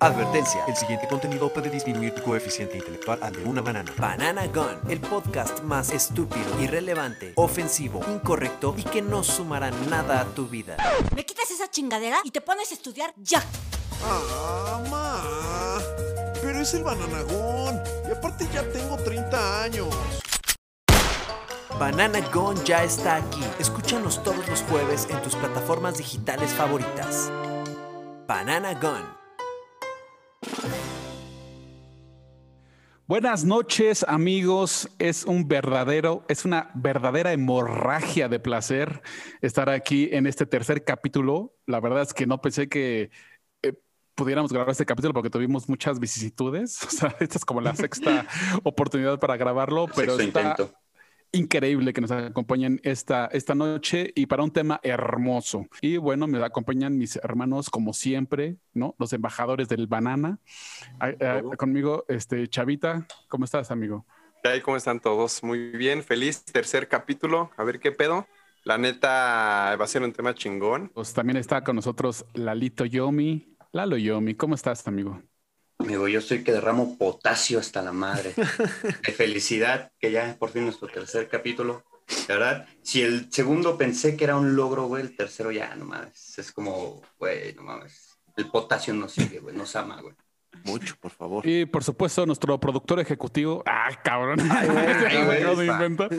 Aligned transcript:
Advertencia, 0.00 0.62
el 0.68 0.76
siguiente 0.76 1.08
contenido 1.08 1.50
puede 1.50 1.70
disminuir 1.70 2.14
tu 2.14 2.22
coeficiente 2.22 2.76
intelectual 2.76 3.18
al 3.22 3.32
de 3.32 3.44
una 3.44 3.62
banana. 3.62 3.90
Banana 3.96 4.46
Gun, 4.46 4.90
el 4.90 5.00
podcast 5.00 5.62
más 5.62 5.90
estúpido, 5.90 6.60
irrelevante, 6.60 7.32
ofensivo, 7.36 8.02
incorrecto 8.08 8.74
y 8.76 8.82
que 8.82 9.00
no 9.00 9.24
sumará 9.24 9.70
nada 9.88 10.20
a 10.20 10.24
tu 10.26 10.48
vida. 10.48 10.76
Me 11.14 11.24
quitas 11.24 11.50
esa 11.50 11.70
chingadera 11.70 12.18
y 12.24 12.30
te 12.30 12.42
pones 12.42 12.70
a 12.72 12.74
estudiar 12.74 13.14
ya. 13.16 13.42
Ah, 14.04 14.82
ma. 14.90 15.22
Pero 16.42 16.60
es 16.60 16.74
el 16.74 16.84
bananagón. 16.84 17.80
Y 18.06 18.12
aparte 18.12 18.46
ya 18.52 18.62
tengo 18.70 18.96
30 18.98 19.62
años. 19.62 19.88
Banana 21.78 22.20
Gun 22.32 22.62
ya 22.64 22.84
está 22.84 23.16
aquí. 23.16 23.42
Escúchanos 23.58 24.22
todos 24.22 24.46
los 24.46 24.62
jueves 24.62 25.08
en 25.10 25.22
tus 25.22 25.34
plataformas 25.36 25.96
digitales 25.96 26.52
favoritas. 26.52 27.30
Banana 28.26 28.74
Gun. 28.74 29.15
Buenas 33.08 33.44
noches, 33.44 34.04
amigos. 34.08 34.88
Es 34.98 35.24
un 35.24 35.46
verdadero, 35.46 36.24
es 36.28 36.44
una 36.44 36.70
verdadera 36.74 37.32
hemorragia 37.32 38.28
de 38.28 38.40
placer 38.40 39.00
estar 39.42 39.70
aquí 39.70 40.08
en 40.10 40.26
este 40.26 40.44
tercer 40.44 40.82
capítulo. 40.82 41.54
La 41.66 41.78
verdad 41.78 42.02
es 42.02 42.12
que 42.12 42.26
no 42.26 42.40
pensé 42.40 42.68
que 42.68 43.10
eh, 43.62 43.74
pudiéramos 44.16 44.52
grabar 44.52 44.70
este 44.70 44.84
capítulo 44.84 45.14
porque 45.14 45.30
tuvimos 45.30 45.68
muchas 45.68 46.00
vicisitudes. 46.00 46.80
O 46.86 46.90
sea, 46.90 47.14
esta 47.20 47.38
es 47.38 47.44
como 47.44 47.60
la 47.60 47.76
sexta 47.76 48.26
oportunidad 48.64 49.20
para 49.20 49.36
grabarlo, 49.36 49.86
pero 49.94 50.16
Sexto 50.16 50.38
está 50.38 50.42
intento. 50.42 50.85
Increíble 51.36 51.92
que 51.92 52.00
nos 52.00 52.10
acompañen 52.10 52.80
esta, 52.82 53.26
esta 53.26 53.54
noche 53.54 54.12
y 54.14 54.26
para 54.26 54.42
un 54.42 54.50
tema 54.50 54.80
hermoso. 54.82 55.66
Y 55.80 55.96
bueno, 55.96 56.26
me 56.26 56.42
acompañan 56.44 56.98
mis 56.98 57.16
hermanos 57.16 57.70
como 57.70 57.92
siempre, 57.92 58.56
¿no? 58.74 58.94
Los 58.98 59.12
embajadores 59.12 59.68
del 59.68 59.86
banana. 59.86 60.38
Ah, 60.98 61.12
ah, 61.20 61.42
conmigo, 61.56 62.04
este, 62.08 62.48
Chavita, 62.48 63.06
¿cómo 63.28 63.44
estás, 63.44 63.70
amigo? 63.70 64.04
¿Cómo 64.62 64.76
están 64.76 65.00
todos? 65.00 65.42
Muy 65.42 65.70
bien, 65.72 66.04
feliz. 66.04 66.44
Tercer 66.44 66.86
capítulo. 66.86 67.50
A 67.56 67.64
ver 67.64 67.80
qué 67.80 67.90
pedo. 67.90 68.28
La 68.62 68.78
neta 68.78 69.76
va 69.76 69.84
a 69.84 69.88
ser 69.88 70.02
un 70.02 70.12
tema 70.12 70.34
chingón. 70.34 70.90
Pues 70.94 71.12
también 71.12 71.36
está 71.36 71.64
con 71.64 71.74
nosotros 71.74 72.24
Lalito 72.32 72.84
Yomi. 72.84 73.56
Lalo 73.72 73.96
Yomi, 73.96 74.34
¿cómo 74.34 74.54
estás, 74.54 74.86
amigo? 74.86 75.20
Amigo, 75.78 76.08
yo 76.08 76.18
estoy 76.20 76.42
que 76.42 76.52
derramo 76.52 76.96
potasio 76.96 77.58
hasta 77.58 77.82
la 77.82 77.92
madre. 77.92 78.32
De 79.06 79.12
felicidad, 79.12 79.92
que 79.98 80.10
ya 80.10 80.36
por 80.38 80.50
fin 80.50 80.64
nuestro 80.64 80.88
tercer 80.88 81.28
capítulo. 81.28 81.84
La 82.28 82.36
verdad, 82.36 82.68
si 82.82 83.02
el 83.02 83.32
segundo 83.32 83.76
pensé 83.76 84.16
que 84.16 84.24
era 84.24 84.36
un 84.36 84.56
logro, 84.56 84.86
güey, 84.86 85.02
el 85.02 85.16
tercero 85.16 85.50
ya, 85.52 85.74
no 85.74 85.84
mames. 85.84 86.38
Es 86.38 86.52
como, 86.52 87.02
güey, 87.18 87.54
no 87.54 87.62
mames. 87.62 88.18
El 88.36 88.46
potasio 88.50 88.94
nos 88.94 89.12
sigue, 89.12 89.40
güey, 89.40 89.54
nos 89.56 89.74
ama, 89.76 90.00
güey. 90.00 90.14
Mucho, 90.64 90.96
por 91.00 91.10
favor. 91.10 91.46
Y 91.46 91.66
por 91.66 91.84
supuesto, 91.84 92.24
nuestro 92.24 92.58
productor 92.58 92.98
ejecutivo. 93.00 93.62
Ah, 93.66 93.90
cabrón. 94.02 94.40
Ay, 94.50 94.68
güey, 95.24 95.42
ay, 95.42 95.56
de 95.56 95.66
pa. 95.66 95.72
inventar. 95.74 96.10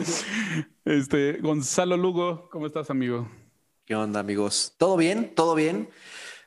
Este, 0.84 1.38
Gonzalo 1.40 1.96
Lugo, 1.96 2.48
¿cómo 2.50 2.66
estás, 2.66 2.90
amigo? 2.90 3.28
¿Qué 3.84 3.94
onda, 3.94 4.20
amigos? 4.20 4.74
¿Todo 4.78 4.96
bien? 4.96 5.34
¿Todo 5.34 5.54
bien? 5.54 5.88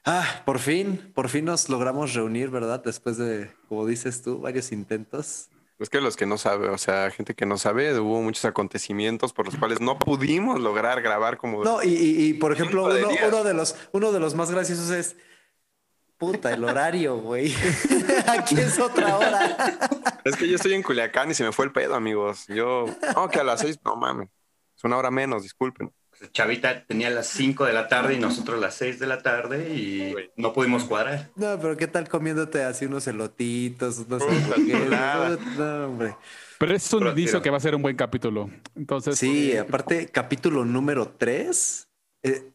Ah, 0.04 0.42
por 0.46 0.60
fin, 0.60 1.12
por 1.14 1.30
fin 1.30 1.46
nos 1.46 1.70
logramos 1.70 2.14
reunir, 2.14 2.50
¿verdad? 2.50 2.82
Después 2.84 3.18
de, 3.18 3.52
como 3.70 3.86
dices 3.86 4.22
tú, 4.24 4.40
varios 4.40 4.72
intentos. 4.72 5.50
Es 5.78 5.90
que 5.90 6.02
los 6.02 6.16
que 6.16 6.26
no 6.26 6.38
saben, 6.38 6.70
o 6.72 6.78
sea, 6.78 7.10
gente 7.12 7.34
que 7.36 7.46
no 7.46 7.58
sabe, 7.58 7.98
hubo 8.00 8.22
muchos 8.22 8.46
acontecimientos 8.46 9.34
por 9.34 9.46
los 9.46 9.56
cuales 9.58 9.80
no 9.82 9.98
pudimos 9.98 10.60
lograr 10.60 11.02
grabar 11.02 11.38
como. 11.38 11.64
No, 11.64 11.82
y, 11.84 11.88
y- 11.90 12.26
y, 12.30 12.34
por 12.36 12.52
ejemplo, 12.54 12.84
uno 12.86 13.44
de 13.44 13.54
los, 13.54 13.76
uno 13.92 14.12
de 14.12 14.20
los 14.20 14.36
más 14.36 14.52
graciosos 14.52 14.90
es. 14.92 15.16
Puta, 16.18 16.54
el 16.54 16.64
horario, 16.64 17.18
güey. 17.18 17.52
Aquí 18.28 18.60
es 18.60 18.80
otra 18.80 19.18
hora. 19.18 19.58
Es 20.24 20.36
que 20.36 20.48
yo 20.48 20.56
estoy 20.56 20.74
en 20.76 20.84
Culiacán 20.84 21.31
y 21.31 21.34
se 21.34 21.44
me 21.44 21.52
fue 21.52 21.66
el 21.66 21.72
pedo, 21.72 21.96
amigos. 21.96 22.46
Yo, 22.48 22.86
no, 23.16 23.28
que 23.30 23.40
a 23.40 23.44
las 23.44 23.62
seis, 23.62 23.80
no 23.84 23.96
mames. 23.96 24.30
Es 24.78 24.84
una 24.84 24.98
hora 24.98 25.09
menos, 25.09 25.42
disculpen. 25.42 25.92
Chavita 26.34 26.86
tenía 26.86 27.09
las 27.09 27.28
5 27.28 27.66
de 27.66 27.74
la 27.74 27.88
tarde 27.88 28.14
y 28.14 28.20
nosotros 28.20 28.59
las 28.59 28.76
6 28.76 29.00
de 29.00 29.08
la 29.08 29.20
tarde 29.24 29.74
y 29.76 30.14
no 30.36 30.54
pudimos 30.54 30.84
cuadrar. 30.84 31.30
No, 31.36 31.59
pero 31.59 31.76
¿qué 31.78 31.88
tal 31.88 32.08
comiéndote 32.08 32.64
así 32.64 32.86
unos 32.86 33.08
elotitos, 33.08 34.00
unos 34.08 34.22
hamburguesas? 34.24 35.40
No, 35.58 35.86
hombre. 35.88 36.16
Pero 36.60 36.76
es 36.76 36.94
un 36.94 37.08
indicio 37.08 37.42
que 37.42 37.50
va 37.50 37.58
a 37.58 37.60
ser 37.60 37.74
un 37.76 37.81
buen 37.81 37.96
capítulo. 37.96 38.50
Entonces, 38.76 39.18
Sí, 39.18 39.58
aparte, 39.58 40.08
capítulo 40.10 40.64
número 40.64 41.08
3. 41.18 41.88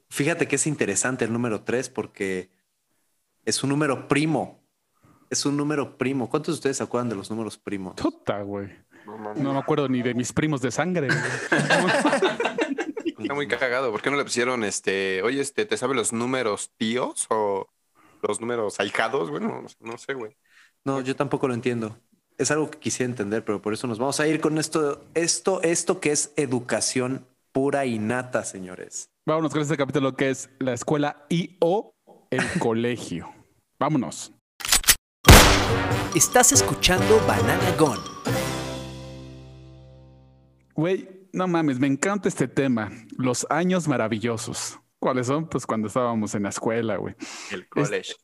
fíjate 0.09 0.47
que 0.47 0.57
es 0.57 0.67
interesante 0.69 1.25
el 1.25 1.33
número 1.33 1.63
3 1.63 1.89
porque 1.89 2.51
es 3.45 3.63
un 3.65 3.71
número 3.71 4.07
primo. 4.07 4.63
Es 5.29 5.45
un 5.45 5.57
número 5.57 5.99
primo. 5.99 6.31
¿Cuántos 6.31 6.55
de 6.55 6.59
ustedes 6.59 6.77
se 6.77 6.85
acuerdan 6.85 7.09
de 7.09 7.17
los 7.17 7.31
números 7.31 7.59
primos? 7.59 7.97
puta, 7.97 8.43
güey. 8.43 8.69
No. 9.07 9.35
No 9.35 9.53
me 9.55 9.59
acuerdo 9.59 9.89
ni 9.89 10.03
de 10.03 10.15
mis 10.15 10.33
primos 10.33 10.61
de 10.61 10.71
sangre. 10.71 11.09
Está 13.07 13.35
muy 13.35 13.47
cagado. 13.49 13.91
¿Por 13.93 14.03
qué 14.03 14.11
no 14.11 14.17
le 14.17 14.25
pusieron 14.25 14.65
este, 14.65 15.23
oye, 15.23 15.41
este, 15.41 15.65
¿te 15.67 15.77
sabe 15.77 15.95
los 15.95 16.13
números 16.13 16.71
tíos 16.77 17.27
o 17.31 17.69
los 18.23 18.41
números 18.41 18.81
ahijados? 18.81 19.31
Bueno, 19.31 19.65
no 19.81 19.99
sé- 19.99 20.15
güey. 20.15 20.37
No, 20.85 21.01
yo 21.01 21.17
tampoco 21.17 21.49
lo 21.49 21.55
entiendo. 21.55 21.99
Es 22.39 22.51
algo 22.51 22.71
que 22.71 22.79
quisiera 22.79 23.11
entender, 23.11 23.45
pero 23.45 23.63
por 23.63 23.73
eso 23.73 23.87
nos 23.87 23.99
vamos 23.99 24.21
a 24.21 24.29
ir 24.29 24.41
con 24.41 24.59
esto, 24.59 25.05
esto, 25.15 25.63
esto 25.63 26.01
que 26.01 26.13
es 26.13 26.33
educación 26.37 27.27
pura 27.53 27.87
y 27.87 27.99
nata, 27.99 28.45
señores. 28.45 29.11
Vámonos 29.25 29.53
con 29.53 29.63
este 29.63 29.77
capítulo 29.77 30.15
que 30.15 30.31
es 30.31 30.51
la 30.59 30.75
escuela 30.75 31.25
y 31.29 31.57
o 31.61 31.95
el 32.31 32.43
colegio. 32.61 33.33
Vámonos. 33.79 34.33
Estás 36.15 36.53
escuchando 36.53 37.19
Banana 37.27 37.75
Gun. 37.79 37.99
Güey, 40.75 41.09
no 41.37 41.47
mames, 41.47 41.79
me 41.79 41.87
encanta 41.87 42.29
este 42.31 42.49
tema. 42.49 42.91
Los 43.19 43.47
años 43.51 43.87
maravillosos. 43.87 44.81
¿Cuáles 44.99 45.27
son? 45.27 45.47
Pues 45.47 45.67
cuando 45.67 45.89
estábamos 45.89 46.35
en 46.35 46.45
la 46.45 46.49
escuela, 46.49 46.97
güey. 46.97 47.15
El 47.53 47.69
college. 47.69 48.15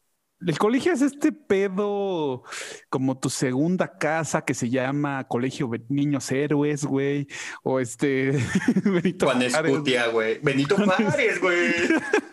El 0.45 0.59
colegio 0.59 0.95
es 0.95 1.03
este 1.03 1.31
pedo 1.31 2.43
como 2.89 3.19
tu 3.21 3.29
segunda 3.29 3.99
casa 3.99 4.47
que 4.47 4.55
se 4.55 4.71
llama 4.71 5.29
Colegio 5.29 5.71
Niños 5.91 6.33
Héroes, 6.33 6.87
güey. 6.87 7.29
O 7.63 7.81
este 7.81 8.33
Benito 8.85 9.27
Juan. 9.27 9.43
Escutia, 9.43 10.07
güey. 10.07 10.39
Benito 10.43 10.77
Juárez, 10.77 11.39
güey. 11.39 11.75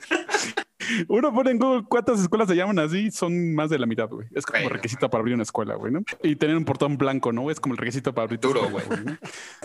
Uno 1.08 1.34
pone 1.34 1.52
en 1.52 1.60
Google 1.60 1.84
cuántas 1.90 2.20
escuelas 2.20 2.48
se 2.48 2.56
llaman 2.56 2.80
así, 2.80 3.12
son 3.12 3.54
más 3.56 3.70
de 3.70 3.80
la 3.80 3.86
mitad, 3.86 4.08
güey. 4.10 4.28
Es 4.34 4.46
como 4.46 4.60
Bueno. 4.60 4.70
requisito 4.76 5.10
para 5.10 5.20
abrir 5.22 5.34
una 5.36 5.44
escuela, 5.44 5.76
güey, 5.76 5.92
¿no? 5.92 6.02
Y 6.24 6.36
tener 6.36 6.56
un 6.58 6.66
portón 6.66 6.98
blanco, 6.98 7.32
¿no? 7.32 7.50
Es 7.52 7.60
como 7.60 7.74
el 7.74 7.78
requisito 7.78 8.14
para 8.14 8.24
abrir 8.26 8.40
Duro, 8.40 8.70
¿no? 8.70 9.18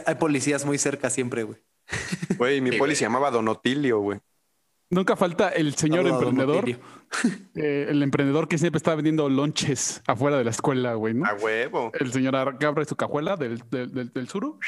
Hay 0.06 0.14
policías 0.16 0.64
muy 0.64 0.78
cerca 0.78 1.10
siempre, 1.10 1.42
güey. 1.44 1.58
Güey, 2.38 2.60
mi 2.60 2.70
Sí, 2.70 2.78
poli 2.78 2.90
güey. 2.90 2.96
se 2.96 3.04
llamaba 3.04 3.30
Donotilio, 3.30 4.00
güey. 4.00 4.20
Nunca 4.94 5.16
falta 5.16 5.49
el 5.49 5.75
señor 5.75 6.06
emprendedor, 6.06 6.65
eh, 7.56 7.87
el 7.88 8.00
emprendedor 8.03 8.47
que 8.47 8.59
siempre 8.59 8.77
está 8.77 8.94
vendiendo 8.94 9.28
lonches 9.28 10.00
afuera 10.06 10.38
de 10.38 10.44
la 10.44 10.50
escuela, 10.50 10.94
güey, 10.94 11.15
¿no? 11.15 11.27
A 11.27 11.34
huevo. 11.34 11.91
El 11.99 12.12
señor 12.12 12.59
que 12.59 12.66
abre 12.66 12.84
su 12.84 12.94
cajuela 12.94 13.37
del, 13.37 13.59
del, 13.71 13.93
del, 13.93 14.12
del 14.12 14.28
suru, 14.28 14.59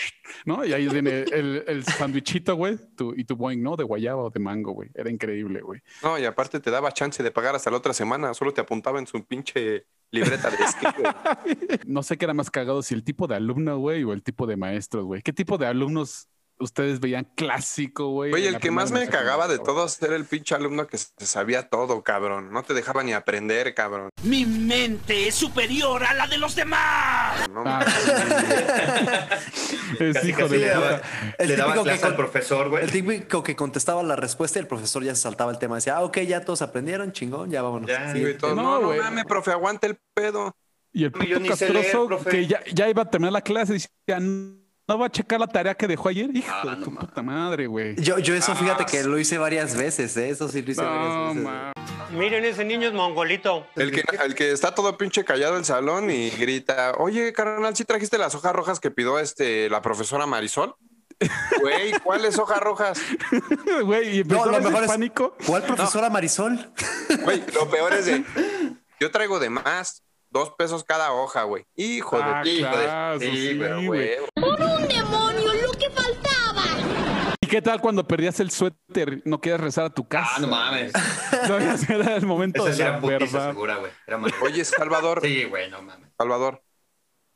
¿no? 0.45 0.65
Y 0.65 0.73
ahí 0.73 0.89
viene 0.89 1.21
el, 1.33 1.63
el 1.69 1.85
sandwichito, 1.85 2.57
güey, 2.57 2.77
tu- 2.97 3.15
y 3.17 3.23
tu 3.25 3.37
boing, 3.37 3.63
¿no? 3.63 3.77
De 3.77 3.85
guayaba 3.85 4.25
o 4.25 4.31
de 4.31 4.41
mango, 4.41 4.73
güey. 4.73 4.91
Era 4.95 5.11
increíble, 5.11 5.61
güey. 5.61 5.81
No, 6.03 6.19
y 6.19 6.25
aparte 6.25 6.59
te 6.59 6.71
daba 6.73 6.91
chance 6.91 7.23
de 7.23 7.31
pagar 7.31 7.55
hasta 7.55 7.71
la 7.71 7.77
otra 7.77 7.93
semana. 7.93 8.35
Solo 8.35 8.53
te 8.53 8.61
apuntaba 8.61 8.99
en 8.99 9.07
su 9.07 9.25
pinche 9.25 9.87
libreta 10.11 10.51
de 10.51 10.57
esquí, 10.57 10.87
güey. 10.99 11.79
No 11.87 12.03
sé 12.03 12.17
qué 12.19 12.25
era 12.25 12.35
más 12.35 12.51
cagado, 12.51 12.83
si 12.83 12.95
el 12.95 13.05
tipo 13.05 13.29
de 13.29 13.37
alumno, 13.37 13.79
güey, 13.79 14.03
o 14.03 14.13
el 14.13 14.25
tipo 14.25 14.47
de 14.49 14.57
maestros, 14.57 15.05
güey. 15.05 15.23
¿Qué 15.23 15.33
tipo 15.33 15.57
de 15.57 15.67
alumnos 15.67 16.29
ustedes 16.59 17.01
veían 17.01 17.25
clásico, 17.35 18.09
güey? 18.11 18.31
Güey, 18.31 18.47
en 18.47 18.55
el 18.55 18.61
que 18.61 18.71
más 18.71 18.91
me 18.91 19.07
cagaba 19.09 19.49
de 19.49 19.59
todos 19.59 20.01
era 20.03 20.17
el 20.17 20.25
pinche 20.25 20.55
alumno 20.55 20.87
que 20.87 20.97
se 20.99 21.09
sabía 21.27 21.69
todo, 21.69 22.03
cabrón. 22.03 22.51
No 22.53 22.63
te 22.63 22.75
dejaba 22.75 23.03
ni 23.03 23.13
aprender, 23.13 23.75
cabrón. 23.75 24.09
Mi 24.23 24.45
mente 24.47 25.29
es 25.29 25.35
superior 25.35 26.05
a 26.05 26.15
la 26.15 26.27
de 26.27 26.39
los 26.39 26.55
demás. 26.57 27.49
No, 27.51 27.63
Ah, 27.67 27.85
es 30.01 30.25
hijo 30.25 30.39
casi 30.43 30.53
de 30.55 30.59
le 30.59 30.67
puta. 30.75 30.81
daba, 30.81 31.03
El 31.39 31.49
le 31.49 31.57
daba 31.57 31.75
que 31.75 31.83
clase 31.83 32.07
al 32.07 32.17
profesor, 32.17 32.69
güey. 32.69 32.85
El 32.85 32.91
típico 32.91 33.43
que 33.43 33.57
contestaba 33.57 34.03
la 34.03 34.17
respuesta 34.17 34.59
y 34.59 34.63
el 34.63 34.69
profesor 34.69 35.03
ya 35.05 35.15
se 35.15 35.23
saltaba 35.23 35.51
el 35.53 35.59
tema. 35.59 35.77
Decía, 35.77 35.97
ah, 35.97 36.05
ok, 36.05 36.19
ya 36.21 36.41
todos 36.45 36.63
aprendieron, 36.63 37.13
chingón, 37.13 37.51
ya 37.51 37.63
vámonos. 37.63 37.89
Ya, 37.89 38.13
Sí. 38.13 38.21
güey, 38.21 38.37
todo, 38.39 38.55
No, 38.55 38.81
no, 38.81 38.95
no, 38.95 39.03
mames, 39.03 39.25
profe, 39.25 39.51
aguanta 39.53 39.87
el 39.87 39.99
pedo. 40.15 40.55
Y 40.93 41.05
el 41.05 41.13
Yo 41.13 41.19
puto 41.19 41.41
ni 41.41 41.49
sé 41.53 41.69
leer, 41.71 41.83
castroso 41.85 42.07
profe. 42.07 42.31
que 42.31 42.47
ya, 42.47 42.63
ya 42.73 42.89
iba 42.89 43.03
a 43.03 43.11
terminar 43.11 43.33
la 43.33 43.43
clase 43.43 43.73
y 43.73 43.75
decía, 43.75 44.19
no 44.89 44.99
va 44.99 45.07
a 45.07 45.11
checar 45.11 45.41
la 45.41 45.47
tarea 45.49 45.75
que 45.75 45.87
dejó 45.87 46.09
ayer. 46.09 46.31
Hijo 46.35 46.53
Ah, 46.53 46.77
de 46.77 46.85
tu 46.85 46.95
puta 46.95 47.23
madre, 47.23 47.67
güey. 47.67 47.97
Yo, 48.01 48.19
yo 48.19 48.35
eso, 48.35 48.53
Ah, 48.53 48.57
fíjate 48.57 48.85
que 48.87 49.03
lo 49.03 49.19
hice 49.19 49.37
varias 49.39 49.77
veces, 49.77 50.17
¿eh? 50.17 50.31
Eso 50.31 50.49
sí 50.49 50.63
lo 50.63 50.71
hice 50.71 50.83
No, 50.83 50.89
varias 50.91 51.29
veces. 51.29 51.43
ma. 51.43 51.73
Miren, 52.13 52.45
ese 52.45 52.65
niño 52.65 52.87
es 52.89 52.95
mongolito. 52.95 53.67
El 53.75 53.91
que, 53.91 54.05
el 54.25 54.35
que 54.35 54.53
está 54.53 54.75
todo 54.75 54.97
pinche 54.97 55.25
callado 55.25 55.55
en 55.55 55.61
el 55.61 55.65
salón 55.65 56.11
y 56.11 56.31
grita, 56.31 56.93
oye, 56.99 57.33
carnal, 57.33 57.75
¿sí 57.75 57.85
trajiste 57.85 58.17
las 58.17 58.35
hojas 58.37 58.53
rojas 58.53 58.79
que 58.79 58.91
pidió 58.93 59.19
este, 59.19 59.69
la 59.69 59.83
profesora 59.83 60.25
Marisol? 60.27 60.77
Güey, 61.61 61.93
¿cuáles 62.05 62.39
hojas 62.39 62.61
rojas? 62.61 63.01
Güey, 63.85 64.17
y 64.17 64.21
empezó 64.21 64.47
No, 64.47 64.53
lo 64.53 64.61
mejor 64.61 64.85
es- 64.85 64.89
pánico. 64.91 65.37
¿Cuál 65.47 65.63
profesora 65.65 66.11
Marisol? 66.11 66.71
Güey, 67.25 67.43
lo 67.55 67.69
peor 67.71 67.93
es 67.95 68.07
de, 68.07 68.23
Yo 69.01 69.11
traigo 69.11 69.39
de 69.41 69.51
más. 69.51 70.03
Dos 70.29 70.51
pesos 70.59 70.85
cada 70.85 71.13
hoja, 71.13 71.45
güey. 71.45 71.65
Hijo 71.77 72.19
Ah, 72.21 72.43
de 72.45 72.51
hijo 72.51 72.67
de- 72.77 72.85
claro, 72.85 73.21
Sí, 73.21 73.31
sí, 73.31 73.57
pero, 73.59 73.77
güey. 73.77 73.87
güey. 73.87 74.11
¡Un 74.35 74.89
demonio! 74.89 75.53
¡Lo 75.63 75.73
que 75.79 75.89
faltaba! 75.89 77.36
¿Y 77.47 77.49
qué 77.49 77.63
tal 77.63 77.81
cuando 77.81 78.09
perdías 78.09 78.41
el 78.41 78.51
suéter? 78.51 79.23
¿No 79.25 79.41
quieres 79.41 79.61
regresar 79.61 79.85
a 79.85 79.91
tu 79.91 80.09
casa? 80.09 80.33
Ah, 80.35 80.41
no 80.41 80.49
mames. 80.49 80.93
No, 81.49 81.59
era 81.59 82.17
el 82.17 82.27
momento 82.27 82.67
Esa 82.67 82.99
de 82.99 83.21
la 83.21 83.29
segura, 83.53 83.77
güey. 83.77 83.93
Era. 84.05 84.21
Oye, 84.43 84.65
Salvador. 84.65 85.21
Sí, 85.23 85.45
güey, 85.45 85.71
no 85.71 85.81
mames. 85.81 86.11
Salvador. 86.19 86.61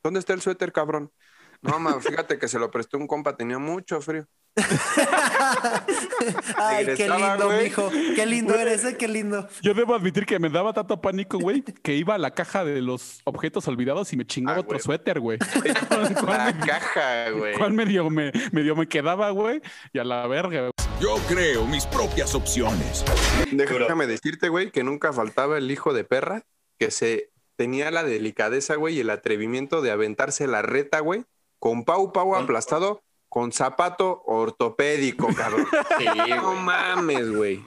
¿Dónde 0.03 0.19
está 0.19 0.33
el 0.33 0.41
suéter, 0.41 0.73
cabrón? 0.73 1.13
No, 1.61 1.79
ma, 1.79 2.01
fíjate 2.01 2.37
que 2.37 2.49
se 2.49 2.59
lo 2.59 2.69
prestó 2.69 2.97
un 2.97 3.07
compa, 3.07 3.37
tenía 3.37 3.57
mucho 3.57 4.01
frío. 4.01 4.27
Ay, 6.57 6.85
qué 6.95 7.09
lindo, 7.09 7.45
güey. 7.45 7.63
mijo. 7.63 7.89
Qué 8.15 8.25
lindo 8.25 8.55
eres, 8.55 8.83
¿eh? 8.85 8.97
Qué 8.97 9.07
lindo. 9.07 9.47
Yo 9.61 9.73
debo 9.73 9.95
admitir 9.95 10.25
que 10.25 10.39
me 10.39 10.49
daba 10.49 10.73
tanto 10.73 11.01
pánico, 11.01 11.39
güey, 11.39 11.61
que 11.61 11.95
iba 11.95 12.15
a 12.15 12.17
la 12.17 12.31
caja 12.31 12.63
de 12.65 12.81
los 12.81 13.21
objetos 13.23 13.67
olvidados 13.67 14.11
y 14.13 14.17
me 14.17 14.25
chingaba 14.25 14.57
Ah, 14.57 14.61
otro 14.61 14.79
suéter, 14.79 15.19
güey. 15.19 15.37
La 16.27 16.57
caja, 16.65 17.29
güey. 17.31 17.57
¿Cuál 17.57 17.73
medio 17.73 18.09
me, 18.09 18.31
medio 18.51 18.75
me 18.75 18.87
quedaba, 18.87 19.29
güey? 19.31 19.61
Y 19.93 19.99
a 19.99 20.03
la 20.03 20.27
verga, 20.27 20.59
güey. 20.61 20.71
Yo 20.99 21.15
creo 21.27 21.65
mis 21.65 21.85
propias 21.85 22.35
opciones. 22.35 23.03
Déjame 23.51 24.07
decirte, 24.07 24.49
güey, 24.49 24.71
que 24.71 24.83
nunca 24.83 25.13
faltaba 25.13 25.57
el 25.57 25.71
hijo 25.71 25.93
de 25.93 26.03
perra 26.03 26.43
que 26.77 26.91
se 26.91 27.31
tenía 27.55 27.91
la 27.91 28.03
delicadeza, 28.03 28.75
güey, 28.75 28.97
y 28.97 28.99
el 28.99 29.09
atrevimiento 29.09 29.81
de 29.81 29.91
aventarse 29.91 30.47
la 30.47 30.61
reta, 30.61 30.99
güey, 30.99 31.23
con 31.59 31.85
pau 31.85 32.11
pau 32.11 32.35
aplastado, 32.35 33.03
con 33.31 33.53
zapato 33.53 34.23
ortopédico, 34.25 35.29
cabrón. 35.33 35.65
Sí, 35.97 36.05
No 36.35 36.53
mames, 36.55 37.33
güey. 37.33 37.63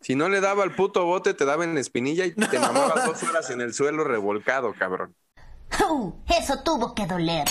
Si 0.00 0.14
no 0.14 0.28
le 0.28 0.40
daba 0.40 0.62
el 0.62 0.70
puto 0.76 1.04
bote, 1.04 1.34
te 1.34 1.44
daba 1.44 1.64
en 1.64 1.74
la 1.74 1.80
espinilla 1.80 2.24
y 2.24 2.30
te 2.30 2.58
mamabas 2.60 3.04
dos 3.06 3.20
horas 3.24 3.50
en 3.50 3.60
el 3.60 3.74
suelo 3.74 4.04
revolcado, 4.04 4.72
cabrón. 4.78 5.16
Uh, 5.90 6.12
eso 6.38 6.62
tuvo 6.62 6.94
que 6.94 7.04
doler. 7.08 7.48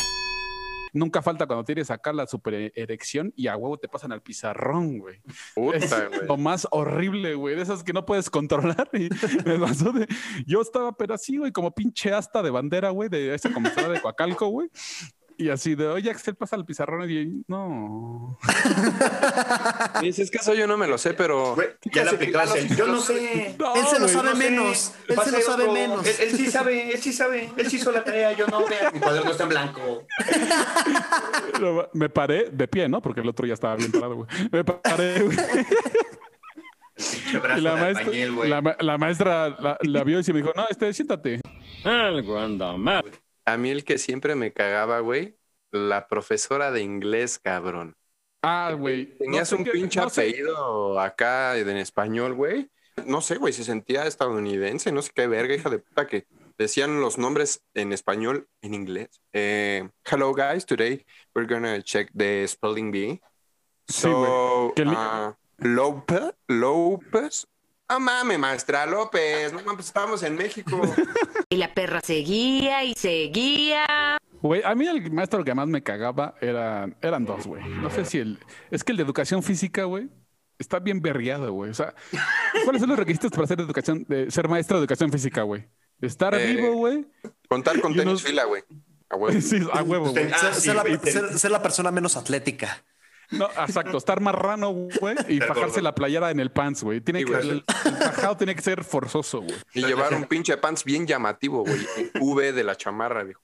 Nunca 0.94 1.22
falta 1.22 1.46
cuando 1.46 1.66
tienes 1.66 1.92
acá 1.92 2.14
la 2.14 2.26
super 2.26 2.72
erección 2.74 3.34
y 3.36 3.48
a 3.48 3.58
huevo 3.58 3.78
te 3.78 3.90
pasan 3.90 4.14
al 4.14 4.22
pizarrón, 4.22 5.00
güey. 5.00 5.22
Puta, 5.54 5.78
Es 5.78 5.90
güey. 6.10 6.28
lo 6.28 6.38
más 6.38 6.68
horrible, 6.72 7.36
güey. 7.36 7.56
De 7.58 7.64
esas 7.64 7.84
que 7.84 7.92
no 7.92 8.06
puedes 8.06 8.30
controlar. 8.30 8.90
Y 8.94 9.10
me 9.46 9.60
pasó 9.60 9.92
de. 9.92 10.08
Yo 10.46 10.62
estaba, 10.62 10.94
pero 10.94 11.16
así, 11.16 11.36
güey, 11.38 11.52
como 11.52 11.72
pinche 11.72 12.14
asta 12.14 12.42
de 12.42 12.50
bandera, 12.50 12.92
güey, 12.92 13.10
de 13.10 13.36
esa 13.36 13.52
comisaría 13.52 13.90
de 13.90 14.02
Coacalco, 14.02 14.48
güey. 14.48 14.70
Y 15.42 15.50
así 15.50 15.74
de, 15.74 15.88
oye, 15.88 16.12
Axel, 16.12 16.36
pasa 16.36 16.56
al 16.56 16.66
pizarrón. 16.66 17.10
Y 17.10 17.44
no. 17.48 18.38
Dices, 20.02 20.26
es 20.26 20.32
que 20.32 20.38
eso 20.38 20.54
yo 20.54 20.68
no 20.68 20.78
me 20.78 20.86
lo 20.88 21.00
sé, 21.00 21.14
pero. 21.16 21.56
Güey, 21.56 21.70
ya 21.92 22.04
le 22.04 22.12
aplicabas 22.12 22.56
el. 22.56 22.76
Yo 22.76 22.86
no 22.86 23.00
sé. 23.02 23.56
No, 23.60 23.76
Él 23.76 23.84
se 23.88 23.96
lo 24.00 24.02
güey, 24.06 24.14
sabe 24.14 24.30
no 24.30 24.36
sé. 24.36 24.50
menos. 24.50 24.94
Él 25.08 25.20
se 25.24 25.32
lo 25.32 25.42
sabe 25.42 25.64
otro. 25.64 25.74
menos. 25.74 26.06
Él, 26.08 26.16
él 26.30 26.38
sí 26.38 26.52
sabe, 26.52 26.92
él 26.94 27.00
sí 27.02 27.12
sabe. 27.14 27.50
Él 27.58 27.70
sí 27.70 27.78
hizo 27.78 27.92
la 27.92 28.04
tarea, 28.04 28.34
yo 28.34 28.46
no. 28.48 28.68
Vea, 28.68 28.92
mi 28.92 29.00
cuaderno 29.00 29.32
está 29.32 29.44
en 29.44 29.50
blanco. 29.50 30.06
Me 31.94 32.10
paré 32.10 32.50
de 32.52 32.68
pie, 32.68 32.88
¿no? 32.88 33.02
Porque 33.02 33.22
el 33.22 33.30
otro 33.30 33.48
ya 33.48 33.54
estaba 33.56 33.76
bien 33.76 33.92
parado, 33.92 34.16
güey. 34.16 34.28
Me 34.52 34.64
paré, 34.64 35.22
güey. 35.24 35.38
Pinche 36.96 37.32
Y 37.34 37.38
brazo 37.40 37.62
la 37.62 37.76
maestra, 37.76 38.06
güey. 38.06 38.50
la, 38.50 38.62
ma- 38.62 38.78
la 38.80 38.98
maestra 39.00 39.50
la, 39.50 39.78
la 39.82 40.04
vio 40.04 40.20
y 40.20 40.24
se 40.24 40.34
me 40.34 40.42
dijo, 40.42 40.52
no, 40.56 40.66
este, 40.70 40.94
siéntate. 40.94 41.42
A 43.54 43.58
mí 43.58 43.70
el 43.70 43.84
que 43.84 43.98
siempre 43.98 44.36
me 44.36 44.54
cagaba, 44.54 45.00
güey, 45.00 45.38
la 45.72 46.08
profesora 46.08 46.72
de 46.72 46.82
inglés, 46.82 47.40
cabrón. 47.40 47.96
Ah, 48.42 48.74
güey. 48.78 49.18
Tenías 49.18 49.52
no 49.52 49.58
sé 49.58 49.64
un 49.64 49.70
pinche 49.72 50.00
no 50.00 50.10
sé- 50.10 50.22
apellido 50.22 51.00
acá 51.00 51.58
en 51.58 51.78
español, 51.78 52.34
güey. 52.34 52.70
No 53.06 53.22
sé, 53.22 53.38
güey, 53.38 53.54
se 53.54 53.64
sentía 53.64 54.06
estadounidense, 54.06 54.92
no 54.92 55.02
sé 55.02 55.12
qué 55.16 55.28
verga, 55.28 55.56
hija 55.56 55.70
de 55.70 55.80
puta, 55.80 56.08
que 56.08 56.28
decían 56.58 57.00
los 57.02 57.18
nombres 57.18 57.64
en 57.74 57.94
español 57.94 58.48
en 58.62 58.74
inglés. 58.74 59.22
Eh, 59.34 59.90
hello, 60.12 60.34
guys, 60.34 60.66
today 60.66 61.06
we're 61.34 61.52
gonna 61.52 61.82
check 61.82 62.10
the 62.16 62.48
spelling 62.48 62.92
bee. 62.92 63.22
Sí, 63.88 64.02
So, 64.04 64.18
güey. 64.20 64.74
Que 64.76 64.86
li- 64.86 64.94
ah, 64.96 65.36
López, 65.58 67.48
Ah, 67.94 68.00
mames, 68.00 68.40
maestra 68.40 68.86
López. 68.86 69.52
No 69.52 69.62
mames, 69.64 69.86
estamos 69.88 70.24
en 70.24 70.36
México. 70.36 70.82
Y 71.50 71.58
la 71.58 71.74
perra 71.74 72.00
seguía 72.02 72.86
y 72.86 72.94
seguía. 72.94 74.18
Güey, 74.42 74.62
a 74.64 74.74
mí 74.74 74.88
el 74.88 75.12
maestro 75.12 75.44
que 75.44 75.54
más 75.54 75.68
me 75.68 75.84
cagaba 75.84 76.34
era, 76.40 76.88
eran 77.02 77.26
dos, 77.26 77.46
güey. 77.46 77.62
No 77.68 77.90
sé 77.90 78.06
si 78.06 78.20
el... 78.20 78.40
Es 78.70 78.86
que 78.86 78.94
el 78.94 78.98
de 78.98 79.04
educación 79.04 79.44
física, 79.44 79.84
güey, 79.84 80.10
está 80.58 80.80
bien 80.80 81.02
berriado, 81.02 81.52
güey. 81.52 81.70
O 81.72 81.74
sea, 81.74 81.94
¿cuáles 82.64 82.80
son 82.80 82.90
los 82.92 82.98
requisitos 82.98 83.32
para 83.32 83.48
ser, 83.48 83.60
educación, 83.60 84.06
de 84.08 84.32
ser 84.32 84.48
maestro 84.48 84.78
de 84.78 84.84
educación 84.84 85.12
física, 85.12 85.42
güey? 85.42 85.68
Estar 86.00 86.34
Eh, 86.36 86.54
vivo, 86.56 86.72
güey. 86.76 87.06
Contar 87.50 87.82
con 87.82 87.92
tenis 87.92 88.08
unos- 88.08 88.24
fila, 88.24 88.46
güey. 88.46 88.64
A 89.10 89.18
huevo. 89.18 89.38
Sí, 89.42 89.60
a 89.74 89.84
huevo, 89.84 90.12
güey. 90.12 90.32
Ah, 90.32 90.54
sí, 90.54 90.72
ser 91.38 91.52
la 91.52 91.62
persona 91.62 91.92
menos 91.92 92.16
atlética. 92.16 92.82
No, 93.32 93.46
exacto, 93.66 93.98
estar 93.98 94.20
marrano, 94.22 94.72
güey, 94.72 95.16
y 95.30 95.40
fajarse 95.40 95.62
gordo. 95.76 95.82
la 95.82 95.96
playera 95.96 96.32
en 96.32 96.40
el 96.40 96.52
pants, 96.52 96.84
güey. 96.84 97.02
Tiene 97.02 97.20
Sí, 97.20 97.26
que, 97.26 97.34
el, 97.34 97.50
el 97.50 97.64
fajado 97.96 98.38
tiene 98.38 98.56
que 98.56 98.62
ser 98.62 98.84
forzoso, 98.84 99.42
güey. 99.42 99.56
Y 99.74 99.86
llevar 99.86 100.14
un 100.14 100.26
pinche 100.26 100.58
pants 100.58 100.84
bien 100.84 101.08
llamativo, 101.08 101.64
güey. 101.64 101.86
V 102.20 102.52
de 102.54 102.64
la 102.64 102.76
chamarra, 102.76 103.24
viejo. 103.24 103.42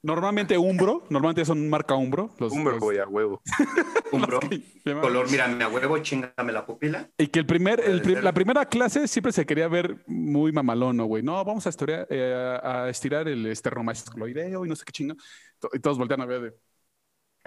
Normalmente 0.00 0.56
Umbro, 0.56 1.04
normalmente 1.10 1.44
son 1.44 1.68
marca 1.68 1.94
Umbro. 1.96 2.30
Los, 2.38 2.52
Umbro, 2.52 2.72
los- 2.74 2.80
güey, 2.80 2.98
a 2.98 3.06
huevo. 3.08 3.42
Un 4.12 4.22
bro. 4.22 4.38
que 4.40 4.62
llaman- 4.84 5.02
Color, 5.02 5.30
mírame 5.30 5.64
a 5.64 5.68
huevo, 5.68 5.98
chingame 5.98 6.52
la 6.52 6.64
pupila. 6.64 7.10
Y 7.18 7.26
que 7.26 7.40
el 7.40 7.46
primer, 7.46 7.80
el 7.80 8.22
la 8.24 8.32
primera 8.32 8.64
clase 8.66 9.08
siempre 9.08 9.32
se 9.32 9.44
quería 9.44 9.66
ver 9.68 9.96
muy 10.06 10.52
mamalón, 10.52 10.96
¿no, 10.96 11.04
güey? 11.06 11.22
No, 11.24 11.44
vamos 11.44 11.66
a, 11.66 11.70
historiar, 11.70 12.06
eh, 12.10 12.58
a 12.62 12.88
estirar 12.88 13.26
el 13.28 13.44
esternomascloideo 13.46 14.64
y 14.64 14.68
no 14.68 14.76
sé 14.76 14.84
qué 14.84 14.92
chingo. 14.92 15.14
To- 15.58 15.70
Y 15.72 15.80
todos 15.80 15.98
voltean 15.98 16.20
a 16.20 16.26
ver 16.26 16.40
de... 16.42 16.54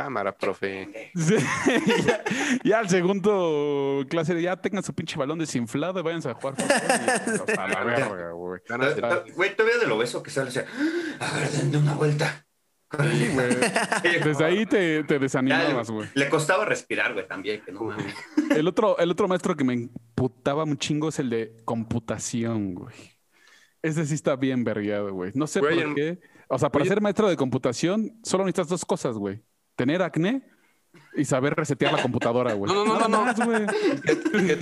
Cámara, 0.02 0.36
profe. 0.36 1.12
Sí, 1.14 1.36
ya, 2.08 2.24
ya 2.64 2.80
al 2.80 2.90
segundo 2.90 4.04
clase 4.10 4.42
ya 4.42 4.56
tengan 4.58 4.82
su 4.82 4.96
pinche 4.96 5.16
balón 5.16 5.38
desinflado 5.38 6.00
y 6.00 6.04
váyanse 6.04 6.32
a 6.32 6.34
jugar 6.34 6.56
fútbol. 6.56 7.48
Y, 7.48 7.52
a 7.52 7.68
la 7.68 7.84
verga, 7.86 8.32
güey. 8.32 8.60
Ah. 8.72 9.24
Güey, 9.36 9.56
todavía 9.56 9.78
de 9.78 9.86
lo 9.86 10.00
beso 10.00 10.24
que 10.24 10.32
sale, 10.32 10.48
o 10.48 10.52
sea, 10.52 10.66
a 11.20 11.38
ver, 11.38 11.50
denme 11.52 11.78
una 11.78 11.94
vuelta. 11.94 12.48
Desde 14.24 14.44
ahí 14.44 14.66
te, 14.66 15.04
te 15.04 15.20
desanimabas, 15.20 15.92
güey. 15.92 16.10
Le 16.16 16.30
costaba 16.30 16.66
respirar, 16.66 17.14
güey, 17.14 17.28
también, 17.28 17.62
que 17.62 17.72
no 17.72 17.84
mames. 17.84 18.16
El 18.50 18.68
otro, 18.68 18.98
el 18.98 19.12
otro 19.12 19.28
maestro 19.28 19.56
que 19.56 19.64
me 19.64 19.76
imputaba 19.76 20.64
un 20.64 20.78
chingo 20.80 21.10
es 21.10 21.20
el 21.20 21.30
de 21.30 21.58
computación, 21.64 22.74
güey. 22.74 22.96
Ese 23.84 24.08
sí 24.08 24.16
está 24.16 24.36
bien 24.36 24.64
vergueado, 24.64 25.14
güey. 25.14 25.32
No 25.36 25.46
sé 25.46 25.60
por 25.60 25.94
qué. 25.94 26.20
O 26.48 26.58
sea, 26.58 26.72
para 26.72 26.86
ser 26.86 27.02
maestro 27.02 27.30
de 27.30 27.38
computación, 27.38 28.20
solo 28.24 28.46
necesitas 28.46 28.68
dos 28.68 28.84
cosas, 28.84 29.16
güey. 29.16 29.42
Tener 29.82 30.04
acné 30.04 30.44
y 31.16 31.26
saber 31.26 31.56
resetear 31.56 31.92
la 31.92 32.04
computadora, 32.04 32.54
güey. 32.54 32.72
No, 32.72 32.86
no, 32.86 32.94
no, 32.94 33.00
no, 33.00 33.08
no. 33.08 33.26
más, 33.26 33.40
güey. 33.44 33.66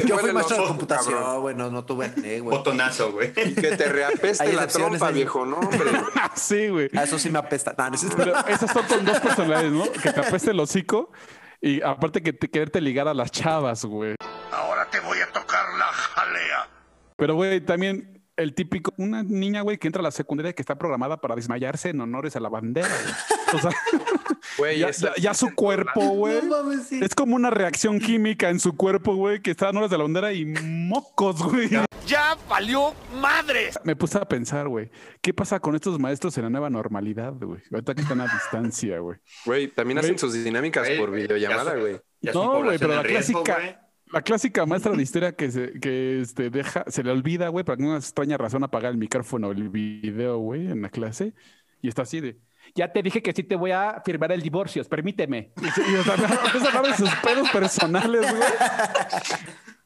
Yo 0.05 0.17
fui 0.17 0.31
maestro 0.31 0.61
de 0.61 0.67
computación, 0.69 1.41
güey. 1.41 1.55
No, 1.55 1.69
no 1.69 1.83
tuve 1.83 2.05
acné, 2.05 2.39
güey. 2.39 2.57
Botonazo, 2.57 3.11
güey. 3.11 3.33
Que 3.33 3.75
te 3.75 3.89
reapeste 3.89 4.53
la 4.53 4.65
trompa, 4.67 5.07
ahí. 5.09 5.15
viejo. 5.15 5.45
No, 5.45 5.57
hombre. 5.57 5.91
sí, 6.35 6.69
güey. 6.69 6.89
A 6.95 7.03
eso 7.03 7.19
sí 7.19 7.29
me 7.29 7.39
apesta. 7.39 7.75
Pero 8.15 8.33
esas 8.47 8.71
son 8.71 8.85
con 8.85 9.03
dos 9.03 9.19
personalidades, 9.19 9.73
¿no? 9.73 9.91
Que 9.91 10.13
te 10.13 10.21
apeste 10.21 10.51
el 10.51 10.59
hocico 10.61 11.11
y 11.59 11.81
aparte 11.81 12.23
que 12.23 12.31
te 12.31 12.49
quererte 12.49 12.79
ligar 12.79 13.09
a 13.09 13.13
las 13.13 13.29
chavas, 13.29 13.83
güey. 13.83 14.15
Ahora 14.53 14.89
te 14.89 15.01
voy 15.01 15.17
a 15.19 15.27
tocar 15.33 15.65
la 15.77 15.87
jalea. 15.87 16.69
Pero, 17.17 17.35
güey, 17.35 17.59
también 17.59 18.18
el 18.39 18.53
típico, 18.53 18.93
una 18.97 19.23
niña, 19.23 19.61
güey, 19.61 19.77
que 19.77 19.87
entra 19.87 19.99
a 20.01 20.03
la 20.03 20.11
secundaria 20.11 20.53
que 20.53 20.61
está 20.61 20.77
programada 20.77 21.19
para 21.21 21.35
desmayarse 21.35 21.89
en 21.89 22.01
honores 22.01 22.35
a 22.35 22.39
la 22.39 22.49
bandera. 22.49 22.87
güey. 22.87 23.55
O 23.55 23.59
sea, 23.59 23.71
Güey, 24.57 24.83
ya, 25.17 25.33
su 25.33 25.53
cuerpo, 25.53 26.01
güey. 26.01 26.41
No 26.41 26.63
mames, 26.63 26.87
sí. 26.87 26.99
Es 27.03 27.13
como 27.13 27.35
una 27.35 27.49
reacción 27.49 27.99
química 27.99 28.49
en 28.49 28.59
su 28.59 28.75
cuerpo, 28.75 29.15
güey, 29.15 29.41
que 29.41 29.51
está 29.51 29.69
en 29.69 29.77
horas 29.77 29.89
de 29.89 29.97
la 29.97 30.03
bandera 30.03 30.33
y 30.33 30.45
mocos, 30.45 31.41
güey. 31.43 31.69
¡Ya 32.07 32.35
valió 32.49 32.93
madres! 33.21 33.77
Me 33.83 33.95
puse 33.95 34.17
a 34.17 34.25
pensar, 34.27 34.67
güey, 34.67 34.89
¿qué 35.21 35.33
pasa 35.33 35.59
con 35.59 35.75
estos 35.75 35.99
maestros 35.99 36.35
en 36.37 36.45
la 36.45 36.49
nueva 36.49 36.69
normalidad, 36.69 37.33
güey? 37.33 37.61
Ahorita 37.71 37.93
que 37.93 38.01
están 38.01 38.21
a 38.21 38.25
distancia, 38.27 38.99
güey. 38.99 39.17
Güey, 39.45 39.67
también 39.67 39.97
Güey. 39.97 40.05
hacen 40.05 40.19
sus 40.19 40.33
dinámicas 40.33 40.87
Güey, 40.87 40.99
por 40.99 41.11
videollamada, 41.11 41.75
güey. 41.75 41.99
No, 42.33 42.63
güey, 42.63 42.79
pero 42.79 42.95
la 42.95 43.03
riesgo, 43.03 43.43
clásica. 43.43 43.88
La 44.11 44.21
clásica 44.21 44.65
maestra 44.65 44.93
de 44.93 45.03
historia 45.03 45.33
que 45.35 45.51
se, 45.51 45.79
que 45.79 46.21
este, 46.21 46.49
deja, 46.49 46.83
se 46.87 47.03
le 47.03 47.11
olvida, 47.11 47.47
güey, 47.49 47.63
por 47.63 47.73
alguna 47.79 47.97
extraña 47.97 48.37
razón 48.37 48.63
apagar 48.63 48.91
el 48.91 48.97
micrófono 48.97 49.47
o 49.49 49.51
el 49.51 49.69
video, 49.69 50.37
güey, 50.39 50.67
en 50.71 50.81
la 50.81 50.89
clase, 50.89 51.33
y 51.81 51.87
está 51.87 52.01
así 52.03 52.19
de. 52.19 52.37
Ya 52.75 52.91
te 52.91 53.01
dije 53.01 53.23
que 53.23 53.33
sí 53.33 53.43
te 53.43 53.55
voy 53.55 53.71
a 53.71 54.01
firmar 54.05 54.31
el 54.31 54.41
divorcio, 54.41 54.83
permíteme. 54.83 55.51
Y, 55.59 55.91
y, 55.91 55.95
o 55.95 56.03
sea, 56.03 56.13
empieza 56.45 56.65
a 56.65 56.77
hablar 56.77 56.85
de 56.91 56.97
sus 56.97 57.09
pedos 57.15 57.49
personales, 57.49 58.21
güey. 58.21 58.43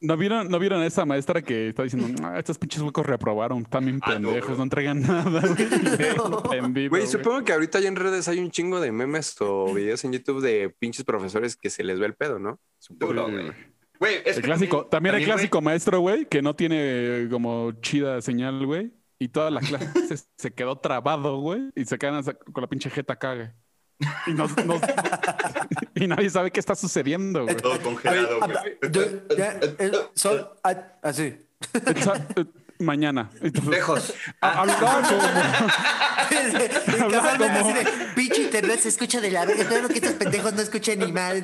¿No 0.00 0.18
vieron, 0.18 0.48
¿No 0.50 0.58
vieron 0.58 0.82
a 0.82 0.86
esa 0.86 1.06
maestra 1.06 1.40
que 1.40 1.68
está 1.68 1.82
diciendo, 1.82 2.08
"Ah, 2.22 2.38
estos 2.38 2.58
pinches 2.58 2.82
huecos 2.82 3.06
reprobaron, 3.06 3.62
están 3.62 3.86
bien 3.86 4.00
Ah, 4.02 4.18
no, 4.18 4.28
pendejos, 4.28 4.48
güey. 4.48 4.58
no 4.58 4.62
entregan 4.64 5.00
nada, 5.00 5.40
güey? 6.90 7.06
Supongo 7.06 7.42
que 7.42 7.52
ahorita 7.54 7.80
ya 7.80 7.88
en 7.88 7.96
redes 7.96 8.28
hay 8.28 8.38
un 8.38 8.50
chingo 8.50 8.80
de 8.80 8.92
memes 8.92 9.34
o 9.40 9.72
videos 9.72 10.04
en 10.04 10.12
YouTube 10.12 10.42
de 10.42 10.68
pinches 10.78 11.04
profesores 11.04 11.56
que 11.56 11.70
se 11.70 11.84
les 11.84 11.98
ve 11.98 12.06
el 12.06 12.14
pedo, 12.14 12.38
¿no? 12.38 12.60
Supongo. 12.78 13.30
Güey. 13.30 13.73
Güey, 14.00 14.16
es 14.24 14.36
El 14.36 14.42
que 14.42 14.48
clásico, 14.48 14.86
también, 14.86 15.14
el 15.14 15.20
güey, 15.22 15.30
clásico 15.32 15.60
maestro, 15.60 16.00
güey, 16.00 16.26
que 16.26 16.42
no 16.42 16.54
tiene 16.56 16.76
eh, 16.80 17.28
como 17.30 17.72
chida 17.80 18.20
señal, 18.22 18.64
güey. 18.66 18.92
y 19.18 19.28
toda 19.28 19.50
la 19.50 19.60
clase 19.60 19.88
se 20.36 20.52
quedó 20.52 20.76
trabado, 20.78 21.38
güey, 21.40 21.70
y 21.76 21.84
se 21.84 21.96
quedan 21.98 22.22
con 22.52 22.62
la 22.62 22.68
pinche 22.68 22.90
jeta 22.90 23.16
cague. 23.16 23.52
Y, 24.26 24.32
nos- 24.34 24.56
nos- 24.66 24.82
y 25.94 26.06
nadie 26.08 26.28
sabe 26.28 26.50
qué 26.50 26.58
está 26.60 26.74
sucediendo, 26.74 27.44
güey. 27.44 27.56
Todo 27.56 27.80
congelado, 27.80 28.40
güey. 28.40 28.56
Así. 31.02 31.36
Mañana. 32.84 33.30
Entonces, 33.40 33.70
Lejos. 33.70 34.14
hablaba 34.40 35.02
como- 35.02 35.22
Hablaba 37.04 37.36
como- 37.38 37.70
pinche 38.14 38.42
internet 38.42 38.80
se 38.80 38.88
escucha 38.88 39.20
de 39.20 39.30
la 39.30 39.44
verga. 39.46 39.62
Espero 39.62 39.88
que 39.88 39.94
estos 39.94 40.12
pendejos 40.12 40.52
no 40.54 40.62
escuchen 40.62 40.98
ni 41.00 41.12
mal. 41.12 41.42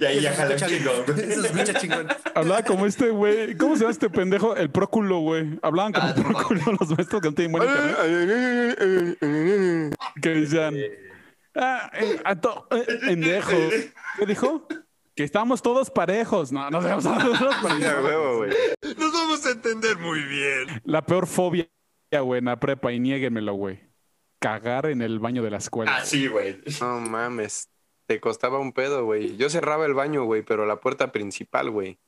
Y 0.00 0.04
ahí 0.04 0.20
ya 0.20 0.32
jala 0.34 0.56
chingón. 0.56 1.04
Eso 1.18 1.44
escucha 1.44 1.74
chingón. 1.74 2.08
Hablaba 2.34 2.62
como 2.62 2.86
este 2.86 3.10
güey. 3.10 3.56
¿Cómo 3.56 3.74
se 3.76 3.80
llama 3.82 3.92
este 3.92 4.10
pendejo? 4.10 4.56
El 4.56 4.70
próculo, 4.70 5.18
güey. 5.20 5.58
Hablaban 5.62 5.92
como 5.92 6.08
Ah, 6.08 6.14
no 6.16 6.22
próculo 6.24 6.60
los 6.80 6.90
maestros 6.90 7.20
que 7.22 7.28
no 7.28 7.34
tienen 7.34 7.52
buen 7.52 7.68
internet. 7.68 7.96
Que 10.22 10.28
decían. 10.30 10.74
Ah, 11.54 11.90
eh, 11.94 12.20
a 12.24 12.36
to- 12.36 12.66
eh, 12.70 12.98
pendejo. 13.06 13.50
¿Qué 14.18 14.26
dijo? 14.26 14.66
Que 15.18 15.24
estamos 15.24 15.62
todos 15.62 15.90
parejos. 15.90 16.52
No, 16.52 16.70
no 16.70 16.80
seamos 16.80 17.02
todos 17.02 17.56
parejos. 17.56 18.54
Nos 18.96 19.12
vamos 19.12 19.44
a 19.46 19.50
entender 19.50 19.98
muy 19.98 20.22
bien. 20.22 20.80
La 20.84 21.04
peor 21.04 21.26
fobia, 21.26 21.68
güey, 22.22 22.38
en 22.38 22.44
la 22.44 22.60
prepa. 22.60 22.92
Y 22.92 23.00
niéguenmelo, 23.00 23.54
güey. 23.54 23.80
Cagar 24.38 24.86
en 24.86 25.02
el 25.02 25.18
baño 25.18 25.42
de 25.42 25.50
la 25.50 25.56
escuela. 25.56 25.96
Ah, 25.96 26.04
sí, 26.04 26.28
güey. 26.28 26.60
No 26.80 27.00
mames. 27.00 27.68
Te 28.06 28.20
costaba 28.20 28.60
un 28.60 28.72
pedo, 28.72 29.06
güey. 29.06 29.36
Yo 29.36 29.50
cerraba 29.50 29.86
el 29.86 29.94
baño, 29.94 30.22
güey, 30.22 30.42
pero 30.42 30.66
la 30.66 30.76
puerta 30.76 31.10
principal, 31.10 31.72
güey. 31.72 31.98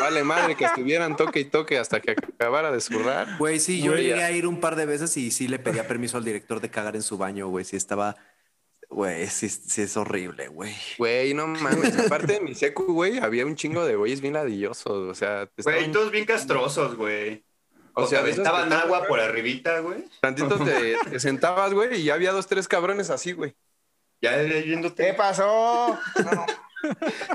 Vale 0.00 0.24
madre 0.24 0.56
que 0.56 0.64
estuvieran 0.64 1.14
toque 1.16 1.38
y 1.38 1.44
toque 1.44 1.78
hasta 1.78 2.00
que 2.00 2.10
acabara 2.10 2.72
de 2.72 2.80
zurrar. 2.80 3.38
Güey, 3.38 3.60
sí, 3.60 3.80
yo 3.80 3.92
Güey, 3.92 4.02
llegué 4.02 4.18
ya. 4.18 4.26
a 4.26 4.32
ir 4.32 4.48
un 4.48 4.58
par 4.58 4.74
de 4.74 4.84
veces 4.84 5.16
y 5.16 5.30
sí 5.30 5.46
le 5.46 5.60
pedía 5.60 5.86
permiso 5.86 6.18
al 6.18 6.24
director 6.24 6.60
de 6.60 6.70
cagar 6.70 6.96
en 6.96 7.02
su 7.02 7.18
baño, 7.18 7.46
güey. 7.46 7.64
Sí 7.64 7.76
estaba. 7.76 8.16
Güey, 8.92 9.26
sí, 9.28 9.48
sí 9.48 9.82
es 9.82 9.96
horrible, 9.96 10.48
güey. 10.48 10.74
Güey, 10.98 11.32
no 11.34 11.46
mames. 11.48 11.98
Aparte 11.98 12.34
de 12.34 12.40
mi 12.40 12.54
secu, 12.54 12.84
güey, 12.92 13.18
había 13.18 13.46
un 13.46 13.56
chingo 13.56 13.84
de 13.86 13.96
güeyes 13.96 14.20
bien 14.20 14.34
ladillosos. 14.34 15.08
O 15.10 15.14
sea, 15.14 15.46
te 15.46 15.62
Güey, 15.62 15.76
estaban- 15.76 15.92
todos 15.92 16.10
bien 16.10 16.24
castrosos, 16.26 16.94
güey. 16.96 17.44
O 17.94 18.02
O 18.02 18.06
sea, 18.06 18.20
aventaban 18.20 18.68
que- 18.68 18.74
agua 18.74 19.06
por 19.06 19.18
arribita, 19.20 19.80
güey. 19.80 20.04
Tantito 20.20 20.58
te, 20.64 20.96
te 21.10 21.20
sentabas, 21.20 21.72
güey, 21.74 22.00
y 22.00 22.04
ya 22.04 22.14
había 22.14 22.32
dos, 22.32 22.46
tres 22.46 22.68
cabrones 22.68 23.10
así, 23.10 23.32
güey. 23.32 23.54
Ya 24.20 24.36
viéndote. 24.38 25.14
pasó? 25.14 25.98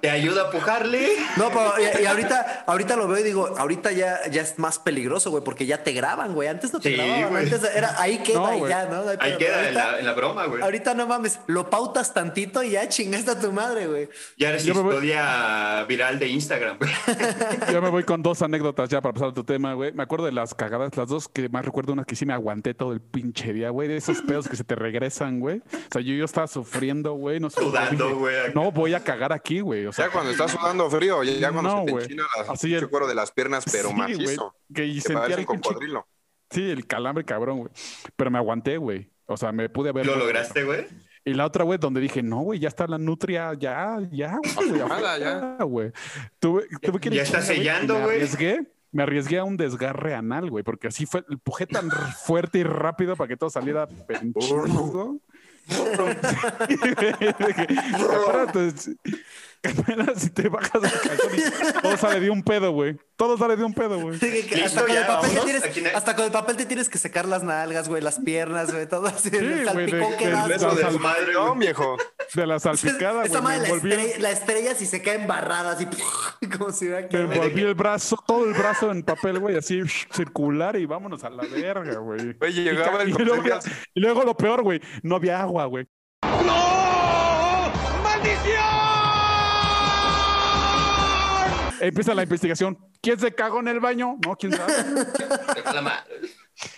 Te 0.02 0.10
ayuda 0.10 0.44
a 0.44 0.52
pujarle. 0.52 1.10
No, 1.38 1.50
pero 1.50 1.74
y, 1.80 2.04
y 2.04 2.06
ahorita, 2.06 2.64
ahorita 2.68 2.96
lo 2.96 3.08
veo 3.08 3.20
y 3.20 3.24
digo, 3.24 3.56
ahorita 3.58 3.92
ya, 3.92 4.28
ya 4.30 4.42
es 4.42 4.58
más 4.60 4.80
peligroso, 4.80 5.32
güey, 5.32 5.44
porque 5.44 5.66
ya 5.66 5.84
te 5.84 5.92
graban, 5.94 6.34
güey. 6.34 6.48
Antes 6.50 6.74
no 6.74 6.80
te 6.80 6.90
Sí, 6.90 6.96
grababan, 6.96 7.30
güey. 7.30 7.44
antes 7.44 7.64
era 7.76 8.02
ahí 8.02 8.18
queda 8.20 8.40
No, 8.40 8.54
y 8.56 8.60
güey. 8.60 8.70
ya, 8.72 8.86
¿no? 8.86 9.04
Ahí 9.20 9.38
queda 9.38 9.68
en 9.68 9.74
la, 9.76 10.00
en 10.00 10.06
la 10.06 10.14
broma, 10.14 10.46
güey. 10.46 10.62
ahorita 10.62 10.94
no 10.94 11.08
mames, 11.08 11.40
lo 11.48 11.70
pautas 11.70 12.14
tantito 12.14 12.64
y 12.64 12.72
ya 12.72 12.88
chingaste 12.90 13.32
a 13.32 13.40
tu 13.40 13.52
madre, 13.52 13.88
güey. 13.88 14.10
Ya 14.38 14.50
eres 14.50 14.64
Yo 14.64 14.74
voy- 14.74 14.94
historia 14.94 15.84
viral 15.88 16.20
de 16.20 16.28
Instagram, 16.28 16.78
güey. 16.78 16.92
Yo 17.72 17.82
me 17.82 17.90
voy 17.90 18.04
con 18.04 18.22
dos 18.22 18.42
anécdotas 18.42 18.90
ya 18.90 19.02
para 19.02 19.14
pasar 19.14 19.30
a 19.30 19.34
tu 19.34 19.44
tema, 19.44 19.74
güey. 19.74 19.92
Me 19.94 20.04
acuerdo 20.04 20.26
de 20.26 20.32
las 20.32 20.54
cagadas, 20.54 20.96
las 20.98 21.08
dos 21.10 21.28
que 21.28 21.50
más 21.50 21.66
recuerdo, 21.66 21.94
una 21.94 22.04
que 22.04 22.16
sí 22.16 22.26
me 22.26 22.34
aguanté 22.34 22.74
todo 22.74 22.94
el 22.94 23.02
pinche 23.02 23.54
día, 23.54 23.70
güey. 23.70 23.88
De 23.88 23.98
esos 23.98 24.22
pedos 24.22 24.48
que 24.48 24.56
se 24.56 24.64
te 24.64 24.76
regresan, 24.76 25.40
güey. 25.40 25.58
O 25.60 25.92
sea, 25.92 26.02
yo, 26.02 26.14
yo 26.14 26.26
estaba 26.26 26.48
sufriendo, 26.48 27.14
güey. 27.14 27.40
No 27.40 27.50
sé. 27.50 27.62
Sudando, 27.62 28.16
güey. 28.18 28.36
No 28.54 28.72
voy 28.72 28.94
a 28.94 29.00
cagar 29.04 29.34
aquí, 29.38 29.62
güey. 29.62 29.86
O 29.86 29.92
sea, 29.94 30.06
Ya 30.08 30.12
cuando 30.12 30.32
estás 30.32 30.52
sudando 30.52 30.90
frío, 30.90 31.24
ya, 31.24 31.34
ya 31.34 31.52
cuando 31.52 31.70
No, 31.72 31.80
se 31.80 31.86
te 31.86 32.04
enchina 32.04 32.24
la, 32.46 32.52
Así 32.54 32.74
el- 32.74 32.90
cuero 32.90 33.08
de 33.08 33.16
las 33.16 33.32
piernas, 33.32 33.64
pero 33.72 33.90
sí, 33.90 33.96
macizo. 33.96 34.22
güey, 34.24 34.38
Que 34.76 34.86
y 34.86 34.96
Que 34.96 35.02
sentía 35.02 35.36
el 35.36 35.46
cocodrilo. 35.46 36.08
Sí, 36.50 36.70
el 36.70 36.86
calambre 36.88 37.24
cabrón, 37.26 37.58
güey. 37.60 37.70
Pero 38.16 38.32
me 38.32 38.38
aguanté, 38.38 38.78
güey. 38.78 39.12
O 39.26 39.36
sea, 39.38 39.52
me 39.52 39.68
pude 39.70 39.90
haber. 39.90 40.06
¿Lo 40.06 40.16
lograste, 40.16 40.64
güey? 40.64 40.88
Y 41.26 41.34
la 41.34 41.46
otra, 41.46 41.66
güey, 41.66 41.78
donde 41.78 42.00
dije, 42.00 42.24
no, 42.24 42.40
güey, 42.40 42.58
ya 42.60 42.70
está 42.70 42.88
la 42.88 42.98
nutria, 42.98 43.54
ya, 43.54 43.98
ya, 44.12 44.38
güey. 44.56 44.72
Nada, 44.88 45.18
ya. 45.18 45.64
güey. 45.66 45.92
Tuve, 46.40 46.68
tuve 46.82 47.00
que 47.02 47.10
ir 47.10 47.16
Ya 47.16 47.24
está 47.24 47.42
sellando, 47.42 47.96
me 47.96 48.04
güey. 48.06 48.16
arriesgué, 48.16 48.66
me 48.94 49.04
arriesgué 49.04 49.38
a 49.40 49.44
un 49.44 49.58
desgarre 49.58 50.14
anal, 50.16 50.50
güey, 50.50 50.64
porque 50.64 50.88
así 50.88 51.06
fue, 51.06 51.26
empujé 51.30 51.68
tan 51.68 51.92
fuerte 51.92 52.60
y 52.60 52.64
rápido 52.64 53.18
para 53.18 53.28
que 53.28 53.36
todo 53.36 53.50
saliera 53.50 53.90
Pronto. 55.76 56.22
Pronto. 57.98 58.72
Apenas 59.64 60.22
si 60.22 60.30
te 60.30 60.50
bajas 60.50 60.76
el 60.76 60.82
calzón 61.10 61.32
y 61.36 61.82
todo 61.82 61.98
sale 61.98 62.20
de 62.20 62.30
un 62.30 62.44
pedo, 62.44 62.72
güey. 62.72 62.98
Todo 63.16 63.38
sale 63.38 63.56
de 63.58 63.64
un 63.64 63.74
pedo, 63.74 64.00
güey. 64.00 64.18
Sí, 64.20 64.48
hasta, 64.64 64.82
con 64.86 64.92
ya, 64.94 65.02
el 65.02 65.08
papel 65.08 65.32
te 65.32 65.40
tienes, 65.42 65.64
Aquí 65.64 65.82
no 65.82 65.90
hay- 65.90 65.96
hasta 65.96 66.16
con 66.16 66.26
el 66.26 66.32
papel 66.32 66.56
te 66.58 66.66
tienes 66.66 66.90
que 66.90 66.98
secar 67.00 67.26
las 67.28 67.44
nalgas, 67.44 67.90
güey, 67.90 68.02
las 68.02 68.20
piernas, 68.20 68.72
güey, 68.72 68.88
todo 68.88 69.08
así. 69.08 69.30
el 69.34 69.50
güey, 69.50 69.66
salpicón 69.66 70.12
de- 70.12 70.18
que 70.18 70.26
de- 70.28 70.32
das, 70.32 70.92
de- 70.94 71.00
madre, 71.00 71.34
No, 71.34 71.56
viejo. 71.56 71.98
De 72.36 72.46
la 72.48 72.60
salpicada, 72.60 73.26
Esa 73.26 73.40
güey. 73.42 73.60
la, 73.60 73.68
estrella, 73.68 74.14
la 74.20 74.32
estrella 74.32 74.76
si 74.76 74.86
se 74.86 75.02
cae 75.02 75.16
embarrada, 75.16 75.72
así 75.72 75.88
como 76.58 76.72
si 76.72 76.86
hubiera 76.86 77.08
quedado. 77.10 77.32
envolví 77.34 77.62
el 77.64 77.74
brazo, 77.74 78.18
todo 78.26 78.46
el 78.46 78.54
brazo 78.54 78.92
en 78.92 79.02
papel, 79.04 79.40
güey, 79.40 79.58
así 79.58 79.82
circular 80.14 80.76
y 80.76 80.86
vámonos 80.86 81.24
a 81.24 81.30
la 81.32 81.44
verga, 81.44 81.98
güey. 81.98 82.34
Güey, 82.34 82.54
llegaba 82.54 83.04
y, 83.04 83.12
el 83.12 83.22
y 83.22 83.26
luego, 83.26 83.42
conserje 83.50 83.78
y 83.96 84.00
luego 84.00 84.24
lo 84.24 84.38
peor, 84.38 84.62
güey, 84.62 84.80
no 85.02 85.16
había 85.16 85.42
agua, 85.42 85.66
güey. 85.66 85.88
Empieza 91.80 92.14
la 92.14 92.24
investigación. 92.24 92.78
¿Quién 93.02 93.20
se 93.20 93.34
cagó 93.34 93.60
en 93.60 93.68
el 93.68 93.80
baño? 93.80 94.18
No, 94.26 94.36
quién 94.36 94.54
sabe. 94.54 94.74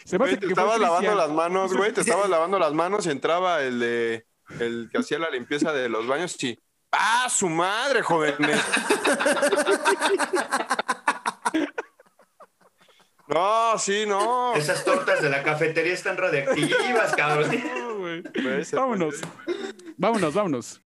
Se 0.05 0.17
me 0.17 0.25
Güey, 0.25 0.31
hace 0.31 0.41
te 0.41 0.47
que 0.47 0.55
fue 0.55 0.63
estabas 0.63 0.79
lavando 0.79 1.15
las 1.15 1.29
manos, 1.29 1.73
güey. 1.73 1.93
Te 1.93 2.01
estabas 2.05 2.29
lavando 2.29 2.59
las 2.59 2.73
manos 2.73 3.05
y 3.05 3.11
entraba 3.11 3.61
el 3.61 3.79
de 3.79 4.25
el 4.59 4.89
que 4.91 4.97
hacía 4.97 5.19
la 5.19 5.29
limpieza 5.29 5.71
de 5.71 5.89
los 5.89 6.07
baños 6.07 6.41
y 6.43 6.59
¡Ah, 6.91 7.27
su 7.29 7.49
madre, 7.49 8.01
jóvenes! 8.01 8.59
No, 13.29 13.77
sí, 13.77 14.05
no. 14.07 14.55
Esas 14.55 14.83
tortas 14.83 15.21
de 15.21 15.29
la 15.29 15.43
cafetería 15.43 15.93
están 15.93 16.17
radiactivas, 16.17 17.15
cabrón. 17.15 17.51
No, 17.77 17.99
güey. 17.99 18.23
Güey, 18.41 18.65
se 18.65 18.75
Vámonos. 18.75 19.15
Vámonos, 19.97 20.33
vámonos. 20.33 20.81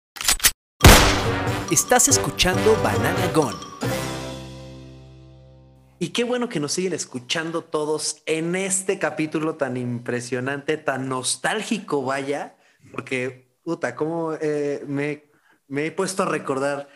Estás 1.71 2.09
escuchando 2.09 2.75
Banana 2.83 3.31
Gone. 3.33 3.72
Y 6.03 6.09
qué 6.09 6.25
bueno 6.25 6.49
que 6.49 6.59
nos 6.59 6.73
siguen 6.73 6.95
escuchando 6.95 7.63
todos 7.63 8.25
en 8.27 8.57
este 8.57 8.99
capítulo 8.99 9.55
tan 9.55 9.77
impresionante, 9.77 10.77
tan 10.77 11.09
nostálgico, 11.09 12.03
vaya, 12.03 12.57
porque, 12.91 13.55
puta, 13.63 13.95
cómo 13.95 14.35
eh, 14.41 14.83
me, 14.89 15.31
me 15.69 15.87
he 15.87 15.93
puesto 15.93 16.25
a 16.25 16.27
recordar 16.27 16.89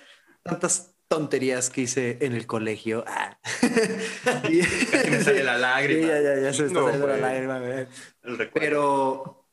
tantas 0.43 0.97
tonterías 1.07 1.71
que 1.71 1.83
hice 1.83 2.19
en 2.21 2.33
el 2.33 2.49
colegio. 2.49 3.05
Ah. 3.07 3.39
Y- 4.51 4.59
Casi 4.91 5.11
me 5.13 5.23
sale 5.23 5.45
la 5.45 5.57
lágrima. 5.57 6.01
Sí, 6.03 6.09
ya, 6.09 6.21
ya, 6.23 6.41
ya 6.41 6.53
se 6.53 6.63
me 6.63 6.67
está 6.67 6.81
No, 6.81 6.87
saliendo 6.87 7.07
la 7.07 7.13
güey. 7.13 7.23
lágrima, 7.23 7.59
güey. 7.61 7.87
El 8.25 8.39
recuerdo. 8.39 8.55
Pero 8.61 9.49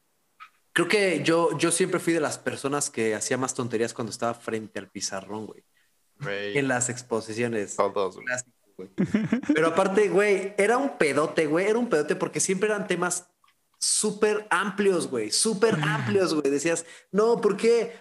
creo 0.72 0.88
que 0.88 1.22
yo, 1.24 1.56
yo 1.60 1.70
siempre 1.70 2.00
fui 2.00 2.14
de 2.14 2.22
las 2.22 2.40
personas 2.40 2.90
que 2.90 3.14
hacía 3.14 3.38
más 3.38 3.54
tonterías 3.54 3.94
cuando 3.94 4.10
estaba 4.10 4.34
frente 4.34 4.80
al 4.80 4.90
pizarrón, 4.90 5.46
güey. 5.46 5.64
En 6.26 6.68
las 6.68 6.90
exposiciones. 6.90 7.76
todos, 7.76 8.16
güey. 8.16 8.26
Güey. 8.77 8.89
Pero 9.53 9.68
aparte, 9.68 10.10
güey, 10.10 10.53
era 10.58 10.77
un 10.77 10.98
pedote, 10.98 11.46
güey, 11.48 11.68
era 11.68 11.77
un 11.80 11.89
pedote 11.89 12.15
porque 12.15 12.39
siempre 12.39 12.70
eran 12.70 12.88
temas 12.88 13.30
súper 13.80 14.48
amplios, 14.50 15.08
güey, 15.10 15.32
súper 15.32 15.75
amplios, 15.84 16.34
güey. 16.34 16.50
Decías, 16.51 16.86
no, 17.12 17.39
¿por 17.42 17.58
qué? 17.58 17.94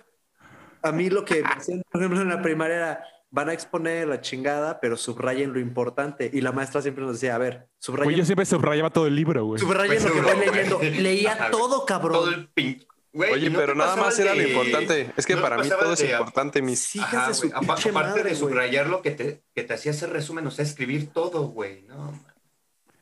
A 0.83 0.93
mí 0.93 1.11
lo 1.11 1.25
que 1.25 1.43
me 1.43 1.49
hacían, 1.49 1.83
por 1.91 2.01
ejemplo, 2.01 2.21
en 2.21 2.29
la 2.29 2.43
primaria 2.43 2.77
era, 2.77 3.05
van 3.31 3.49
a 3.49 3.53
exponer 3.53 4.07
la 4.09 4.21
chingada, 4.21 4.81
pero 4.81 4.97
subrayen 4.97 5.53
lo 5.53 5.61
importante. 5.61 6.31
Y 6.33 6.41
la 6.41 6.53
maestra 6.53 6.83
siempre 6.83 7.05
nos 7.05 7.15
decía, 7.15 7.35
a 7.35 7.39
ver, 7.39 7.53
Güey, 7.55 7.69
subrayen, 7.79 8.17
yo 8.19 8.25
siempre 8.25 8.47
subrayaba 8.47 8.91
todo 8.91 9.07
el 9.07 9.15
libro, 9.17 9.45
güey. 9.45 9.61
subrayen 9.61 10.03
lo 10.05 10.13
que 10.13 10.21
Pues, 10.23 10.37
voy 10.37 10.45
güey. 10.47 10.51
leyendo. 10.57 11.03
Leía 11.03 11.51
todo, 11.51 11.85
cabrón. 11.87 12.13
Todo 12.13 12.31
el 12.31 12.49
pin... 12.49 12.85
Güey, 13.13 13.33
Oye, 13.33 13.47
¿y 13.47 13.51
no 13.51 13.59
pero 13.59 13.75
nada 13.75 13.95
más 13.97 14.19
era 14.19 14.35
lo 14.35 14.43
importante. 14.43 15.13
Es 15.17 15.27
que 15.27 15.37
no 15.37 15.43
para 15.43 15.59
mí 15.59 15.69
todo 15.69 15.93
es 15.93 16.03
importante, 16.03 16.63
mis. 16.63 16.97
Hijas 16.97 17.45
Ajá, 17.45 17.59
aparte 17.59 17.93
madre, 17.93 18.23
de 18.23 18.35
subrayar 18.35 18.87
lo 18.87 19.03
que 19.03 19.11
te, 19.11 19.43
que 19.55 19.65
te 19.65 19.75
hacía 19.75 19.93
hacer 19.93 20.11
resumen, 20.11 20.47
o 20.47 20.51
sea, 20.51 20.65
escribir 20.65 21.13
todo, 21.13 21.49
güey. 21.49 21.83
No, 21.83 22.13
man. 22.13 22.32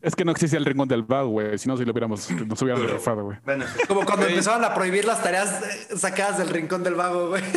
Es 0.02 0.16
que 0.16 0.25
no 0.25 0.33
existía 0.33 0.59
el 0.59 0.64
rincón 0.64 0.88
del 0.88 1.02
vago, 1.02 1.28
güey. 1.28 1.59
Si 1.59 1.69
no, 1.69 1.76
si 1.76 1.85
lo 1.85 1.92
hubiéramos, 1.92 2.30
nos 2.30 2.62
hubiéramos 2.62 2.90
rifado, 2.90 3.25
güey. 3.25 3.38
Bueno, 3.45 3.66
sí. 3.66 3.87
Como 3.87 4.04
cuando 4.07 4.26
empezaban 4.26 4.64
a 4.64 4.73
prohibir 4.75 5.04
las 5.04 5.23
tareas 5.23 5.62
eh, 5.90 5.97
sacadas 5.97 6.38
del 6.38 6.49
rincón 6.49 6.83
del 6.83 6.95
vago, 6.95 7.28
güey. 7.28 7.42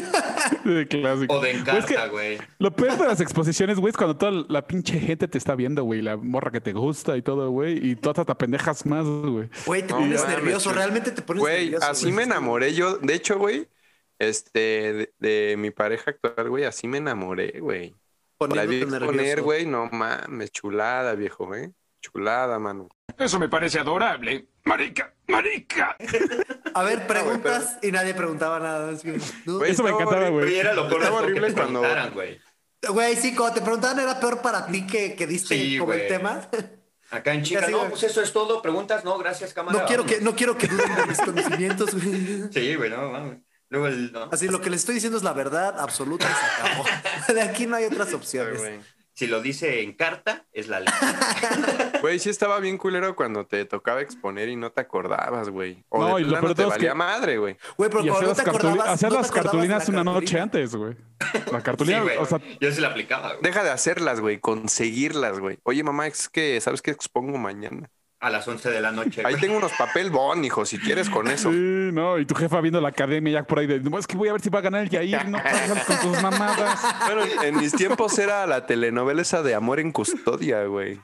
Sí, 0.63 0.85
clásico. 0.87 1.35
o 1.35 1.39
de 1.41 1.53
Güey, 1.53 1.77
es 1.77 1.85
que 1.85 1.93
encarta, 1.93 2.07
güey. 2.07 2.37
Lo 2.59 2.75
peor 2.75 2.97
de 2.97 3.05
las 3.05 3.21
exposiciones, 3.21 3.79
güey, 3.79 3.91
es 3.91 3.97
cuando 3.97 4.17
toda 4.17 4.45
la 4.49 4.67
pinche 4.67 4.99
gente 4.99 5.27
te 5.29 5.37
está 5.37 5.55
viendo, 5.55 5.83
güey. 5.85 6.01
La 6.01 6.17
morra 6.17 6.51
que 6.51 6.59
te 6.59 6.73
gusta 6.73 7.15
y 7.15 7.21
todo, 7.21 7.49
güey. 7.49 7.77
Y 7.77 7.97
hasta 8.07 8.25
te 8.25 8.35
pendejas 8.35 8.85
más, 8.85 9.05
güey. 9.05 9.49
Güey, 9.65 9.81
te 9.83 9.93
No 9.93 9.99
pones 9.99 10.27
nervioso, 10.27 10.69
güey. 10.69 10.77
realmente 10.77 11.11
te 11.11 11.21
pones 11.21 11.39
Güey, 11.41 11.63
nervioso. 11.65 11.87
así 11.89 12.11
me 12.11 12.23
enamoré 12.23 12.73
yo. 12.73 12.97
De 12.97 13.13
hecho, 13.13 13.37
güey, 13.37 13.69
este, 14.19 14.59
de, 14.59 15.13
de 15.19 15.55
mi 15.57 15.71
pareja 15.71 16.11
actual, 16.11 16.49
güey, 16.49 16.65
así 16.65 16.87
me 16.87 16.97
enamoré, 16.97 17.59
güey. 17.59 17.95
Nervioso. 18.39 19.43
güey, 19.43 19.65
no 19.65 19.87
mames, 19.91 20.51
chulada, 20.51 21.15
viejo, 21.15 21.45
güey. 21.45 21.71
Chulada, 22.03 22.59
mano. 22.59 22.89
Eso 23.17 23.39
me 23.39 23.47
parece 23.47 23.79
adorable. 23.79 24.49
Marica, 24.65 25.13
marica. 25.27 25.95
A 26.73 26.83
ver, 26.83 27.07
preguntas 27.07 27.77
y 27.81 27.91
nadie 27.91 28.13
preguntaba 28.13 28.59
nada. 28.59 28.91
Es 28.91 29.01
que, 29.01 29.19
no. 29.45 29.57
Güey, 29.59 29.71
Eso 29.71 29.83
me 29.83 29.89
estaba 29.89 30.03
encantaba, 30.03 30.25
horrible. 30.27 30.45
güey. 30.45 30.57
Era 30.59 30.73
lo 30.73 30.89
Estaba 30.89 31.17
horrible 31.21 31.53
cuando- 31.53 31.81
preguntaran, 31.81 32.13
güey. 32.13 32.39
Güey, 32.85 33.15
sí, 33.15 33.33
cuando 33.33 33.55
te 33.55 33.61
preguntaban 33.61 33.97
era 33.99 34.19
peor 34.19 34.41
para 34.41 34.65
ti 34.67 34.85
que, 34.85 35.15
que 35.15 35.25
diste 35.25 35.55
Sí, 35.55 35.77
como 35.77 35.93
el 35.93 35.99
güey. 35.99 36.09
tema. 36.09 36.41
Acá 37.11 37.33
en 37.33 37.43
Chica, 37.43 37.61
Así, 37.61 37.71
no, 37.71 37.77
güey. 37.79 37.89
pues 37.91 38.03
eso 38.03 38.21
es 38.21 38.33
todo. 38.33 38.61
Preguntas, 38.61 39.05
no, 39.05 39.17
gracias, 39.17 39.53
cámara. 39.53 39.79
No 39.79 39.85
quiero 39.85 40.03
que, 40.05 40.15
vámonos. 40.15 40.33
no 40.33 40.37
quiero 40.37 40.57
que 40.57 40.67
duden 40.67 40.95
de 40.95 41.05
mis 41.05 41.17
conocimientos, 41.21 41.93
güey. 41.93 42.51
Sí, 42.51 42.75
güey, 42.75 42.89
no, 42.89 43.09
mames. 43.09 43.37
Luego 43.69 43.87
el. 43.87 44.11
No. 44.11 44.23
Así, 44.31 44.47
lo 44.49 44.59
que 44.59 44.69
les 44.69 44.81
estoy 44.81 44.95
diciendo 44.95 45.17
es 45.17 45.23
la 45.23 45.31
verdad 45.33 45.79
absoluta 45.79 46.25
y 46.29 46.33
se 46.33 46.67
acabó. 46.67 47.33
De 47.33 47.41
aquí 47.41 47.65
no 47.67 47.75
hay 47.77 47.85
otras 47.85 48.13
opciones. 48.13 48.59
güey. 48.59 48.79
Si 49.15 49.27
lo 49.27 49.41
dice 49.41 49.81
en 49.83 49.93
carta, 49.93 50.45
es 50.51 50.67
la 50.67 50.79
ley. 50.79 50.89
Güey, 52.01 52.19
sí 52.19 52.29
estaba 52.29 52.59
bien 52.59 52.77
culero 52.77 53.15
cuando 53.15 53.45
te 53.45 53.63
tocaba 53.65 54.01
exponer 54.01 54.49
y 54.49 54.55
no 54.55 54.71
te 54.71 54.81
acordabas, 54.81 55.49
güey. 55.49 55.85
O 55.89 55.99
No, 56.01 56.15
de 56.17 56.23
y 56.23 56.25
lo 56.25 56.41
de 56.41 56.55
te 56.55 56.65
valía 56.65 56.89
que- 56.89 56.95
madre, 56.95 57.37
güey. 57.37 57.55
Güey, 57.77 57.89
pero 57.89 58.03
Y 58.03 58.09
hacer 58.09 58.21
no 58.23 58.27
las, 58.29 58.37
te 58.37 58.43
cartuli- 58.43 58.55
acordabas, 58.69 58.89
hacer 58.89 59.09
no 59.09 59.15
te 59.15 59.21
las 59.21 59.29
acordabas 59.31 59.51
de 59.61 59.67
cartulinas 59.69 59.89
la 59.89 60.01
una 60.01 60.03
noche 60.11 60.37
cartulina. 60.37 60.43
antes, 60.43 60.75
güey. 60.75 60.95
La 61.51 61.59
Sí, 61.59 61.63
cartulina, 61.63 62.01
güey. 62.01 62.17
o 62.17 62.25
sea, 62.25 62.41
Yo 62.59 62.71
sí 62.71 62.81
la 62.81 62.87
aplicaba, 62.89 63.29
güey. 63.29 63.39
Deja 63.41 63.63
de 63.63 63.69
hacerlas, 63.69 64.19
güey. 64.19 64.39
Conseguirlas, 64.39 65.39
güey. 65.39 65.59
Oye, 65.63 65.83
mamá, 65.83 66.07
es 66.07 66.27
que, 66.27 66.59
¿sabes 66.59 66.81
qué 66.81 66.91
expongo 66.91 67.37
mañana? 67.37 67.89
A 68.23 68.29
las 68.29 68.47
11 68.47 68.71
de 68.71 68.79
la 68.79 68.93
noche. 68.93 69.21
Ahí 69.25 69.35
tengo 69.35 69.57
unos 69.57 69.73
papel 69.73 70.09
bon, 70.09 70.45
hijo, 70.45 70.65
si 70.65 70.79
quieres 70.79 71.09
con 71.09 71.27
eso. 71.27 71.51
sí, 71.51 71.89
no, 71.91 72.17
y 72.17 72.25
tu 72.25 72.35
jefa 72.35 72.61
viendo 72.61 72.79
la 72.79 72.87
academia 72.87 73.33
ya 73.33 73.43
por 73.43 73.59
ahí 73.59 73.67
de, 73.67 73.81
es 73.99 74.07
que 74.07 74.15
voy 74.15 74.29
a 74.29 74.31
ver 74.31 74.39
si 74.39 74.49
va 74.49 74.59
a 74.59 74.61
ganar 74.61 74.83
el 74.83 74.89
Yair, 74.89 75.25
no 75.27 75.37
con 75.85 75.97
tus 75.99 76.21
mamadas. 76.21 76.79
Bueno, 77.05 77.43
en 77.43 77.57
mis 77.57 77.73
tiempos 77.73 78.17
era 78.17 78.47
la 78.47 78.65
telenovela 78.65 79.21
esa 79.21 79.43
de 79.43 79.55
Amor 79.55 79.81
en 79.81 79.91
Custodia, 79.91 80.63
güey. 80.63 81.01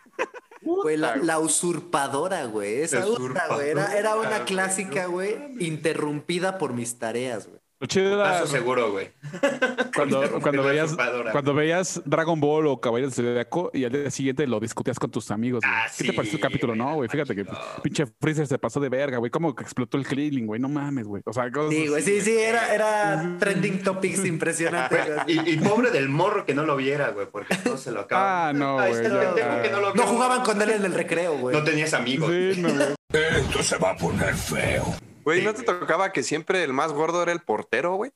Güey, 0.61 0.95
la, 0.95 1.17
la 1.17 1.39
usurpadora, 1.39 2.45
güey. 2.45 2.83
Esa 2.83 3.03
güey. 3.03 3.69
Era, 3.69 3.97
era 3.97 4.15
una 4.15 4.45
clásica, 4.45 5.07
güey, 5.07 5.35
interrumpida 5.59 6.57
por 6.57 6.71
mis 6.71 6.99
tareas, 6.99 7.47
güey. 7.47 7.59
Lo 7.79 7.88
chido 7.88 8.13
era 8.13 8.45
seguro, 8.45 8.91
güey. 8.91 9.09
cuando, 9.95 10.41
cuando, 10.41 10.63
veías, 10.63 10.98
cuando 11.31 11.53
veías 11.53 12.01
Dragon 12.05 12.38
Ball 12.38 12.67
o 12.67 12.81
Caballeros 12.81 13.15
del 13.15 13.27
Zodiaco 13.27 13.71
y 13.74 13.86
al 13.86 13.91
día 13.93 14.12
siguiente 14.12 14.45
lo 14.48 14.59
discutías 14.59 15.00
con 15.00 15.09
tus 15.09 15.31
amigos. 15.31 15.62
güey. 15.63 15.74
Ah, 15.74 15.88
¿Qué 15.98 16.03
te 16.03 16.13
pareció 16.13 16.36
el 16.36 16.41
capítulo? 16.41 16.74
güey, 16.74 16.86
No, 16.86 16.95
güey, 16.95 17.07
fíjate 17.09 17.36
que 17.36 17.45
pinche 17.81 18.05
Freezer 18.19 18.48
se 18.48 18.57
pasó 18.57 18.81
de 18.81 18.89
verga, 18.89 19.17
güey. 19.19 19.31
¿Cómo 19.31 19.55
que 19.55 19.63
explotó 19.63 19.98
el 19.98 20.05
Krillin, 20.05 20.45
güey? 20.45 20.59
No 20.59 20.67
mames, 20.67 21.07
güey. 21.07 21.24
O 21.25 21.31
sea, 21.31 21.50
cosas 21.51 21.71
Sí, 21.71 21.88
güey, 21.88 22.03
sí, 22.03 22.19
sí, 22.19 22.38
era, 22.38 22.74
era 22.74 23.38
trending 23.39 23.81
topics 23.81 24.25
impresionantes. 24.25 25.05
güey. 25.25 25.39
Y, 25.48 25.53
y 25.53 25.57
pobre 25.57 25.91
del 25.91 26.09
morro 26.09 26.45
que 26.45 26.53
no 26.53 26.65
lo 26.65 26.75
viera, 26.75 27.12
güey, 27.12 27.27
porque 27.31 27.55
todo 27.55 27.77
se 27.77 27.91
lo 27.91 28.01
acaba. 28.01 28.50
Ah, 28.50 28.53
no, 28.53 28.75
güey, 28.75 29.01
que 29.01 29.69
no 29.71 29.79
lo. 29.79 29.93
No 29.95 30.03
jugaban 30.03 30.43
con 30.43 30.62
él 30.62 30.71
en 30.71 30.83
el 30.83 30.93
recreo, 30.93 31.38
güey. 31.38 31.55
No 31.55 31.63
tenías 31.63 31.93
amigos. 31.93 32.29
Sí, 32.29 32.62
no, 32.62 32.69
güey. 32.74 32.89
Esto 33.13 33.63
se 33.63 33.77
va 33.77 33.91
a 33.91 33.95
poner 33.95 34.36
feo. 34.36 34.95
Güey, 35.23 35.39
Sí, 35.39 35.45
¿no 35.45 35.53
te 35.53 35.63
tocaba 35.63 36.11
que 36.11 36.23
siempre 36.23 36.63
el 36.63 36.73
más 36.73 36.93
gordo 36.93 37.21
era 37.23 37.31
el 37.31 37.41
portero, 37.41 37.95
güey? 37.95 38.11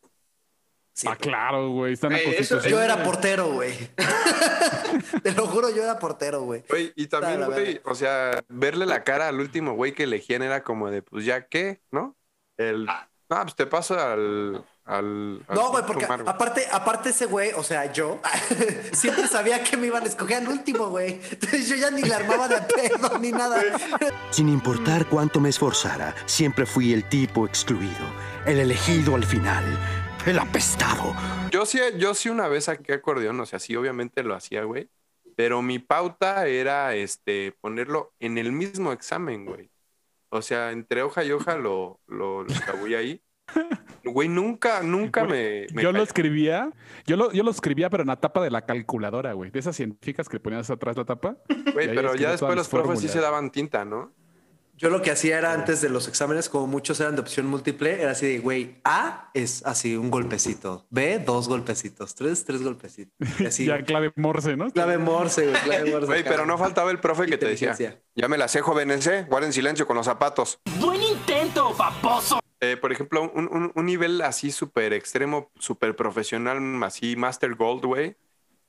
Sí, 0.95 1.07
Ah, 1.09 1.15
claro, 1.15 1.69
güey. 1.71 1.93
Está 1.93 2.07
en 2.07 2.13
la 2.13 2.19
Güey, 2.23 2.35
eso-. 2.35 2.61
Yo 2.61 2.81
era 2.81 3.03
portero, 3.03 3.51
güey. 3.51 3.73
Te 5.23 5.31
lo 5.33 5.47
juro, 5.47 5.69
yo 5.73 5.83
era 5.83 5.97
portero, 5.97 6.41
güey. 6.43 6.63
Güey, 6.69 6.93
y 6.95 7.07
también, 7.07 7.39
la 7.39 7.47
güey, 7.47 7.81
o 7.83 7.95
sea, 7.95 8.43
verle 8.47 8.85
la 8.85 9.03
cara 9.03 9.27
al 9.27 9.39
último 9.39 9.73
güey 9.73 9.93
que 9.93 10.03
elegían 10.03 10.43
era 10.43 10.63
como 10.63 10.91
de, 10.91 11.01
pues 11.01 11.25
ya 11.25 11.47
qué, 11.47 11.81
¿no? 11.91 12.15
El, 12.57 12.87
Ah. 12.87 13.09
no, 13.29 13.41
pues 13.41 13.55
te 13.55 13.65
paso 13.65 13.99
al, 13.99 14.63
al, 14.85 15.43
al 15.47 15.55
No, 15.55 15.71
güey, 15.71 15.85
porque 15.85 16.05
güey. 16.05 16.19
aparte, 16.25 16.67
aparte 16.71 17.09
ese 17.09 17.25
güey, 17.25 17.51
o 17.53 17.63
sea, 17.63 17.91
yo 17.91 18.19
siempre 18.91 19.27
sabía 19.27 19.63
que 19.63 19.77
me 19.77 19.87
iban 19.87 20.03
a 20.03 20.07
escoger 20.07 20.37
al 20.37 20.49
último, 20.49 20.89
güey. 20.89 21.21
Entonces 21.31 21.69
yo 21.69 21.75
ya 21.75 21.89
ni 21.91 22.01
le 22.01 22.13
armaba 22.13 22.47
de 22.47 22.61
pedo 22.61 23.17
ni 23.17 23.31
nada. 23.31 23.61
Sin 24.31 24.49
importar 24.49 25.07
cuánto 25.07 25.39
me 25.39 25.49
esforzara, 25.49 26.13
siempre 26.25 26.65
fui 26.65 26.93
el 26.93 27.07
tipo 27.07 27.45
excluido, 27.45 28.05
el 28.45 28.59
elegido 28.59 29.15
al 29.15 29.23
final, 29.23 29.63
el 30.25 30.37
apestado. 30.37 31.15
Yo 31.51 31.65
sí, 31.65 31.79
yo 31.97 32.13
sí 32.13 32.29
una 32.29 32.47
vez 32.47 32.65
saqué 32.65 32.93
acordeón, 32.93 33.39
o 33.39 33.45
sea, 33.45 33.59
sí, 33.59 33.75
obviamente 33.75 34.23
lo 34.23 34.35
hacía, 34.35 34.63
güey. 34.63 34.89
Pero 35.35 35.61
mi 35.61 35.79
pauta 35.79 36.45
era 36.47 36.93
este 36.93 37.53
ponerlo 37.61 38.13
en 38.19 38.37
el 38.37 38.51
mismo 38.51 38.91
examen, 38.91 39.45
güey. 39.45 39.71
O 40.29 40.41
sea, 40.41 40.71
entre 40.71 41.03
hoja 41.03 41.23
y 41.23 41.31
hoja 41.31 41.55
lo, 41.55 42.01
lo, 42.07 42.43
lo 42.43 42.97
ahí. 42.97 43.22
Güey, 44.03 44.27
nunca, 44.27 44.81
nunca 44.83 45.23
me. 45.23 45.67
me 45.73 45.81
Yo 45.81 45.91
lo 45.91 46.03
escribía, 46.03 46.71
yo 47.05 47.15
lo, 47.17 47.31
yo 47.31 47.43
lo 47.43 47.51
escribía, 47.51 47.89
pero 47.89 48.03
en 48.03 48.07
la 48.07 48.17
tapa 48.19 48.43
de 48.43 48.51
la 48.51 48.65
calculadora, 48.65 49.33
güey. 49.33 49.51
De 49.51 49.59
esas 49.59 49.75
científicas 49.75 50.27
que 50.27 50.39
ponías 50.39 50.69
atrás 50.69 50.97
la 50.97 51.05
tapa. 51.05 51.37
Güey, 51.73 51.95
pero 51.95 52.15
ya 52.15 52.31
después 52.31 52.55
los 52.55 52.67
profes 52.67 52.99
sí 52.99 53.07
se 53.07 53.19
daban 53.19 53.51
tinta, 53.51 53.85
¿no? 53.85 54.11
Yo 54.75 54.89
lo 54.89 55.03
que 55.03 55.11
hacía 55.11 55.37
era 55.37 55.53
antes 55.53 55.81
de 55.81 55.89
los 55.89 56.07
exámenes, 56.07 56.49
como 56.49 56.65
muchos 56.65 56.99
eran 56.99 57.13
de 57.15 57.21
opción 57.21 57.45
múltiple, 57.45 58.01
era 58.01 58.11
así 58.11 58.25
de, 58.25 58.39
güey, 58.39 58.81
A 58.83 59.29
es 59.35 59.63
así 59.65 59.95
un 59.95 60.09
golpecito, 60.09 60.87
B 60.89 61.19
dos 61.19 61.47
golpecitos, 61.47 62.15
tres, 62.15 62.43
tres 62.43 62.63
golpecitos. 62.63 63.13
Y 63.39 63.45
así, 63.45 63.65
Ya 63.65 63.83
clave 63.83 64.11
Morse, 64.15 64.57
¿no? 64.57 64.71
clave 64.71 64.97
Morse, 64.97 65.47
güey, 65.47 65.61
clave 65.61 65.91
Morse. 65.91 66.07
Güey, 66.07 66.23
pero 66.23 66.47
no 66.47 66.57
faltaba 66.57 66.89
el 66.89 66.99
profe 66.99 67.27
que 67.27 67.37
te 67.37 67.45
decía, 67.45 67.75
ya 68.15 68.27
me 68.27 68.37
la 68.37 68.47
sé, 68.47 68.61
jóvenes. 68.61 69.07
Guarden 69.27 69.53
silencio 69.53 69.85
con 69.85 69.95
los 69.95 70.05
zapatos. 70.07 70.59
Buen 70.79 71.01
intento, 71.01 71.32
paposo. 71.77 72.39
Eh, 72.59 72.77
por 72.77 72.91
ejemplo, 72.93 73.29
un, 73.33 73.47
un- 73.51 73.71
un 73.75 73.85
nivel 73.85 74.21
así 74.21 74.51
súper 74.51 74.93
extremo, 74.93 75.51
súper 75.59 75.95
profesional, 75.95 76.59
así 76.83 77.15
Master 77.15 77.55
Gold, 77.55 77.85
güey. 77.85 78.15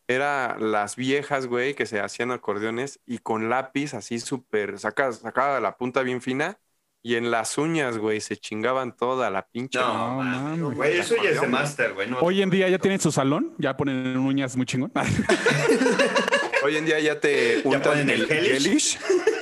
Era 0.07 0.57
las 0.59 0.97
viejas, 0.97 1.47
güey, 1.47 1.75
que 1.75 1.87
se 1.87 2.01
hacían 2.01 2.31
acordeones 2.31 3.01
y 3.07 3.19
con 3.19 3.49
lápiz 3.49 3.95
así 3.95 4.19
súper, 4.21 4.79
saca, 4.79 5.13
sacaba 5.13 5.61
la 5.61 5.77
punta 5.79 6.03
bien 6.03 6.21
fina 6.21 6.59
y 7.03 7.15
en 7.15 7.31
las 7.31 7.57
uñas, 7.57 7.97
güey, 7.99 8.21
se 8.21 8.37
chingaban 8.37 8.97
toda 8.97 9.31
la 9.31 9.47
pinche. 9.47 9.79
No, 9.79 10.17
mames. 10.23 10.75
Güey, 10.77 10.99
eso 10.99 11.15
ya 11.23 11.31
es 11.31 11.41
de 11.41 11.47
máster, 11.47 11.95
güey. 11.95 12.11
No, 12.11 12.19
Hoy 12.19 12.43
en 12.43 12.51
día 12.51 12.69
ya 12.69 12.79
tienen 12.79 13.01
su 13.01 13.13
salón, 13.13 13.55
ya 13.59 13.77
ponen 13.77 14.17
uñas 14.19 14.57
muy 14.57 14.67
chingón. 14.67 14.93
Hoy 16.65 16.77
en 16.77 16.85
día 16.87 16.99
ya 17.01 17.21
te 17.21 17.63
Ya 17.63 17.69
untan 17.69 17.83
ponen 17.83 18.11
el 18.11 18.27
gelish. 18.27 18.63
gelish. 18.63 18.99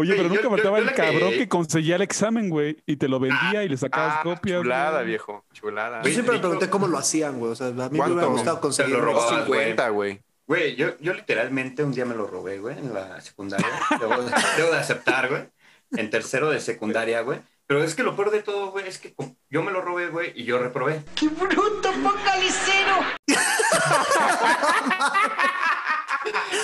Oye, 0.00 0.14
pero 0.14 0.28
nunca 0.28 0.42
yo- 0.42 0.50
faltaba 0.50 0.78
yo 0.80 0.88
el 0.88 0.94
cabrón 0.94 1.30
que- 1.30 1.38
que... 1.38 1.48
conseguía 1.48 1.96
el 1.96 2.02
examen, 2.02 2.48
güey, 2.50 2.76
y 2.86 2.96
te 2.96 3.08
lo 3.08 3.20
vendía 3.20 3.62
y 3.64 3.68
le 3.68 3.76
sacabas 3.76 4.16
Ah, 4.18 4.22
copias. 4.22 4.60
chulada, 4.62 4.92
güey. 4.98 5.06
viejo, 5.06 5.44
chulada. 5.52 6.02
Yo 6.02 6.10
siempre 6.12 6.34
me 6.34 6.40
pregunté 6.40 6.68
cómo 6.70 6.86
lo 6.88 6.98
hacían, 6.98 7.38
güey. 7.38 7.52
O 7.52 7.54
sea, 7.54 7.68
a 7.68 7.70
mí 7.70 7.76
me 7.76 7.96
¿Cuánto? 7.98 8.14
hubiera 8.14 8.28
gustado 8.30 8.56
Se 8.56 8.60
conseguir. 8.62 8.94
lo 8.96 9.00
robaba. 9.02 9.44
50, 9.44 9.88
güey. 9.90 10.20
Güey, 10.46 10.74
yo, 10.74 10.98
yo 10.98 11.14
literalmente 11.14 11.84
un 11.84 11.92
día 11.92 12.04
me 12.04 12.14
lo 12.16 12.26
robé, 12.26 12.58
güey, 12.58 12.76
en 12.76 12.92
la 12.92 13.20
secundaria. 13.20 13.66
Debo, 14.00 14.20
de- 14.22 14.32
debo 14.56 14.70
de 14.72 14.78
aceptar, 14.78 15.28
güey. 15.28 15.42
En 15.92 16.10
tercero 16.10 16.50
de 16.50 16.60
secundaria, 16.60 17.20
güey. 17.22 17.40
Pero 17.66 17.84
es 17.84 17.94
que 17.94 18.02
lo 18.02 18.16
peor 18.16 18.32
de 18.32 18.42
todo, 18.42 18.72
güey, 18.72 18.88
es 18.88 18.98
que 18.98 19.14
yo 19.48 19.62
me 19.62 19.70
lo 19.70 19.80
robé, 19.80 20.08
güey, 20.08 20.32
y 20.34 20.42
yo 20.44 20.58
reprobé. 20.58 21.02
¡Qué 21.14 21.28
bruto, 21.28 21.92
focalicero! 21.92 22.96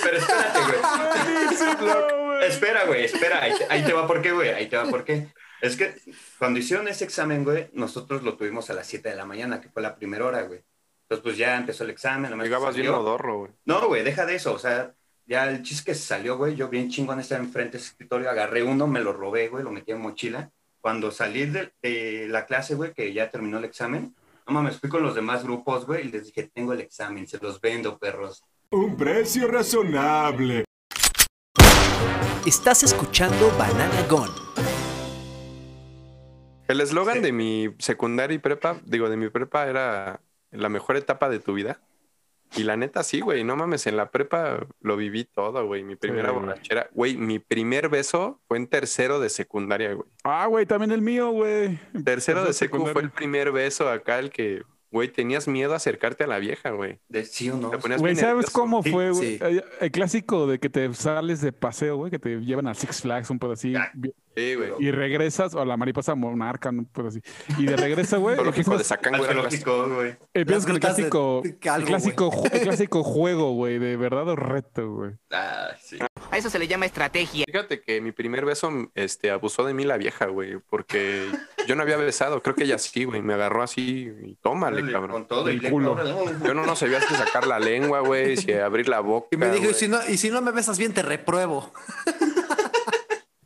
Pero 0.03 0.17
espérate, 0.17 0.59
güey. 0.59 2.07
Espera, 2.47 2.85
güey, 2.85 3.05
espera. 3.05 3.41
Ahí 3.43 3.53
te, 3.57 3.65
ahí 3.69 3.83
te 3.83 3.93
va 3.93 4.07
por 4.07 4.21
qué, 4.21 4.31
güey. 4.31 4.49
Ahí 4.49 4.67
te 4.67 4.77
va 4.77 4.85
por 4.85 5.03
qué. 5.03 5.27
Es 5.61 5.75
que 5.75 5.95
cuando 6.37 6.59
hicieron 6.59 6.87
ese 6.87 7.03
examen, 7.03 7.43
güey, 7.43 7.69
nosotros 7.73 8.23
lo 8.23 8.37
tuvimos 8.37 8.69
a 8.69 8.73
las 8.73 8.87
7 8.87 9.09
de 9.09 9.15
la 9.15 9.25
mañana, 9.25 9.59
que 9.59 9.69
fue 9.69 9.81
la 9.81 9.95
primera 9.95 10.25
hora, 10.25 10.43
güey. 10.43 10.63
Entonces, 11.03 11.23
pues 11.23 11.37
ya 11.37 11.57
empezó 11.57 11.83
el 11.83 11.89
examen. 11.89 12.31
Llegabas 12.39 12.75
bien 12.75 12.87
salió. 12.87 13.01
modorro, 13.01 13.39
güey. 13.39 13.51
No, 13.65 13.87
güey, 13.87 14.03
deja 14.03 14.25
de 14.25 14.35
eso. 14.35 14.53
O 14.53 14.59
sea, 14.59 14.93
ya 15.25 15.49
el 15.49 15.63
chiste 15.63 15.91
que 15.91 15.95
salió, 15.95 16.37
güey, 16.37 16.55
yo 16.55 16.69
bien 16.69 16.89
chingón 16.89 17.19
estaba 17.19 17.43
enfrente 17.43 17.73
de 17.73 17.77
ese 17.79 17.91
escritorio, 17.91 18.29
agarré 18.29 18.63
uno, 18.63 18.87
me 18.87 19.01
lo 19.01 19.13
robé, 19.13 19.47
güey, 19.49 19.63
lo 19.63 19.71
metí 19.71 19.91
en 19.91 20.01
mochila. 20.01 20.51
Cuando 20.79 21.11
salí 21.11 21.45
de, 21.45 21.71
de 21.81 22.27
la 22.29 22.45
clase, 22.45 22.75
güey, 22.75 22.93
que 22.93 23.11
ya 23.13 23.29
terminó 23.29 23.57
el 23.57 23.65
examen, 23.65 24.15
no 24.47 24.53
mames, 24.53 24.79
fui 24.79 24.89
con 24.89 25.03
los 25.03 25.15
demás 25.15 25.43
grupos, 25.43 25.85
güey, 25.85 26.07
y 26.07 26.11
les 26.11 26.27
dije, 26.27 26.49
tengo 26.53 26.71
el 26.71 26.81
examen, 26.81 27.27
se 27.27 27.37
los 27.39 27.59
vendo, 27.59 27.97
perros. 27.97 28.43
Un 28.69 28.95
precio 28.95 29.47
razonable. 29.47 30.63
Estás 32.45 32.83
escuchando 32.83 33.51
Banana 33.57 34.07
Gun. 34.09 34.29
El 36.67 36.81
eslogan 36.81 37.21
de 37.21 37.31
mi 37.31 37.73
secundaria 37.79 38.35
y 38.35 38.39
prepa, 38.39 38.79
digo, 38.85 39.09
de 39.09 39.17
mi 39.17 39.29
prepa 39.29 39.67
era 39.67 40.21
la 40.51 40.69
mejor 40.69 40.97
etapa 40.97 41.29
de 41.29 41.39
tu 41.39 41.53
vida. 41.53 41.79
Y 42.55 42.63
la 42.63 42.77
neta, 42.77 43.03
sí, 43.03 43.19
güey, 43.19 43.43
no 43.43 43.55
mames, 43.55 43.87
en 43.87 43.97
la 43.97 44.09
prepa 44.09 44.65
lo 44.79 44.95
viví 44.95 45.25
todo, 45.25 45.65
güey. 45.65 45.83
Mi 45.83 45.95
primera 45.95 46.31
borrachera, 46.31 46.89
güey, 46.93 47.17
mi 47.17 47.39
primer 47.39 47.89
beso 47.89 48.39
fue 48.47 48.57
en 48.57 48.67
tercero 48.67 49.19
de 49.19 49.29
secundaria, 49.29 49.93
güey. 49.93 50.09
Ah, 50.23 50.45
güey, 50.47 50.65
también 50.65 50.91
el 50.91 51.01
mío, 51.01 51.31
güey. 51.31 51.79
Tercero 52.03 52.43
de 52.45 52.53
secu 52.53 52.77
fue 52.77 52.87
secundaria. 52.87 53.07
el 53.07 53.11
primer 53.11 53.51
beso 53.51 53.89
acá, 53.89 54.19
el 54.19 54.29
que, 54.29 54.63
güey, 54.91 55.07
tenías 55.09 55.47
miedo 55.47 55.73
a 55.73 55.77
acercarte 55.77 56.23
a 56.23 56.27
la 56.27 56.39
vieja, 56.39 56.69
güey. 56.71 56.99
De 57.09 57.25
sí 57.25 57.49
o 57.49 57.57
no. 57.57 57.69
Te 57.69 57.77
ponías 57.77 57.99
Güey, 57.99 58.15
¿sabes 58.15 58.49
cómo 58.49 58.81
Sí, 58.83 58.91
fue, 58.91 59.11
güey? 59.11 59.37
sí. 59.37 59.39
El, 59.41 59.63
el 59.81 59.91
clásico 59.91 60.47
de 60.47 60.59
que 60.59 60.69
te 60.69 60.93
sales 60.93 61.41
de 61.41 61.51
paseo, 61.51 61.97
güey, 61.97 62.11
que 62.11 62.19
te 62.19 62.39
llevan 62.39 62.67
a 62.67 62.73
Six 62.73 63.01
Flags, 63.01 63.29
un 63.29 63.39
pedo 63.39 63.51
así, 63.53 63.75
Ah. 63.75 63.91
Sí, 64.35 64.53
güey. 64.53 64.69
y 64.77 64.91
regresas, 64.91 65.55
o 65.55 65.61
a 65.61 65.65
la 65.65 65.77
mariposa 65.77 66.13
monarca, 66.13 66.69
un 66.69 66.85
pedo 66.85 67.07
así. 67.07 67.21
Y 67.57 67.65
de 67.65 67.75
regreso, 67.75 68.19
güey, 68.19 68.35
Zoológico 68.35 68.77
de 68.77 68.83
era 68.83 68.97
clásico. 68.97 69.25
Arqueológico, 69.25 69.95
güey. 69.95 70.15
empiezas 70.35 70.65
con 70.67 70.75
el 70.75 70.79
clásico, 70.79 71.41
de- 71.43 71.49
el 71.49 71.83
clásico, 71.85 72.43
el 72.51 72.61
clásico 72.61 73.03
juego, 73.03 73.53
güey, 73.53 73.79
de 73.79 73.97
verdad 73.97 74.27
o 74.29 74.35
reto, 74.35 74.93
güey. 74.93 75.11
Ah, 75.31 75.69
sí. 75.81 75.97
A 76.29 76.37
eso 76.37 76.49
se 76.49 76.59
le 76.59 76.67
llama 76.67 76.85
estrategia. 76.85 77.45
Fíjate 77.45 77.81
que 77.81 78.01
mi 78.01 78.11
primer 78.11 78.45
beso 78.45 78.71
este, 78.95 79.31
abusó 79.31 79.63
de 79.63 79.73
mí 79.73 79.85
la 79.85 79.97
vieja, 79.97 80.25
güey, 80.25 80.57
porque 80.69 81.25
yo 81.67 81.75
no 81.75 81.83
había 81.83 81.97
besado. 81.97 82.41
Creo 82.41 82.55
que 82.55 82.65
ella 82.65 82.77
sí, 82.77 83.05
güey. 83.05 83.21
Me 83.21 83.33
agarró 83.33 83.63
así 83.63 84.11
y 84.23 84.35
tómale, 84.41 84.91
cabrón. 84.91 85.11
Con 85.11 85.27
todo 85.27 85.49
El 85.49 85.61
culo. 85.69 85.97
Yo 86.43 86.53
no, 86.53 86.65
no 86.65 86.75
sabía 86.75 87.01
si 87.01 87.15
sacar 87.15 87.47
la 87.47 87.59
lengua, 87.59 88.01
güey, 88.01 88.37
si 88.37 88.51
abrir 88.53 88.89
la 88.89 88.99
boca. 88.99 89.27
Y 89.31 89.37
me 89.37 89.49
dijo, 89.51 89.69
y 89.69 89.73
si, 89.73 89.87
no, 89.87 89.99
y 90.07 90.17
si 90.17 90.29
no 90.29 90.41
me 90.41 90.51
besas 90.51 90.77
bien, 90.77 90.93
te 90.93 91.01
repruebo. 91.01 91.71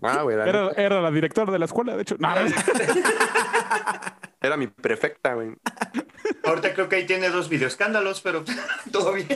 Ah, 0.04 0.22
güey, 0.24 0.36
la 0.38 0.46
Era, 0.48 0.70
era 0.78 1.02
la 1.02 1.12
directora 1.12 1.52
de 1.52 1.60
la 1.60 1.66
escuela, 1.66 1.96
de 1.96 2.02
hecho. 2.02 2.16
No, 2.20 2.30
era 4.42 4.58
mi 4.58 4.68
prefecta, 4.68 5.34
güey. 5.36 5.52
Ahorita 6.44 6.74
creo 6.74 6.90
que 6.90 6.96
ahí 6.98 7.06
tiene 7.06 7.30
dos 7.30 7.50
videoescándalos, 7.50 8.22
pero 8.22 8.44
todo 8.92 9.14
bien. 9.14 9.28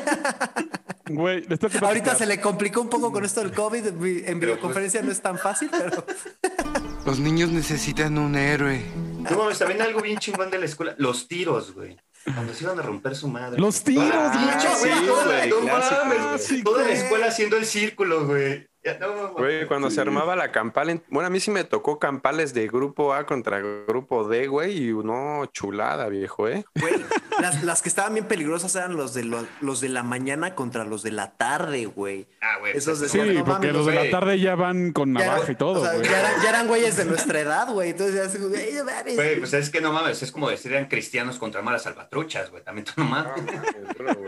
güey, 1.08 1.46
Ahorita 1.82 2.16
se 2.16 2.26
le 2.26 2.42
complicó 2.42 2.82
un 2.82 2.90
poco 2.90 3.12
con 3.12 3.24
esto 3.24 3.42
del 3.42 3.52
COVID. 3.52 3.92
vi- 3.94 4.24
En 4.26 4.40
videoconferencia 4.40 5.02
no 5.04 5.12
es 5.12 5.22
tan 5.22 5.38
fácil, 5.38 5.70
pero 5.72 6.04
Los 7.06 7.20
niños 7.20 7.50
necesitan 7.52 8.18
un 8.18 8.36
héroe. 8.36 8.84
No 9.30 9.38
mames, 9.38 9.60
también 9.60 9.82
algo 9.84 10.02
bien 10.02 10.18
chingón 10.18 10.50
de 10.50 10.58
la 10.58 10.66
escuela. 10.66 10.96
Los 10.98 11.28
tiros, 11.28 11.74
güey. 11.76 11.96
Cuando 12.34 12.52
se 12.56 12.64
iban 12.64 12.80
a 12.80 12.82
romper 12.82 13.16
su 13.16 13.28
madre. 13.28 13.60
Los 13.62 13.84
tiros, 13.84 14.10
Ah, 14.12 14.58
güey. 14.82 14.92
sí, 14.94 15.00
güey. 15.08 15.50
No 15.52 15.62
mames. 15.62 16.50
güey. 16.50 16.64
Toda 16.64 16.84
la 16.84 16.92
escuela 16.94 17.28
haciendo 17.28 17.58
el 17.58 17.66
círculo, 17.66 18.26
güey. 18.26 18.68
Ya, 18.86 19.00
no, 19.00 19.14
mames. 19.16 19.32
Güey, 19.34 19.66
cuando 19.68 19.90
se 19.90 20.00
armaba 20.00 20.36
la 20.36 20.52
campal, 20.52 20.92
en- 20.92 21.04
bueno, 21.10 21.26
a 21.28 21.30
mí 21.32 21.40
sí 21.40 21.50
me 21.50 21.64
tocó 21.64 21.98
campales 21.98 22.54
de 22.54 22.68
grupo 22.68 23.14
A 23.16 23.26
contra 23.26 23.60
grupo 23.60 24.28
D, 24.28 24.48
güey, 24.48 24.90
y 24.90 24.94
no, 24.94 25.46
chulada, 25.48 26.08
viejo, 26.08 26.48
¿eh? 26.48 26.66
güey, 26.80 26.94
las, 27.42 27.64
las 27.64 27.82
que 27.82 27.90
estaban 27.90 28.14
bien 28.14 28.28
peligrosas 28.28 28.76
eran 28.76 28.96
los 28.96 29.14
de, 29.16 29.24
lo- 29.24 29.48
los 29.62 29.82
de 29.82 29.90
la 29.90 30.04
mañana 30.04 30.54
contra 30.54 30.86
los 30.86 31.02
de 31.02 31.12
la 31.12 31.32
tarde, 31.36 31.86
güey. 31.88 32.28
Ah, 32.42 32.55
güey. 32.66 32.78
Esos 32.78 33.00
pues, 33.00 33.12
Sí, 33.12 33.18
decían, 33.20 33.36
no 33.36 33.46
porque 33.46 33.72
los 33.72 33.86
de 33.86 33.94
la 33.94 34.10
tarde 34.10 34.40
ya 34.40 34.56
van 34.56 34.92
con 34.92 35.14
navaja 35.14 35.52
y 35.52 35.56
todo, 35.56 35.82
o 35.82 35.84
sea, 35.84 35.94
güey. 35.94 36.10
ya, 36.10 36.20
eran, 36.20 36.32
ya 36.42 36.50
eran 36.50 36.68
güeyes 36.68 36.98
de 36.98 37.06
nuestra 37.06 37.40
edad, 37.40 37.70
güey. 37.72 37.92
Entonces 37.92 38.16
ya 38.16 38.24
así, 38.24 38.38
güey, 38.40 38.74
no 38.76 39.40
pues 39.40 39.54
es 39.54 39.70
que 39.70 39.82
no 39.82 39.92
mames, 39.94 40.22
es 40.24 40.32
como 40.32 40.50
decir 40.50 40.72
eran 40.74 40.88
cristianos 40.88 41.38
contra 41.38 41.62
malas 41.62 41.84
salvatruchas, 41.84 42.50
güey. 42.52 42.64
También 42.64 42.86
tú 42.86 42.94
no 42.98 43.04
mames. 43.06 43.32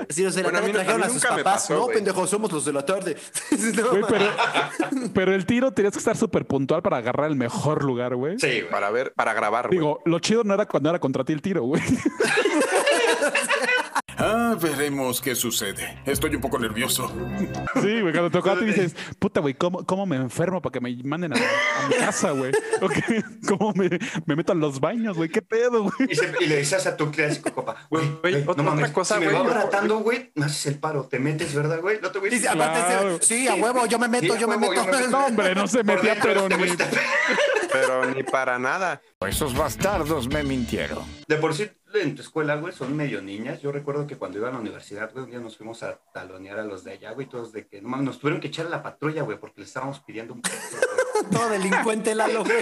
Sí, 0.09 0.23
los 0.23 0.35
de 0.35 0.43
la 0.43 0.49
Bueno, 0.49 0.59
a 0.59 0.61
tarde 0.61 0.67
mí 0.67 0.73
no- 0.73 0.79
a 0.79 0.83
trajeron 0.83 1.03
a, 1.03 1.05
sus 1.05 1.13
nunca 1.15 1.35
me 1.35 1.43
papás. 1.43 1.61
pasó, 1.63 1.73
no, 1.73 1.81
güey. 1.83 1.95
pendejos, 1.95 2.29
somos 2.29 2.51
los 2.51 2.65
de 2.65 2.73
la 2.73 2.85
tarde. 2.85 3.17
No, 3.77 3.89
Güey, 3.89 4.03
pero, 5.13 5.33
el 5.33 5.45
tiro 5.45 5.71
tenías 5.71 5.93
que 5.93 5.99
estar 5.99 6.15
súper 6.17 6.45
puntual 6.45 6.81
para 6.81 6.97
agarrar 6.97 7.29
el 7.29 7.35
mejor 7.35 7.83
lugar, 7.83 8.15
güey. 8.15 8.39
Sí, 8.39 8.47
güey. 8.61 8.69
Para 8.69 8.89
ver, 8.91 9.13
para 9.13 9.33
grabar, 9.33 9.67
güey. 9.67 9.77
Digo, 9.79 10.01
lo 10.05 10.19
chido 10.19 10.43
no 10.43 10.53
era 10.53 10.65
cuando 10.65 10.89
era 10.89 10.99
contra 10.99 11.23
ti 11.23 11.33
el 11.33 11.41
tiro, 11.41 11.63
güey. 11.63 11.81
Ah, 14.19 14.55
veremos 14.59 15.21
qué 15.21 15.35
sucede. 15.35 15.99
Estoy 16.05 16.33
un 16.35 16.41
poco 16.41 16.57
nervioso. 16.57 17.11
Sí, 17.75 18.01
güey, 18.01 18.11
cuando 18.13 18.31
tocaba 18.31 18.57
te 18.59 18.65
dices, 18.65 18.95
puta, 19.19 19.41
güey, 19.41 19.53
¿cómo, 19.53 19.85
¿cómo 19.85 20.07
me 20.07 20.15
enfermo 20.15 20.59
para 20.61 20.73
que 20.73 20.81
me 20.81 20.95
manden 21.03 21.33
a, 21.33 21.35
a 21.35 21.87
mi 21.87 21.95
casa, 21.95 22.31
güey? 22.31 22.51
¿Cómo 23.47 23.73
me, 23.73 23.89
me 24.25 24.35
meto 24.35 24.53
a 24.53 24.55
los 24.55 24.79
baños, 24.79 25.17
güey? 25.17 25.29
¿Qué 25.29 25.41
pedo, 25.43 25.83
güey? 25.83 25.93
Y, 26.09 26.15
se- 26.15 26.33
y 26.39 26.47
le 26.47 26.57
dices 26.57 26.87
a 26.87 26.97
tu 26.97 27.11
clásico 27.11 27.53
copa, 27.53 27.75
güey, 27.91 28.07
Güey, 28.21 28.33
güey, 28.33 28.43
otra- 28.47 28.63
no 28.63 28.69
mames, 28.71 28.85
otra 28.85 28.93
cosa, 28.93 29.13
si 29.15 29.19
me 29.21 29.25
güey, 29.27 29.37
va 29.37 29.43
yo- 29.45 29.51
abratando, 29.51 29.99
güey, 29.99 30.31
me 30.33 30.45
haces 30.45 30.65
el 30.65 30.79
paro, 30.79 31.03
te 31.03 31.19
metes, 31.19 31.53
¿verdad, 31.53 31.79
güey? 31.81 31.99
No 32.01 32.09
te 32.09 32.17
voy 32.17 32.29
a 32.29 32.31
decir. 32.31 32.49
aparte, 32.49 32.79
Claro. 32.79 33.19
sí, 33.21 33.47
a 33.47 33.53
huevo, 33.55 33.85
yo 33.85 33.99
me 33.99 34.07
meto, 34.07 34.25
Sí, 34.25 34.31
a 34.31 34.39
yo 34.39 34.47
me 34.47 34.57
meto. 34.57 34.73
yo 34.73 34.85
me 34.85 34.91
meto. 34.93 35.09
No, 35.09 35.25
hombre, 35.27 35.53
no 35.53 35.67
se 35.67 35.83
metía, 35.83 36.15
dentro, 36.15 36.47
pero 36.47 36.49
ni... 36.49 36.55
Pero 37.69 38.05
ni 38.05 38.23
para 38.23 38.57
nada. 38.57 39.01
Esos 39.27 39.53
bastardos 39.53 40.27
me 40.29 40.41
mintieron. 40.41 41.03
De 41.27 41.35
por 41.35 41.53
sí, 41.53 41.69
en 41.93 42.15
tu 42.15 42.21
escuela, 42.21 42.55
güey, 42.57 42.73
son 42.73 42.95
medio 42.95 43.21
niñas. 43.21 43.61
Yo 43.61 43.71
recuerdo 43.71 44.05
que 44.07 44.17
cuando 44.17 44.37
iba 44.37 44.49
a 44.49 44.51
la 44.51 44.59
universidad, 44.59 45.11
güey, 45.13 45.25
un 45.25 45.31
día 45.31 45.39
nos 45.39 45.57
fuimos 45.57 45.83
a 45.83 45.99
talonear 46.13 46.59
a 46.59 46.63
los 46.63 46.83
de 46.83 46.91
allá, 46.91 47.11
güey, 47.11 47.27
todos 47.27 47.51
de 47.53 47.65
que, 47.67 47.81
no 47.81 47.89
mames, 47.89 48.05
nos 48.05 48.19
tuvieron 48.19 48.39
que 48.41 48.47
echar 48.47 48.65
a 48.65 48.69
la 48.69 48.83
patrulla, 48.83 49.23
güey, 49.23 49.39
porque 49.39 49.61
le 49.61 49.65
estábamos 49.65 49.99
pidiendo 50.01 50.33
un. 50.33 50.41
Todo 51.31 51.49
delincuente, 51.49 52.13
Lalo, 52.13 52.43
güey. 52.43 52.57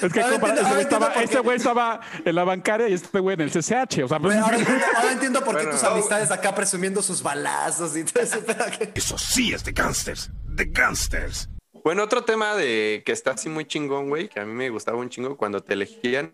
Es 0.00 0.12
que 0.12 0.20
Ahora 0.20 0.32
compa, 0.32 0.48
entiendo- 0.48 0.52
ese 0.52 0.60
ahora 0.60 0.70
güey 0.72 0.80
estaba, 0.82 1.12
por 1.12 1.22
ese 1.22 1.32
qué. 1.34 1.38
güey 1.40 1.56
estaba 1.56 2.00
en 2.24 2.34
la 2.34 2.44
bancaria 2.44 2.88
y 2.88 2.94
este 2.94 3.18
güey 3.20 3.34
en 3.34 3.40
el 3.42 3.50
CCH. 3.50 4.02
O 4.04 4.08
sea, 4.08 4.18
pues, 4.18 4.20
Güey, 4.20 4.38
Ahora, 4.40 4.56
ahora 4.96 5.12
entiendo 5.12 5.44
por 5.44 5.56
qué 5.56 5.64
Bueno, 5.64 5.70
tus 5.78 5.82
no, 5.82 5.88
amistades 5.90 6.30
acá 6.30 6.54
presumiendo 6.54 7.02
sus 7.02 7.22
balazos 7.22 7.96
y 7.96 8.04
todo 8.04 8.22
eso. 8.22 8.38
pero 8.46 8.64
que- 8.78 8.92
Eso 8.94 9.18
sí 9.18 9.52
es 9.52 9.62
de 9.64 9.72
gangsters. 9.72 10.30
De 10.46 10.64
gangsters. 10.64 11.48
Bueno, 11.84 12.02
otro 12.04 12.24
tema 12.24 12.54
de 12.54 13.02
que 13.04 13.12
está 13.12 13.32
así 13.32 13.48
muy 13.48 13.64
chingón, 13.66 14.08
güey, 14.08 14.28
que 14.28 14.40
a 14.40 14.44
mí 14.46 14.52
me 14.52 14.70
gustaba 14.70 14.98
un 14.98 15.08
chingo 15.10 15.36
cuando 15.36 15.60
te 15.62 15.74
elegían 15.74 16.32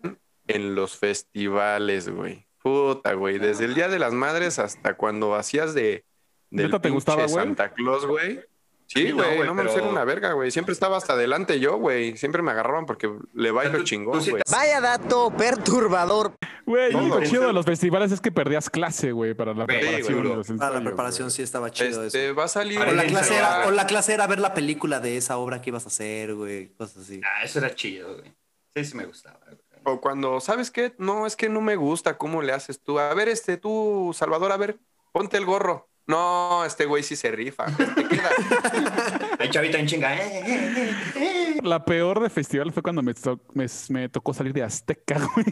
en 0.49 0.75
los 0.75 0.97
festivales, 0.97 2.09
güey. 2.09 2.45
Puta, 2.61 3.13
güey. 3.13 3.39
Desde 3.39 3.65
el 3.65 3.73
Día 3.75 3.87
de 3.87 3.99
las 3.99 4.13
Madres 4.13 4.59
hasta 4.59 4.95
cuando 4.97 5.35
hacías 5.35 5.73
de 5.73 6.03
del 6.49 6.65
¿Neta 6.67 6.81
te 6.81 6.89
gustaba, 6.89 7.23
güey? 7.25 7.33
Santa 7.45 7.71
Claus, 7.73 8.05
güey. 8.05 8.41
Sí, 8.87 9.09
no, 9.09 9.17
güey, 9.17 9.35
güey, 9.37 9.47
no, 9.47 9.53
me 9.53 9.61
pero- 9.63 9.75
era 9.75 9.87
una 9.87 10.03
verga, 10.03 10.33
güey. 10.33 10.49
Siempre 10.49 10.73
estaba 10.73 10.97
hasta 10.97 11.13
adelante 11.13 11.59
yo, 11.59 11.77
güey. 11.77 12.17
Siempre 12.17 12.41
me 12.41 12.49
agarraban 12.49 12.87
porque 12.87 13.07
le 13.35 13.51
bailo 13.51 13.77
Tú- 13.77 13.83
chingón, 13.83 14.19
güey. 14.27 14.41
te- 14.43 14.51
Vaya 14.51 14.81
dato 14.81 15.31
perturbador. 15.37 16.33
Güey, 16.65 16.91
lo 16.91 16.97
No, 16.97 17.03
único 17.03 17.17
güey, 17.17 17.29
chido 17.29 17.45
de 17.47 17.53
los 17.53 17.65
festivales 17.67 18.11
es 18.11 18.19
que 18.19 18.31
perdías 18.31 18.67
clase, 18.71 19.11
güey, 19.11 19.35
para 19.35 19.53
la 19.53 19.67
preparación. 19.67 20.57
Ah, 20.59 20.71
la 20.71 20.81
preparación 20.83 21.29
sí 21.29 21.43
estaba 21.43 21.69
chido 21.71 22.03
Este, 22.03 22.25
eso. 22.29 22.35
va 22.35 22.45
a 22.45 22.47
salir. 22.47 22.79
O 22.81 22.91
la, 22.91 23.05
clase 23.05 23.29
se 23.29 23.37
era, 23.37 23.67
o 23.67 23.71
la 23.71 23.85
clase 23.85 24.13
era 24.15 24.25
ver 24.25 24.39
la 24.39 24.55
película 24.55 24.99
de 24.99 25.17
esa 25.17 25.37
obra 25.37 25.61
que 25.61 25.69
ibas 25.69 25.85
a 25.85 25.89
hacer, 25.89 26.33
güey. 26.33 26.69
Cosas 26.73 27.03
así. 27.03 27.21
Ah, 27.23 27.43
eso 27.43 27.59
era 27.59 27.73
chido, 27.75 28.15
güey. 28.17 28.33
Sí, 28.75 28.85
sí 28.85 28.97
me 28.97 29.05
gustaba, 29.05 29.39
güey. 29.45 29.57
O 29.83 30.01
cuando, 30.01 30.39
¿sabes 30.39 30.71
qué? 30.71 30.93
No, 30.97 31.25
es 31.25 31.35
que 31.35 31.49
no 31.49 31.61
me 31.61 31.75
gusta 31.75 32.17
cómo 32.17 32.41
le 32.41 32.51
haces 32.53 32.81
tú. 32.83 32.99
A 32.99 33.13
ver, 33.13 33.29
este, 33.29 33.57
tú, 33.57 34.11
Salvador, 34.13 34.51
a 34.51 34.57
ver, 34.57 34.77
ponte 35.11 35.37
el 35.37 35.45
gorro. 35.45 35.87
No, 36.05 36.65
este 36.65 36.85
güey 36.85 37.03
sí 37.03 37.15
se 37.15 37.29
rifa. 37.31 37.67
Te 37.67 38.07
queda. 38.07 38.29
Ahí 39.39 39.49
chavita 39.51 39.77
en 39.77 39.85
chinga. 39.85 40.15
eh, 40.17 40.41
eh, 40.43 40.93
eh. 41.15 41.59
La 41.61 41.85
peor 41.85 42.19
de 42.19 42.31
festival 42.31 42.73
fue 42.73 42.81
cuando 42.81 43.03
me, 43.03 43.13
to- 43.13 43.39
me, 43.53 43.67
me 43.89 44.09
tocó 44.09 44.33
salir 44.33 44.51
de 44.53 44.63
Azteca, 44.63 45.19
güey. 45.35 45.45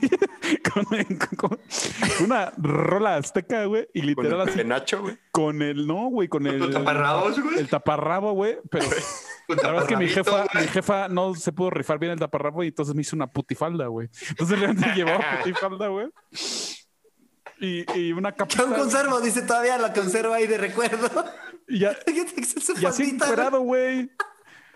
Con, 0.74 0.84
con- 1.38 1.50
con 1.50 1.60
una 2.26 2.52
rola 2.58 3.18
Azteca, 3.18 3.66
güey. 3.66 3.88
Y 3.94 4.00
Con 4.16 4.24
literal 4.26 4.42
el 4.42 4.50
así. 4.50 4.58
penacho, 4.58 5.02
güey. 5.04 5.18
Con 5.32 5.62
el, 5.62 5.86
no, 5.86 6.08
güey, 6.10 6.28
con 6.28 6.48
el. 6.48 6.72
taparrabos, 6.74 7.40
güey? 7.40 7.60
El 7.60 7.70
taparrabo, 7.70 8.32
güey. 8.34 8.58
Pero 8.72 8.86
la 9.48 9.72
verdad 9.72 9.84
es 9.84 9.88
que 9.88 9.98
mi 9.98 10.08
jefa, 10.08 10.46
mi 10.54 10.68
jefa 10.68 11.08
no 11.08 11.34
se 11.36 11.52
pudo 11.52 11.70
rifar 11.70 12.00
bien 12.00 12.12
el 12.14 12.20
taparrabo 12.20 12.64
y 12.64 12.68
entonces 12.68 12.94
me 12.96 13.02
hizo 13.02 13.16
una 13.16 13.28
putifalda, 13.28 13.88
güey. 13.88 14.10
Entonces 14.30 14.60
le 14.60 14.74
llevaba 14.96 15.24
putifalda, 15.44 15.88
güey. 15.88 16.08
Y, 17.60 18.00
y 18.00 18.12
una 18.12 18.32
Yo 18.32 18.36
capa. 18.38 18.64
aún 18.64 18.74
conservo, 18.74 19.20
dice 19.20 19.42
todavía 19.42 19.78
la 19.78 19.92
conservo 19.94 20.34
ahí 20.34 20.48
de 20.48 20.58
recuerdo. 20.58 21.10
Y, 21.68 21.80
ya, 21.80 21.96
¿Qué 22.06 22.26
te 22.26 22.42
hizo 22.42 22.60
su 22.60 22.80
y 22.80 22.86
así 22.86 23.04
encuerado, 23.10 23.62
güey. 23.62 24.12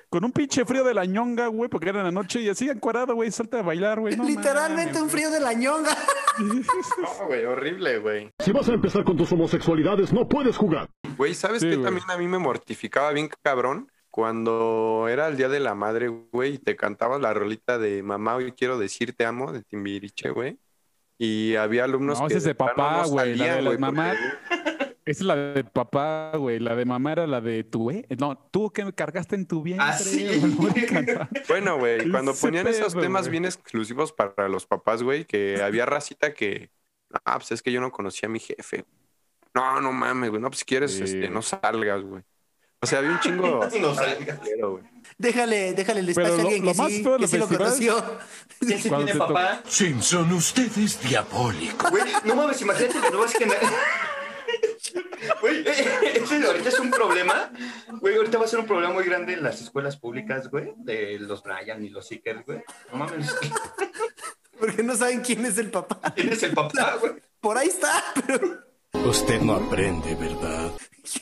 Con 0.10 0.26
un 0.26 0.34
pinche 0.34 0.66
frío 0.66 0.84
de 0.84 0.94
la 0.94 1.06
ñonga, 1.06 1.48
güey, 1.48 1.70
porque 1.70 1.88
era 1.88 2.00
en 2.00 2.06
la 2.06 2.12
noche 2.12 2.42
y 2.42 2.50
así 2.50 2.68
encuerado, 2.68 3.16
güey, 3.16 3.32
salta 3.32 3.60
a 3.60 3.62
bailar, 3.62 4.02
güey. 4.02 4.18
No 4.18 4.26
Literalmente 4.26 5.02
un 5.02 5.10
frío 5.10 5.30
de 5.32 5.40
la 5.40 5.54
ñonga. 5.54 5.96
No, 6.40 7.28
güey, 7.28 7.44
horrible, 7.44 8.00
güey. 8.00 8.34
Si 8.40 8.52
vas 8.54 8.68
a 8.70 8.74
empezar 8.74 9.04
con 9.04 9.18
tus 9.18 9.30
homosexualidades, 9.34 10.14
no 10.14 10.28
puedes 10.28 10.56
jugar. 10.56 10.90
Güey, 11.18 11.36
¿sabes 11.36 11.62
Sí, 11.62 11.70
qué 11.70 11.78
también 11.78 12.10
a 12.10 12.18
mí 12.18 12.26
me 12.26 12.40
mortificaba 12.40 13.12
bien 13.12 13.30
cabrón? 13.44 13.91
Cuando 14.12 15.08
era 15.10 15.28
el 15.30 15.38
Día 15.38 15.48
de 15.50 15.62
la 15.62 15.74
Madre, 15.74 16.10
güey, 16.10 16.56
y 16.56 16.58
te 16.58 16.76
cantabas 16.76 17.22
la 17.22 17.34
rolita 17.34 17.78
de 17.80 18.04
Mamá, 18.04 18.36
hoy 18.36 18.52
quiero 18.52 18.78
decir 18.78 19.14
te 19.14 19.26
amo, 19.26 19.54
de 19.54 19.64
Timbiriche, 19.64 20.30
güey. 20.30 20.60
Y 21.18 21.56
había 21.56 21.86
alumnos 21.86 22.20
No, 22.20 22.28
que 22.28 22.34
esa 22.34 22.38
es 22.40 22.44
de 22.44 22.56
papá, 22.56 23.04
no 23.04 23.10
güey. 23.10 23.36
La 23.36 23.56
de 23.62 23.78
mamás. 23.78 24.18
porque- 24.50 24.96
Esa 25.06 25.22
es 25.22 25.26
la 25.26 25.36
de 25.36 25.64
papá, 25.64 26.32
güey. 26.36 26.60
La 26.60 26.76
de 26.76 26.84
mamá 26.86 27.12
era 27.14 27.26
la 27.26 27.42
de 27.42 27.64
tu, 27.64 27.90
¿eh? 27.90 28.06
No, 28.20 28.38
tú 28.52 28.72
que 28.72 28.84
me 28.86 28.94
cargaste 28.94 29.36
en 29.36 29.48
tu 29.48 29.62
vientre. 29.64 29.86
Ah, 29.88 29.94
sí. 29.98 30.28
Bueno, 31.48 31.78
güey, 31.80 32.10
cuando 32.12 32.34
ponían 32.34 32.68
esos 32.68 32.94
temas 32.94 33.30
bien 33.30 33.46
exclusivos 33.46 34.12
para 34.12 34.50
los 34.50 34.66
papás, 34.66 35.04
güey, 35.04 35.26
que 35.26 35.62
había 35.64 35.86
racita 35.86 36.34
que, 36.34 36.70
ah, 37.24 37.38
pues 37.38 37.52
es 37.54 37.62
que 37.62 37.72
yo 37.72 37.80
no 37.82 37.92
conocía 37.92 38.28
a 38.28 38.32
mi 38.32 38.40
jefe. 38.40 38.84
No, 39.54 39.80
no 39.80 39.92
mames, 39.94 40.30
güey, 40.32 40.42
no, 40.42 40.50
pues 40.50 40.60
si 40.60 40.66
quieres, 40.66 40.92
Sí. 40.94 41.04
este, 41.04 41.30
no 41.30 41.42
salgas, 41.42 42.02
güey. 42.04 42.24
O 42.82 42.88
sea, 42.88 43.00
había 43.00 43.12
un 43.12 43.20
chingo. 43.20 43.60
No 44.60 44.72
güey. 44.72 44.84
Déjale, 45.18 45.74
déjale 45.74 46.00
el 46.00 46.14
Pero 46.16 46.22
espacio 46.28 46.34
a 46.34 46.38
lo- 46.38 46.50
alguien 46.50 46.66
lo 46.66 46.72
que 46.72 46.78
más 46.78 46.92
sí, 46.92 47.04
feo 47.04 47.18
que 47.18 47.28
sí 47.28 47.38
lo 47.38 47.48
conoció. 47.48 48.18
¿Quién 48.60 48.82
sí 48.82 48.90
tiene 48.90 49.16
papá? 49.16 49.62
Simpson, 49.68 50.32
usted 50.34 50.72
es 50.78 51.00
diabólico. 51.02 51.90
Güey, 51.92 52.04
no 52.26 52.36
mames, 52.36 52.62
imagínate 52.62 53.00
las 53.00 53.12
nuevas 53.12 53.34
generaciones. 53.34 53.80
Güey, 55.42 55.58
eh, 55.68 56.22
ese 56.24 56.44
ahorita 56.46 56.70
es 56.70 56.80
un 56.80 56.90
problema. 56.90 57.52
Güey, 58.00 58.16
ahorita 58.16 58.38
va 58.40 58.46
a 58.46 58.48
ser 58.48 58.60
un 58.60 58.66
problema 58.66 58.94
muy 58.94 59.04
grande 59.04 59.34
en 59.34 59.44
las 59.44 59.62
escuelas 59.62 59.98
públicas, 59.98 60.50
güey, 60.50 60.74
de 60.78 61.20
los 61.20 61.44
Brian 61.44 61.84
y 61.86 61.90
los 61.90 62.08
Seekers, 62.08 62.44
güey. 62.46 62.64
No 62.92 62.98
mames, 63.00 63.34
Porque 64.60 64.82
no 64.82 64.96
saben 64.96 65.22
quién 65.22 65.46
es 65.46 65.58
el 65.60 65.70
papá. 65.70 66.14
¿quién 66.16 66.30
es 66.34 66.42
el 66.44 66.54
papá, 66.54 66.98
güey? 67.00 67.14
Por 67.40 67.58
ahí 67.58 67.68
está, 67.68 68.04
pero. 68.26 68.71
Usted 68.94 69.42
no 69.42 69.56
aprende, 69.56 70.16
¿verdad? 70.16 70.72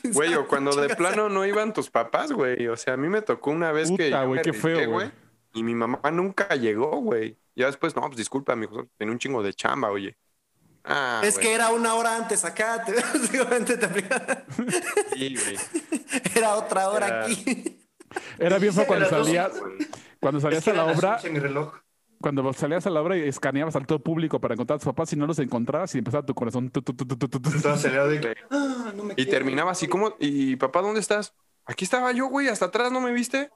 ¿quién 0.01 0.13
Güey, 0.13 0.33
o 0.35 0.47
cuando 0.47 0.75
de 0.75 0.95
plano 0.95 1.29
no 1.29 1.45
iban 1.45 1.73
tus 1.73 1.89
papás, 1.89 2.31
güey. 2.31 2.67
O 2.67 2.77
sea, 2.77 2.95
a 2.95 2.97
mí 2.97 3.07
me 3.09 3.21
tocó 3.21 3.51
una 3.51 3.71
vez 3.71 3.89
que. 3.89 4.05
Puta, 4.05 4.21
yo 4.23 4.27
güey, 4.27 4.41
qué 4.41 4.53
feo, 4.53 4.89
güey. 4.89 5.11
Y 5.53 5.63
mi 5.63 5.75
mamá 5.75 5.99
nunca 6.11 6.47
llegó, 6.55 6.97
güey. 7.01 7.37
Ya 7.55 7.67
después, 7.67 7.95
no, 7.95 8.01
pues 8.03 8.17
disculpa, 8.17 8.53
amigo. 8.53 8.87
Tenía 8.97 9.11
un 9.11 9.19
chingo 9.19 9.43
de 9.43 9.53
chamba, 9.53 9.89
oye. 9.89 10.17
Ah, 10.83 11.21
Es 11.23 11.35
güey, 11.35 11.47
que 11.47 11.53
era 11.53 11.69
una 11.69 11.95
hora 11.95 12.15
antes 12.15 12.45
acá. 12.45 12.83
Te, 12.85 12.95
sí, 15.13 15.35
güey. 15.35 15.57
Era 16.35 16.55
otra 16.55 16.89
hora 16.89 17.07
Era- 17.07 17.25
aquí. 17.25 17.75
Era 18.39 18.57
bien 18.57 18.73
feo 18.73 18.87
cuando 18.87 19.07
salías, 19.09 19.51
cuando 20.19 20.39
salías 20.39 20.67
a 20.67 20.73
la 20.73 20.85
obra, 20.85 21.19
En 21.23 21.33
mi 21.33 21.39
reloj. 21.39 21.73
Cuando 22.21 22.51
salías 22.53 22.85
a 22.85 22.89
la 22.89 23.01
obra 23.01 23.17
y 23.17 23.27
escaneabas 23.27 23.75
al 23.75 23.85
todo 23.87 23.99
público 23.99 24.39
para 24.39 24.53
encontrar 24.53 24.75
a 24.75 24.79
tus 24.79 24.85
papás 24.87 25.13
y 25.13 25.15
no 25.15 25.25
los 25.25 25.39
encontrabas 25.39 25.93
y 25.95 25.99
empezaba 25.99 26.25
tu 26.25 26.33
corazón. 26.33 26.69
tu, 26.69 26.81
tu, 26.81 26.93
tu, 26.93 27.05
y 27.05 28.27
ah, 28.51 28.93
no 28.95 29.03
me 29.03 29.13
Y 29.13 29.15
quiero. 29.15 29.31
terminaba 29.31 29.71
así 29.71 29.87
como, 29.87 30.15
¿y 30.19 30.55
papá 30.57 30.81
dónde 30.81 30.99
estás? 30.99 31.33
Aquí 31.65 31.85
estaba 31.85 32.11
yo, 32.11 32.27
güey, 32.27 32.47
hasta 32.47 32.65
atrás, 32.65 32.91
¿no 32.91 32.99
me 32.99 33.11
viste? 33.11 33.49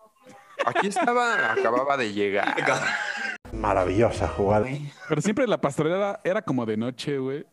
Aquí 0.65 0.87
estaba, 0.87 1.51
acababa 1.51 1.97
de 1.97 2.13
llegar. 2.13 2.55
Maravillosa 3.51 4.27
jugada. 4.27 4.67
Pero 5.09 5.21
siempre 5.21 5.47
la 5.47 5.59
pastorela 5.59 6.21
era 6.23 6.41
como 6.41 6.65
de 6.65 6.77
noche, 6.77 7.17
güey. 7.17 7.45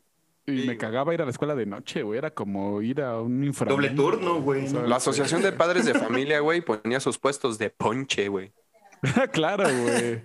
Y 0.46 0.66
me 0.66 0.76
cagaba 0.76 1.14
ir 1.14 1.22
a 1.22 1.24
la 1.24 1.30
escuela 1.30 1.54
de 1.54 1.66
noche, 1.66 2.02
güey. 2.02 2.18
Era 2.18 2.30
como 2.30 2.82
ir 2.82 3.02
a 3.02 3.20
un 3.20 3.44
inframundo. 3.44 3.76
Doble 3.76 3.90
turno, 3.96 4.40
güey. 4.40 4.68
La 4.68 4.96
Asociación 4.96 5.42
de 5.42 5.52
Padres 5.52 5.84
de 5.84 5.94
Familia, 5.94 6.40
güey, 6.40 6.60
ponía 6.60 7.00
sus 7.00 7.18
puestos 7.18 7.58
de 7.58 7.70
ponche, 7.70 8.28
güey. 8.28 8.52
claro, 9.32 9.64
güey. 9.64 10.22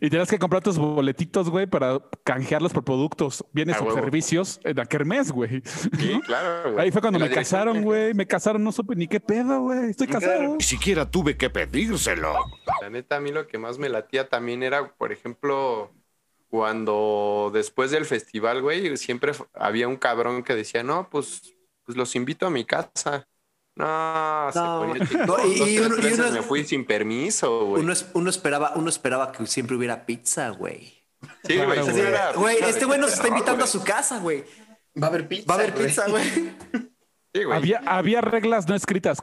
Y 0.00 0.10
tenías 0.10 0.28
que 0.28 0.38
comprar 0.38 0.62
tus 0.62 0.78
boletitos, 0.78 1.50
güey, 1.50 1.66
para 1.66 2.00
canjearlos 2.24 2.72
por 2.72 2.84
productos, 2.84 3.44
bienes 3.52 3.80
o 3.80 3.84
huevo. 3.84 3.94
servicios 3.94 4.60
en 4.64 4.76
la 4.76 4.86
kermés, 4.86 5.32
güey. 5.32 5.62
Sí, 5.64 6.20
claro, 6.24 6.72
güey. 6.72 6.84
Ahí 6.84 6.90
fue 6.90 7.00
cuando 7.00 7.18
me 7.18 7.30
casaron, 7.30 7.82
güey. 7.82 8.14
Me 8.14 8.26
casaron, 8.26 8.62
no 8.62 8.72
supe 8.72 8.94
ni 8.96 9.08
qué 9.08 9.20
pedo, 9.20 9.60
güey. 9.62 9.90
Estoy 9.90 10.06
casado. 10.06 10.56
Ni 10.56 10.62
siquiera 10.62 11.10
tuve 11.10 11.36
que 11.36 11.50
pedírselo. 11.50 12.34
La 12.80 12.90
neta, 12.90 13.16
a 13.16 13.20
mí 13.20 13.32
lo 13.32 13.46
que 13.46 13.58
más 13.58 13.78
me 13.78 13.88
latía 13.88 14.28
también 14.28 14.62
era, 14.62 14.94
por 14.94 15.12
ejemplo, 15.12 15.92
cuando 16.48 17.50
después 17.52 17.90
del 17.90 18.04
festival, 18.04 18.62
güey, 18.62 18.96
siempre 18.96 19.32
había 19.54 19.88
un 19.88 19.96
cabrón 19.96 20.42
que 20.42 20.54
decía, 20.54 20.82
no, 20.82 21.08
pues, 21.10 21.54
pues 21.84 21.96
los 21.96 22.14
invito 22.16 22.46
a 22.46 22.50
mi 22.50 22.64
casa. 22.64 23.26
No, 23.78 24.50
se 24.52 24.58
No. 24.58 24.78
ponía 24.86 25.06
chingón. 25.06 25.26
No, 25.26 25.46
y- 25.46 25.62
y 25.74 25.78
uno- 25.78 25.96
y 26.08 26.12
uno- 26.12 26.30
me 26.32 26.42
fui 26.42 26.64
sin 26.64 26.84
permiso, 26.84 27.66
güey. 27.66 27.82
Uno, 27.82 27.92
es- 27.92 28.06
uno 28.14 28.28
esperaba, 28.28 28.72
uno 28.74 28.88
esperaba 28.88 29.32
que 29.32 29.46
siempre 29.46 29.76
hubiera 29.76 30.04
pizza, 30.04 30.50
güey. 30.50 31.04
Sí, 31.44 31.56
güey. 31.56 31.66
Claro, 31.66 31.84
sí, 31.86 31.90
güey. 31.92 32.02
era 32.06 32.32
Güey, 32.32 32.56
pizza 32.56 32.68
este 32.70 32.84
güey 32.84 32.98
nos 33.00 33.12
está 33.12 33.28
invitando 33.28 33.64
a 33.64 33.66
su 33.68 33.82
casa, 33.82 34.18
güey. 34.18 34.44
Va 35.00 35.06
a 35.06 35.10
haber 35.10 35.28
pizza. 35.28 35.46
Va 35.48 35.54
a 35.54 35.58
haber 35.58 35.74
pizza, 35.74 36.08
güey. 36.08 36.24
Sí, 37.34 37.44
güey. 37.44 37.56
Había, 37.56 37.82
había 37.86 38.20
reglas 38.20 38.68
no 38.68 38.74
escritas 38.74 39.18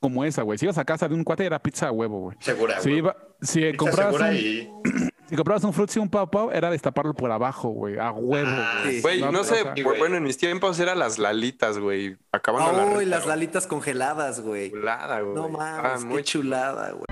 como 0.00 0.24
esa, 0.24 0.42
güey. 0.42 0.58
Si 0.58 0.64
ibas 0.66 0.78
a 0.78 0.84
casa 0.84 1.06
de 1.08 1.14
un 1.14 1.22
cuate, 1.22 1.44
era 1.46 1.60
pizza 1.60 1.86
a 1.88 1.92
huevo, 1.92 2.20
güey. 2.20 2.36
Segura, 2.40 2.80
Si, 2.80 2.88
güey. 2.88 2.98
iba, 2.98 3.16
si 3.40 3.60
Pizza 3.60 3.76
comprabas 3.76 4.14
segura 4.14 4.30
un, 4.30 4.36
y... 4.36 4.68
si 5.32 5.36
comprabas 5.36 5.64
un 5.64 5.72
frutti 5.72 5.98
y 5.98 6.02
un 6.02 6.10
pau 6.10 6.30
pau, 6.30 6.50
era 6.50 6.68
destaparlo 6.70 7.14
por 7.14 7.30
abajo, 7.32 7.70
güey. 7.70 7.98
A 7.98 8.10
huevo, 8.12 8.50
güey. 8.82 8.96
sí. 8.96 9.00
Güey, 9.00 9.20
no, 9.22 9.40
o 9.40 9.44
sé, 9.44 9.62
sea, 9.62 9.74
bueno, 9.98 10.16
en 10.16 10.22
mis 10.24 10.36
tiempos 10.36 10.78
eran 10.78 10.98
las 10.98 11.18
lalitas, 11.18 11.78
güey. 11.78 12.18
Acabando 12.32 12.72
la 12.72 12.82
Ay, 12.82 12.94
reta, 12.96 13.06
las 13.16 13.26
lalitas 13.26 13.66
congeladas, 13.66 14.42
güey. 14.42 14.70
Chulada, 14.70 15.20
güey. 15.20 15.34
No 15.34 15.46
Ah, 15.58 15.80
mames, 15.84 16.04
muy 16.04 16.16
qué 16.18 16.24
chulada, 16.24 16.90
güey. 16.92 17.06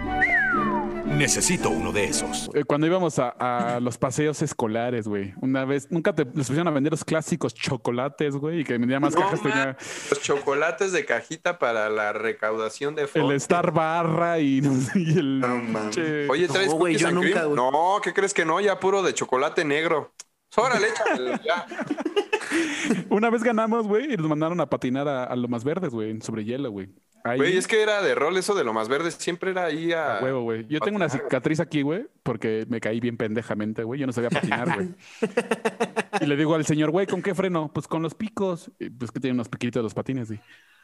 Necesito 1.21 1.69
uno 1.69 1.93
de 1.93 2.05
esos. 2.05 2.51
Eh, 2.55 2.65
Cuando 2.65 2.87
íbamos 2.87 3.19
a, 3.19 3.29
a 3.29 3.79
los 3.79 3.99
paseos 3.99 4.41
escolares, 4.41 5.07
güey. 5.07 5.35
Una 5.43 5.67
vez, 5.67 5.87
nunca 5.91 6.15
te 6.15 6.25
les 6.25 6.47
pusieron 6.47 6.67
a 6.69 6.71
vender 6.71 6.93
los 6.95 7.05
clásicos 7.05 7.53
chocolates, 7.53 8.37
güey, 8.37 8.61
y 8.61 8.65
que 8.65 8.79
vendía 8.79 8.99
más 9.01 9.15
No, 9.15 9.21
cajas, 9.21 9.43
man. 9.43 9.53
tenía 9.53 9.77
Los 10.09 10.23
chocolates 10.23 10.93
de 10.93 11.05
cajita 11.05 11.59
para 11.59 11.91
la 11.91 12.15
recaudación 12.15 12.95
de 12.95 13.03
el 13.03 13.09
fondos. 13.09 13.35
Star 13.35 13.71
Barra 13.71 14.39
y, 14.39 14.61
no 14.63 14.73
el. 14.95 15.45
che- 15.91 16.27
Oye, 16.31 16.49
¿traes 16.49 16.69
No, 16.71 16.77
güey, 16.77 16.97
yo 16.97 17.11
nunca. 17.13 17.43
No, 17.55 18.01
¿qué 18.03 18.15
crees 18.15 18.33
que 18.33 18.47
no? 18.47 18.59
Ya 18.63 18.81
puro 18.81 19.03
de 19.03 19.13
chocolate 19.13 19.63
negro. 19.67 20.15
Órale, 20.57 20.89
échale, 20.89 21.39
ya. 21.45 21.67
Una 23.11 23.29
vez 23.29 23.43
ganamos, 23.43 23.87
güey, 23.87 24.15
y 24.15 24.17
nos 24.17 24.27
mandaron 24.27 24.59
a 24.63 24.71
patinar 24.71 25.07
a, 25.07 25.25
a 25.25 25.37
lo 25.37 25.49
más 25.49 25.65
verdes, 25.65 25.91
güey, 25.91 26.19
sobre 26.23 26.45
hielo, 26.47 26.71
güey. 26.71 26.89
Ahí, 27.25 27.39
Güey, 27.39 27.57
es 27.57 27.67
que 27.67 27.83
era 27.83 28.01
de 28.03 28.15
rol 28.15 28.37
eso 28.37 28.55
de 28.55 28.65
lo 28.65 28.73
más 28.73 28.89
verde. 28.89 29.11
Siempre 29.11 29.51
era 29.51 29.67
ahí 29.67 29.93
a... 29.93 30.19
a 30.19 30.23
huevo, 30.23 30.43
güey. 30.43 30.67
Yo 30.69 30.81
tengo 30.81 30.97
una 30.97 31.09
cicatriz 31.09 31.61
aquí, 31.61 31.83
güey, 31.83 32.07
porque 32.23 32.65
me 32.69 32.81
caí 32.81 33.01
bien 33.01 33.17
pendejamente, 33.17 33.85
güey. 33.85 34.01
Yo 34.01 34.07
no 34.07 34.13
sabía 34.13 34.31
patinar, 34.31 34.75
güey. 34.75 34.95
y 36.21 36.27
le 36.27 36.37
digo 36.37 36.55
al 36.55 36.65
señor, 36.65 36.91
güey, 36.91 37.07
¿con 37.07 37.23
qué 37.23 37.35
freno? 37.35 37.71
Pues 37.73 37.87
con 37.87 38.03
los 38.03 38.15
picos. 38.15 38.71
Y, 38.79 38.91
pues 38.91 39.11
que 39.11 39.21
tiene 39.21 39.35
unos 39.35 39.49
piquitos 39.49 39.83
los 39.83 39.95
patines, 39.95 40.29
güey. 40.29 40.41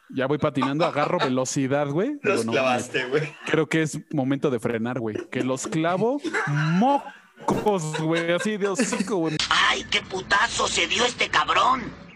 Ya 0.09 0.25
voy 0.27 0.37
patinando, 0.37 0.85
agarro 0.85 1.19
velocidad, 1.19 1.87
güey. 1.87 2.17
Los 2.21 2.45
no, 2.45 2.53
clavaste, 2.53 3.05
güey. 3.05 3.33
creo 3.45 3.67
que 3.67 3.81
es 3.81 3.99
momento 4.13 4.49
de 4.49 4.59
frenar, 4.59 4.99
güey. 4.99 5.17
Que 5.29 5.43
los 5.43 5.67
clavo 5.67 6.21
mocos, 6.47 7.99
güey. 7.99 8.31
Así 8.31 8.57
de 8.57 8.69
hocico, 8.69 9.17
güey. 9.17 9.35
¡Ay, 9.49 9.83
qué 9.91 10.01
putazo 10.01 10.67
se 10.67 10.87
dio 10.87 11.03
este 11.03 11.27
cabrón! 11.27 12.06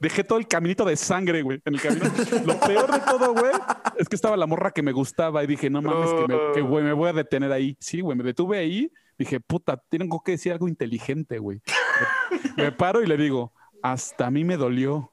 Dejé 0.00 0.24
todo 0.24 0.38
el 0.38 0.46
caminito 0.48 0.84
de 0.84 0.96
sangre, 0.96 1.42
güey. 1.42 1.60
En 1.64 1.74
el 1.74 1.80
camino. 1.80 2.04
Lo 2.44 2.58
peor 2.60 2.90
de 2.92 3.00
todo, 3.00 3.32
güey, 3.34 3.52
es 3.96 4.08
que 4.08 4.16
estaba 4.16 4.36
la 4.36 4.46
morra 4.46 4.70
que 4.70 4.82
me 4.82 4.92
gustaba 4.92 5.42
y 5.44 5.46
dije, 5.46 5.70
no 5.70 5.82
mames, 5.82 6.10
que, 6.12 6.26
me, 6.28 6.38
que, 6.54 6.60
güey, 6.62 6.84
me 6.84 6.92
voy 6.92 7.08
a 7.08 7.12
detener 7.12 7.52
ahí. 7.52 7.76
Sí, 7.80 8.00
güey, 8.00 8.16
me 8.16 8.24
detuve 8.24 8.58
ahí. 8.58 8.90
Dije, 9.18 9.40
puta, 9.40 9.76
tengo 9.88 10.22
que 10.22 10.32
decir 10.32 10.52
algo 10.52 10.68
inteligente, 10.68 11.38
güey. 11.38 11.60
Me, 12.56 12.70
paro 12.72 13.02
y 13.02 13.06
le 13.06 13.16
digo, 13.16 13.52
hasta 13.82 14.26
a 14.26 14.30
mí 14.30 14.44
me 14.44 14.56
dolió. 14.56 15.12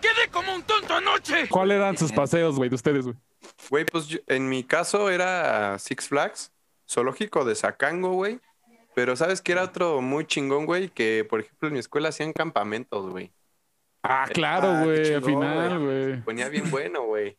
¡Quedé 0.00 0.28
como 0.30 0.54
un 0.54 0.62
tonto 0.62 0.94
anoche! 0.94 1.48
¿Cuáles 1.48 1.76
eran 1.76 1.96
sus 1.96 2.12
paseos, 2.12 2.56
güey, 2.56 2.68
de 2.68 2.76
ustedes, 2.76 3.04
güey? 3.04 3.16
Güey, 3.70 3.84
pues 3.84 4.06
yo- 4.06 4.18
en 4.26 4.48
mi 4.48 4.64
caso 4.64 5.10
era 5.10 5.78
Six 5.78 6.08
Flags, 6.08 6.52
zoológico 6.88 7.44
de 7.44 7.54
Zacango, 7.54 8.12
güey. 8.12 8.40
Pero 8.94 9.16
¿sabes 9.16 9.40
qué 9.42 9.52
era 9.52 9.64
otro 9.64 10.00
muy 10.00 10.26
chingón, 10.26 10.66
güey? 10.66 10.88
Que, 10.88 11.24
por 11.28 11.40
ejemplo, 11.40 11.68
en 11.68 11.74
mi 11.74 11.80
escuela 11.80 12.10
hacían 12.10 12.32
campamentos, 12.32 13.10
güey. 13.10 13.32
Ah, 14.02 14.26
claro, 14.32 14.68
Ah, 14.68 14.84
güey, 14.84 15.14
al 15.14 15.24
final, 15.24 15.78
güey. 15.84 16.22
Ponía 16.22 16.48
bien 16.48 16.70
bueno, 16.70 17.02
güey. 17.04 17.36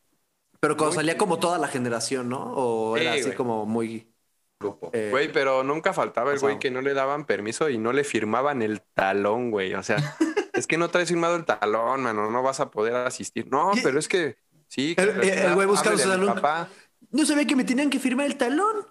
Pero 0.60 0.76
cuando 0.76 0.96
Muy 0.96 1.04
salía 1.04 1.18
como 1.18 1.38
toda 1.40 1.58
la 1.60 1.68
generación, 1.68 2.28
¿no? 2.30 2.52
O 2.56 2.98
Sí, 2.98 3.04
era 3.04 3.14
así 3.14 3.32
como 3.34 3.66
muy. 3.66 4.12
Grupo. 4.60 4.90
eh, 4.94 5.10
Güey, 5.12 5.32
pero 5.32 5.64
nunca 5.64 5.92
faltaba 5.94 6.32
el 6.34 6.40
güey 6.40 6.60
que 6.60 6.72
no 6.72 6.82
le 6.82 6.94
daban 6.94 7.26
permiso 7.26 7.70
y 7.70 7.78
no 7.78 7.92
le 7.94 8.04
firmaban 8.06 8.62
el 8.62 8.82
talón, 8.94 9.52
güey. 9.52 9.74
O 9.76 9.84
sea, 9.84 9.98
es 10.54 10.66
que 10.66 10.78
no 10.78 10.90
traes 10.90 11.10
firmado 11.10 11.36
el 11.36 11.46
talón, 11.46 12.02
mano, 12.02 12.32
no 12.32 12.42
vas 12.42 12.60
a 12.62 12.72
poder 12.72 12.96
asistir. 12.96 13.48
No, 13.52 13.72
pero 13.84 14.00
es 14.00 14.08
que 14.08 14.38
sí. 14.68 14.96
El- 14.98 15.20
que- 15.20 15.30
el- 15.30 15.40
el 15.40 15.54
güey 15.56 15.68
buscando 15.68 15.98
su 15.98 16.04
háblele 16.10 16.16
a 16.16 16.18
mi 16.18 16.26
talón. 16.28 16.42
papá. 16.42 16.70
No 17.12 17.26
sabía 17.26 17.46
que 17.46 17.56
me 17.56 17.64
tenían 17.66 17.90
que 17.90 18.00
firmar 18.00 18.26
el 18.26 18.38
talón. 18.38 18.88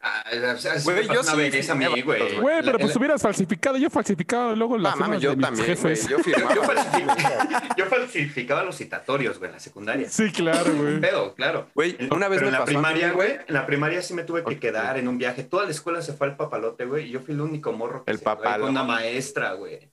Güey, 0.00 0.40
me 0.40 1.14
pasó 1.14 1.38
yo 1.40 1.62
sí 1.62 1.70
a 1.70 1.74
mí, 1.74 2.00
güey. 2.02 2.38
Güey, 2.38 2.62
pero 2.64 2.78
pues 2.78 2.96
hubieras 2.96 3.20
falsificado. 3.20 3.76
Yo 3.76 3.90
falsificaba 3.90 4.54
luego 4.54 4.78
las 4.78 4.94
yo 5.20 5.30
de 5.30 5.36
mis 5.36 5.44
también, 5.44 5.66
güey. 5.66 5.76
jefes. 5.76 6.08
Yo 6.08 6.18
firmaba. 6.20 6.54
Yo, 6.54 6.62
falsificaba, 6.62 7.74
yo 7.76 7.86
falsificaba 7.86 8.62
los 8.62 8.76
citatorios, 8.78 9.38
güey, 9.38 9.48
en 9.50 9.54
la 9.56 9.60
secundaria. 9.60 10.08
Sí, 10.08 10.32
claro, 10.32 10.72
güey. 10.74 11.00
Pero, 11.00 11.34
claro. 11.34 11.68
Güey, 11.74 11.98
una 12.10 12.28
vez 12.28 12.38
Pero 12.38 12.42
me 12.42 12.46
en 12.48 12.52
la 12.52 12.58
pasó 12.60 12.66
primaria, 12.66 13.12
güey. 13.12 13.28
güey, 13.32 13.40
en 13.46 13.54
la 13.54 13.66
primaria 13.66 14.00
sí 14.02 14.14
me 14.14 14.22
tuve 14.24 14.42
que 14.44 14.58
quedar 14.58 14.96
en 14.98 15.06
un 15.06 15.18
viaje. 15.18 15.42
Toda 15.44 15.64
la 15.64 15.70
escuela 15.70 16.00
se 16.00 16.14
fue 16.14 16.28
al 16.28 16.36
papalote, 16.36 16.86
güey, 16.86 17.06
y 17.08 17.10
yo 17.10 17.20
fui 17.20 17.34
el 17.34 17.40
único 17.42 17.72
morro 17.72 18.04
que 18.04 18.10
El 18.12 18.18
se 18.18 18.24
papalote. 18.24 18.60
con 18.60 18.70
una 18.70 18.84
maestra, 18.84 19.52
güey. 19.52 19.90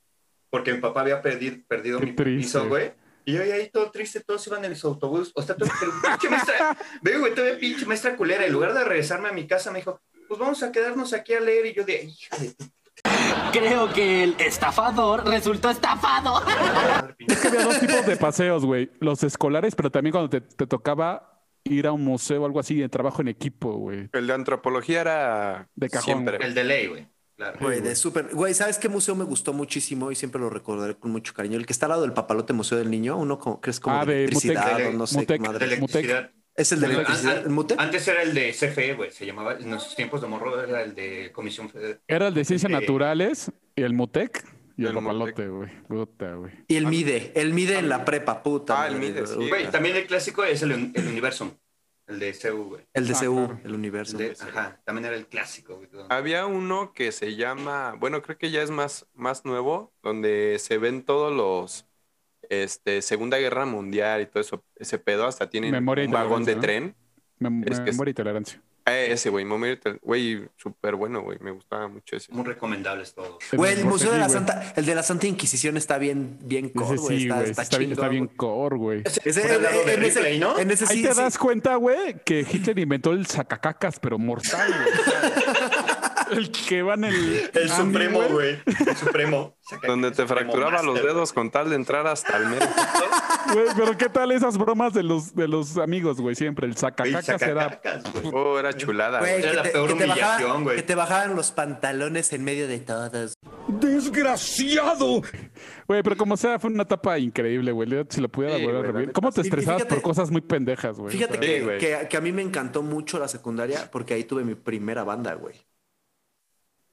Porque 0.49 0.71
mi 0.73 0.79
papá 0.79 1.01
había 1.01 1.21
perdido, 1.21 1.57
perdido 1.67 1.99
Qué 1.99 2.05
mi 2.05 2.11
triste. 2.13 2.23
permiso, 2.23 2.67
güey. 2.69 2.93
Y 3.27 3.33
yo 3.33 3.41
ahí 3.41 3.69
todo 3.69 3.91
triste, 3.91 4.21
todos 4.21 4.47
iban 4.47 4.63
en 4.63 4.73
su 4.73 4.87
autobús. 4.87 5.33
O 5.35 5.41
sea, 5.41 5.53
todo, 5.53 5.69
pero 5.77 5.91
pinche 6.01 6.29
maestra, 6.29 6.77
ve, 7.01 7.17
güey, 7.17 7.35
todavía 7.35 7.59
pinche 7.59 7.85
maestra 7.85 8.15
culera. 8.15 8.45
En 8.45 8.53
lugar 8.53 8.73
de 8.73 8.85
regresarme 8.85 9.27
a 9.27 9.33
mi 9.33 9.45
casa, 9.45 9.69
me 9.69 9.79
dijo, 9.79 9.99
pues 10.29 10.39
vamos 10.39 10.63
a 10.63 10.71
quedarnos 10.71 11.11
aquí 11.11 11.33
a 11.33 11.41
leer. 11.41 11.65
Y 11.65 11.73
yo 11.73 11.83
de, 11.83 12.05
hija 12.05 12.37
de 12.37 12.55
Creo 13.51 13.91
que 13.91 14.23
el 14.23 14.35
estafador 14.39 15.27
resultó 15.27 15.69
estafado. 15.69 16.41
Es 17.27 17.37
que 17.39 17.49
había 17.49 17.65
dos 17.65 17.81
tipos 17.81 18.05
de 18.05 18.15
paseos, 18.15 18.63
güey. 18.63 18.89
Los 19.01 19.21
escolares, 19.23 19.75
pero 19.75 19.91
también 19.91 20.13
cuando 20.13 20.29
te, 20.29 20.39
te 20.39 20.65
tocaba 20.65 21.43
ir 21.65 21.85
a 21.85 21.91
un 21.91 22.05
museo 22.05 22.43
o 22.43 22.45
algo 22.45 22.61
así 22.61 22.75
de 22.75 22.87
trabajo 22.87 23.21
en 23.21 23.27
equipo, 23.27 23.73
güey. 23.73 24.09
El 24.13 24.27
de 24.27 24.33
antropología 24.33 25.01
era 25.01 25.69
De 25.75 25.89
cajón, 25.89 26.05
siempre. 26.05 26.37
El 26.45 26.53
de 26.53 26.63
ley, 26.63 26.87
güey. 26.87 27.07
Claro. 27.37 27.57
Güey, 27.61 27.81
de 27.81 27.95
súper. 27.95 28.29
Güey, 28.33 28.53
¿sabes 28.55 28.79
qué 28.79 28.89
museo 28.89 29.15
me 29.15 29.23
gustó 29.23 29.53
muchísimo 29.53 30.11
y 30.11 30.15
siempre 30.15 30.41
lo 30.41 30.49
recordaré 30.49 30.95
con 30.95 31.11
mucho 31.11 31.33
cariño? 31.35 31.55
El 31.57 31.65
que 31.67 31.71
está 31.73 31.85
al 31.85 31.91
lado 31.91 32.01
del 32.01 32.13
papalote 32.13 32.51
Museo 32.53 32.79
del 32.79 32.89
Niño, 32.89 33.15
uno 33.15 33.37
como, 33.37 33.61
que 33.61 33.69
es 33.69 33.79
como 33.79 33.95
Ah, 33.97 34.05
de 34.05 34.23
electricidad 34.25 34.71
Mutec. 34.71 34.87
o 34.89 34.91
no 34.97 35.05
sé 35.07 35.17
Mutec. 35.19 35.41
qué 35.41 35.47
madre. 35.47 35.67
De 35.67 35.75
electricidad. 35.75 36.31
Es 36.55 36.71
el 36.71 36.79
de 36.79 36.87
electricidad. 36.87 37.37
an- 37.37 37.43
¿El 37.43 37.49
Mutec? 37.51 37.79
Antes 37.79 38.07
era 38.07 38.23
el 38.23 38.33
de 38.33 38.51
CFE, 38.51 38.95
güey, 38.95 39.11
se 39.11 39.27
llamaba, 39.27 39.53
en 39.53 39.69
nuestros 39.69 39.95
tiempos 39.95 40.21
de 40.21 40.27
morro 40.27 40.59
era 40.63 40.81
el 40.81 40.95
de 40.95 41.31
Comisión 41.31 41.69
Federal. 41.69 42.01
Era 42.07 42.27
el 42.29 42.33
de 42.33 42.43
ciencias 42.43 42.71
Eh, 42.71 42.73
naturales 42.73 43.51
y 43.75 43.83
el 43.83 43.93
Mutec 43.93 44.43
y 44.75 44.81
el, 44.85 44.87
El 44.89 44.95
papalote, 44.95 45.47
güey. 45.47 45.69
Puta, 45.87 46.33
güey. 46.33 46.51
Y 46.67 46.75
el 46.77 46.87
MIDE. 46.87 47.33
El 47.35 47.53
MIDE 47.53 47.77
en 47.77 47.87
la 47.89 48.03
prepa, 48.03 48.41
puta. 48.41 48.81
Ah, 48.81 48.87
el 48.87 48.95
MIDE, 48.95 49.27
sí. 49.27 49.35
Güey, 49.47 49.69
también 49.69 49.95
el 49.95 50.07
clásico 50.07 50.43
es 50.43 50.63
el, 50.63 50.71
el 50.71 51.07
Universum, 51.07 51.51
el 52.07 52.19
de 52.19 52.33
CU, 52.33 52.63
güey. 52.69 52.85
El 52.93 53.07
de 53.07 53.13
Ah, 53.13 53.19
CU, 53.19 53.35
claro. 53.35 53.59
el 53.63 53.73
universo. 53.73 54.17
El 54.17 54.35
de- 54.35 54.43
ajá, 54.43 54.81
también 54.85 55.05
era 55.05 55.15
el 55.15 55.27
clásico. 55.27 55.81
Había 56.09 56.45
uno 56.45 56.93
que 56.93 57.11
se 57.11 57.35
llama, 57.35 57.95
bueno, 57.99 58.21
creo 58.21 58.37
que 58.37 58.49
ya 58.51 58.61
es 58.61 58.71
más, 58.71 59.05
más 59.13 59.45
nuevo, 59.45 59.93
donde 60.01 60.57
se 60.59 60.77
ven 60.77 61.03
todos 61.03 61.33
los, 61.35 61.85
este, 62.49 63.01
Segunda 63.01 63.37
Guerra 63.37 63.65
Mundial 63.65 64.21
y 64.21 64.25
todo 64.25 64.39
eso, 64.39 64.63
ese 64.75 64.97
pedo, 64.99 65.25
hasta 65.27 65.49
tienen 65.49 65.71
Memoria 65.71 66.05
un 66.05 66.11
vagón 66.11 66.45
de 66.45 66.55
tren. 66.55 66.95
Mem- 67.39 67.63
Es 67.69 67.79
que 67.81 67.89
es- 67.89 67.95
memoria 67.95 68.11
y 68.11 68.15
tolerancia. 68.15 68.61
Eh, 68.89 69.11
ese, 69.11 69.29
güey, 69.29 69.43
Mommy 69.43 69.69
Little, 69.69 69.99
güey, 70.01 70.47
súper 70.55 70.95
bueno, 70.95 71.21
güey. 71.21 71.37
Me 71.41 71.51
gustaba 71.51 71.87
mucho 71.89 72.15
ese. 72.15 72.31
Muy 72.31 72.45
recomendables 72.45 73.13
todos. 73.13 73.37
Güey, 73.51 73.73
el 73.73 73.85
Museo 73.85 74.11
de 74.13 74.17
la. 74.19 74.29
Santa, 74.29 74.73
el 74.75 74.85
de 74.85 74.95
la 74.95 75.03
Santa 75.03 75.27
Inquisición 75.27 75.75
está 75.77 75.97
bien, 75.97 76.39
bien 76.43 76.69
core, 76.69 76.95
Ese 76.95 77.01
güey. 77.03 77.17
sí, 77.17 77.23
está, 77.25 77.35
güey. 77.39 77.49
está, 77.51 77.61
Está, 77.63 77.77
bien, 77.77 77.91
está 77.91 78.07
bien 78.07 78.27
core, 78.27 78.77
güey. 78.77 79.03
Ese- 79.05 79.41
Por 79.41 79.51
el 79.51 79.63
lado 79.63 79.83
de 79.85 79.93
en, 79.93 80.03
ese, 80.03 80.19
Ripley, 80.21 80.39
¿no? 80.39 80.57
en 80.57 80.71
ese 80.71 80.85
Ahí 80.89 80.97
sí, 80.97 81.03
te 81.03 81.13
sí. 81.13 81.21
das 81.21 81.37
cuenta, 81.37 81.75
güey, 81.75 82.15
que 82.25 82.39
Hitler 82.49 82.79
inventó 82.79 83.11
el 83.11 83.25
sacacacas, 83.27 83.99
pero 83.99 84.17
mortal, 84.17 84.71
güey. 84.73 84.87
El 86.31 86.51
que 86.51 86.81
va 86.83 86.93
en 86.95 87.05
el. 87.05 87.49
El 87.53 87.69
supremo, 87.69 88.21
güey. 88.29 88.59
El 88.65 88.95
supremo. 88.97 89.55
Donde 89.87 90.11
te 90.11 90.25
fracturaba 90.25 90.81
los 90.81 91.01
dedos 91.01 91.33
con 91.33 91.51
tal 91.51 91.69
de 91.69 91.75
entrar 91.75 92.07
hasta 92.07 92.37
el 92.37 92.47
mero. 92.47 92.65
Güey, 93.53 93.65
pero 93.77 93.97
¿qué 93.97 94.09
tal 94.09 94.33
esas 94.33 94.57
bromas 94.57 94.93
de 94.93 95.03
los, 95.03 95.33
de 95.33 95.47
los 95.47 95.77
amigos, 95.77 96.19
güey? 96.19 96.35
Siempre 96.35 96.67
el 96.67 96.75
sacacacas 96.75 97.41
era. 97.41 97.79
Oh, 98.33 98.59
era 98.59 98.73
chulada. 98.73 99.19
Güey. 99.19 99.35
Era 99.35 99.49
que 99.51 99.55
la 99.55 99.63
te- 99.63 99.69
peor 99.69 99.91
humillación, 99.93 100.17
bajaban- 100.19 100.63
güey. 100.63 100.75
Que 100.75 100.83
te 100.83 100.95
bajaban 100.95 101.35
los 101.37 101.51
pantalones 101.51 102.33
en 102.33 102.43
medio 102.43 102.67
de 102.67 102.79
todos. 102.79 103.35
¡Desgraciado! 103.69 105.21
Güey, 105.87 106.03
pero 106.03 106.17
como 106.17 106.35
sea, 106.35 106.59
fue 106.59 106.69
una 106.69 106.83
etapa 106.83 107.17
increíble, 107.19 107.71
güey. 107.71 107.89
Si 108.09 108.19
lo 108.19 108.27
pudiera 108.29 108.57
Sí, 108.57 108.65
volver 108.65 108.83
a 108.83 108.87
revivir. 108.87 109.11
¿Cómo 109.13 109.31
te 109.31 109.39
estresabas 109.41 109.83
fíjate- 109.83 109.95
por 109.95 110.03
cosas 110.03 110.29
muy 110.29 110.41
pendejas, 110.41 110.97
güey? 110.97 111.13
Fíjate 111.13 111.39
que 112.09 112.17
a 112.17 112.21
mí 112.21 112.31
me 112.33 112.41
encantó 112.41 112.81
mucho 112.83 113.17
la 113.17 113.29
secundaria 113.29 113.89
porque 113.91 114.13
ahí 114.13 114.25
tuve 114.25 114.43
mi 114.43 114.55
primera 114.55 115.05
banda, 115.05 115.35
güey. 115.35 115.55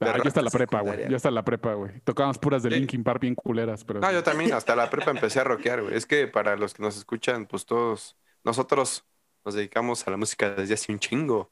Ah, 0.01 0.17
yo 0.17 0.27
hasta 0.27 0.41
la 0.41 0.49
prepa, 0.49 0.81
güey. 0.81 1.09
Yo 1.09 1.15
hasta 1.15 1.31
la 1.31 1.43
prepa, 1.45 1.73
güey. 1.73 1.99
Tocábamos 2.03 2.37
puras 2.37 2.61
de 2.63 2.69
Sí. 2.69 2.75
Linkin 2.75 3.03
Park 3.03 3.21
bien 3.21 3.35
culeras, 3.35 3.83
pero. 3.85 3.99
No, 4.01 4.11
yo 4.11 4.23
también 4.23 4.51
hasta 4.53 4.75
la 4.75 4.89
prepa 4.89 5.11
empecé 5.11 5.39
a 5.39 5.43
rockear, 5.45 5.81
güey. 5.83 5.95
Es 5.95 6.05
que 6.05 6.27
para 6.27 6.55
los 6.57 6.73
que 6.73 6.83
nos 6.83 6.97
escuchan, 6.97 7.45
pues 7.45 7.65
todos, 7.65 8.17
nosotros 8.43 9.05
nos 9.45 9.55
dedicamos 9.55 10.05
a 10.07 10.11
la 10.11 10.17
música 10.17 10.49
desde 10.51 10.73
hace 10.73 10.91
un 10.91 10.99
chingo. 10.99 11.51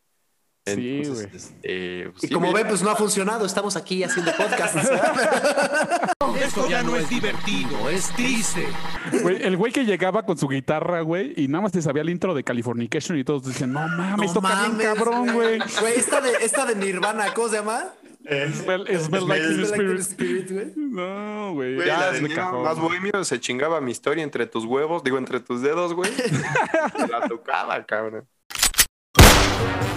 Sí, 0.65 1.03
güey. 1.05 1.25
este, 1.33 2.09
pues, 2.11 2.23
Y 2.23 2.27
sí, 2.27 2.33
como 2.33 2.51
güey. 2.51 2.63
ven, 2.63 2.69
pues 2.69 2.81
no 2.81 2.89
ha 2.89 2.95
funcionado. 2.95 3.45
Estamos 3.45 3.75
aquí 3.75 4.01
haciendo 4.03 4.31
podcasts. 4.35 4.89
Esto 6.41 6.69
ya 6.69 6.83
no 6.83 6.95
es 6.95 7.09
divertido, 7.09 7.89
es 7.89 8.09
triste. 8.13 8.65
Güey, 9.21 9.43
el 9.43 9.57
güey 9.57 9.71
que 9.71 9.85
llegaba 9.85 10.25
con 10.25 10.37
su 10.37 10.47
guitarra, 10.47 11.01
güey, 11.01 11.33
y 11.35 11.47
nada 11.47 11.63
más 11.63 11.71
te 11.71 11.81
sabía 11.81 12.01
el 12.01 12.09
intro 12.09 12.33
de 12.33 12.43
Californication 12.43 13.17
y 13.17 13.23
todos 13.23 13.45
dicen, 13.45 13.71
no 13.73 13.87
mames, 13.87 14.27
No 14.27 14.33
toca 14.33 14.55
bien 14.61 14.71
mames, 14.71 14.85
cabrón, 14.87 15.33
güey. 15.33 15.59
Güey, 15.79 15.93
esta 15.95 16.21
de, 16.21 16.31
esta 16.41 16.65
de 16.65 16.75
Nirvana, 16.75 17.33
¿cómo 17.33 17.49
se 17.49 17.57
llama? 17.57 17.93
Smell, 18.23 18.53
smell 18.53 18.83
like 18.85 18.99
Smell 18.99 19.25
teen 19.25 19.31
like 19.31 19.45
Teen 19.45 19.65
spirit. 19.65 19.99
Spirit, 20.01 20.51
güey. 20.51 20.73
No, 20.75 21.53
güey. 21.53 21.77
Ya 21.85 22.11
cajón. 22.35 22.63
más 22.63 22.79
bohemio 22.79 23.23
se 23.25 23.39
chingaba 23.39 23.81
mi 23.81 23.91
historia 23.91 24.23
entre 24.23 24.45
tus 24.47 24.63
huevos, 24.65 25.03
digo, 25.03 25.17
entre 25.17 25.41
tus 25.41 25.61
dedos, 25.61 25.93
güey. 25.93 26.09
la 27.11 27.27
tocaba, 27.27 27.85
cabrón. 27.85 28.27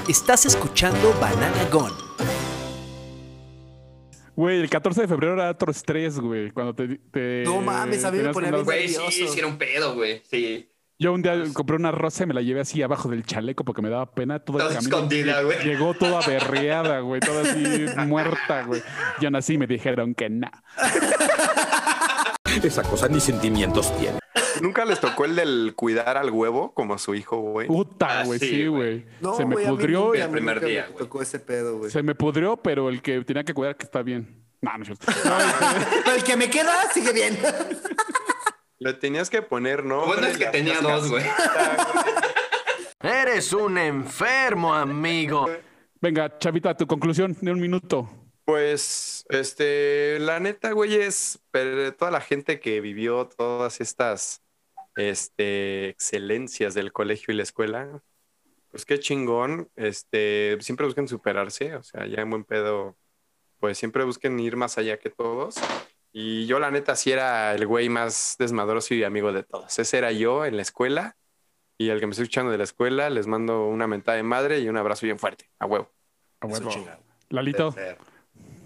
Estás 0.09 0.47
escuchando 0.47 1.15
Banana 1.21 1.69
Gun. 1.71 1.93
Güey, 4.35 4.61
el 4.61 4.69
14 4.69 5.03
de 5.03 5.09
febrero 5.09 5.33
era 5.35 5.51
otro 5.51 5.71
estrés, 5.71 6.19
güey. 6.19 6.51
Cuando 6.51 6.75
te. 6.75 6.99
te- 7.11 7.43
No 7.45 7.61
mames, 7.62 8.05
a 8.05 8.11
mí 8.12 8.19
me 8.19 8.33
ponía 8.33 8.51
bien 8.51 8.65
Güey, 8.65 8.89
sí, 8.89 9.29
sí, 9.29 9.39
era 9.39 9.47
un 9.47 9.57
pedo, 9.57 9.95
güey. 9.95 10.23
Sí. 10.29 10.69
Yo 10.99 11.13
un 11.13 11.21
día 11.21 11.35
compré 11.53 11.77
una 11.77 11.91
rosa 11.91 12.25
y 12.25 12.27
me 12.27 12.33
la 12.33 12.41
llevé 12.41 12.61
así 12.61 12.83
abajo 12.83 13.11
del 13.11 13.25
chaleco 13.27 13.65
porque 13.65 13.83
me 13.83 13.91
daba 13.91 14.13
pena. 14.13 14.39
Todo 14.39 14.57
el 14.59 14.63
Toda 14.65 14.75
camino. 14.77 14.97
escondida, 14.97 15.43
güey. 15.43 15.59
Llegó 15.63 15.93
toda 15.93 16.27
berreada, 16.27 17.01
güey. 17.01 17.21
Toda 17.21 17.43
así 17.43 17.85
muerta, 18.07 18.63
güey. 18.65 18.83
Yo 19.21 19.31
nací 19.31 19.55
y 19.55 19.59
me 19.59 19.67
dijeron 19.67 20.15
que 20.15 20.31
no. 20.31 20.51
Esa 22.63 22.83
cosa 22.83 23.09
ni 23.09 23.21
sentimientos 23.21 23.95
tiene. 23.99 24.19
¿Nunca 24.63 24.87
les 24.87 24.99
tocó 24.99 25.27
el 25.27 25.37
del 25.37 25.75
cuidar 25.77 26.17
al 26.17 26.31
huevo 26.31 26.73
como 26.73 26.95
a 26.95 26.99
su 26.99 27.15
hijo, 27.15 27.37
güey? 27.41 27.67
Puta, 27.69 28.21
Ah, 28.21 28.25
güey. 28.25 28.39
sí, 28.39 28.49
sí, 28.49 28.67
güey. 28.67 29.01
güey. 29.03 29.07
No, 29.21 29.37
se 29.37 29.45
me 29.45 29.57
pudrió. 29.57 30.07
nunca- 30.07 30.27
mí 30.29 30.33
primer 30.33 30.65
día, 30.65 30.87
me 30.91 30.97
tocó 30.99 31.21
ese 31.21 31.39
pedo, 31.39 31.77
güey. 31.77 31.91
Se 31.91 32.03
me 32.03 32.15
pudrió, 32.15 32.57
pero 32.57 32.89
el 32.89 33.03
que 33.03 33.23
tenía 33.23 33.45
que 33.45 33.53
cuidar 33.53 33.77
que 33.77 33.85
está 33.85 34.01
bien. 34.03 34.43
No, 34.63 34.71
no 34.79 34.83
es 34.85 34.87
cierto. 34.89 35.07
No, 35.29 35.37
Pero 36.07 36.17
el 36.17 36.25
que 36.25 36.37
me 36.39 36.49
queda 36.49 36.91
sigue 36.95 37.13
bien. 37.13 37.39
Le 38.79 38.93
tenías 38.95 39.31
que 39.31 39.43
poner, 39.43 39.85
¿no? 39.85 40.01
Lo 40.01 40.07
bueno 40.07 40.27
es 40.27 40.37
que 40.37 40.47
tenía 40.47 40.81
dos, 40.81 41.11
güey. 41.11 41.25
Eres 43.01 43.53
un 43.53 43.79
enfermo, 43.79 44.75
amigo. 44.75 45.47
Venga, 46.01 46.39
Chavita, 46.39 46.77
tu 46.77 46.87
conclusión 46.87 47.37
de 47.41 47.51
un 47.53 47.61
minuto. 47.61 48.09
Pues, 48.45 49.25
este, 49.29 50.19
la 50.21 50.39
neta, 50.39 50.73
güey, 50.73 50.95
es 50.95 51.41
pero 51.51 51.93
toda 51.95 52.11
la 52.11 52.21
gente 52.21 52.61
que 52.61 52.81
vivió 52.81 53.27
todas 53.27 53.81
estas, 53.81 54.43
este, 54.95 55.89
excelencias 55.89 56.75
del 56.75 56.93
colegio 56.93 57.33
y 57.33 57.37
la 57.37 57.43
escuela, 57.43 58.03
pues 58.71 58.85
qué 58.85 59.01
chingón, 59.01 59.71
este, 59.75 60.59
siempre 60.61 60.87
busquen 60.87 61.09
superarse, 61.09 61.75
o 61.75 61.83
sea, 61.83 62.07
ya 62.07 62.21
en 62.21 62.31
buen 62.31 62.45
pedo, 62.45 62.97
pues 63.59 63.79
siempre 63.79 64.05
busquen 64.05 64.39
ir 64.39 64.57
más 64.57 64.79
allá 64.79 64.99
que 64.99 65.11
todos. 65.11 65.57
Y 66.18 66.46
yo, 66.46 66.59
la 66.59 66.70
neta, 66.70 66.96
sí 66.96 67.12
era 67.12 67.55
el 67.55 67.66
güey 67.66 67.90
más 67.90 68.37
desmadroso 68.38 68.94
y 68.94 69.05
amigo 69.05 69.35
de 69.35 69.42
todos. 69.42 69.79
Ese 69.79 69.98
era 69.98 70.12
yo 70.12 70.46
en 70.46 70.57
la 70.57 70.62
escuela. 70.62 71.14
Y 71.76 71.90
el 71.90 72.00
que 72.00 72.07
me 72.07 72.12
estoy 72.12 72.22
escuchando 72.22 72.50
de 72.50 72.57
la 72.57 72.64
escuela, 72.64 73.11
les 73.11 73.26
mando 73.26 73.66
una 73.66 73.87
mentada 73.87 74.16
de 74.16 74.22
madre 74.22 74.61
y 74.61 74.68
un 74.70 74.79
abrazo 74.79 75.05
bien 75.05 75.18
fuerte. 75.18 75.50
A 75.59 75.66
huevo. 75.66 75.92
A 76.40 76.46
huevo. 76.46 76.70
Lalito. 77.29 77.74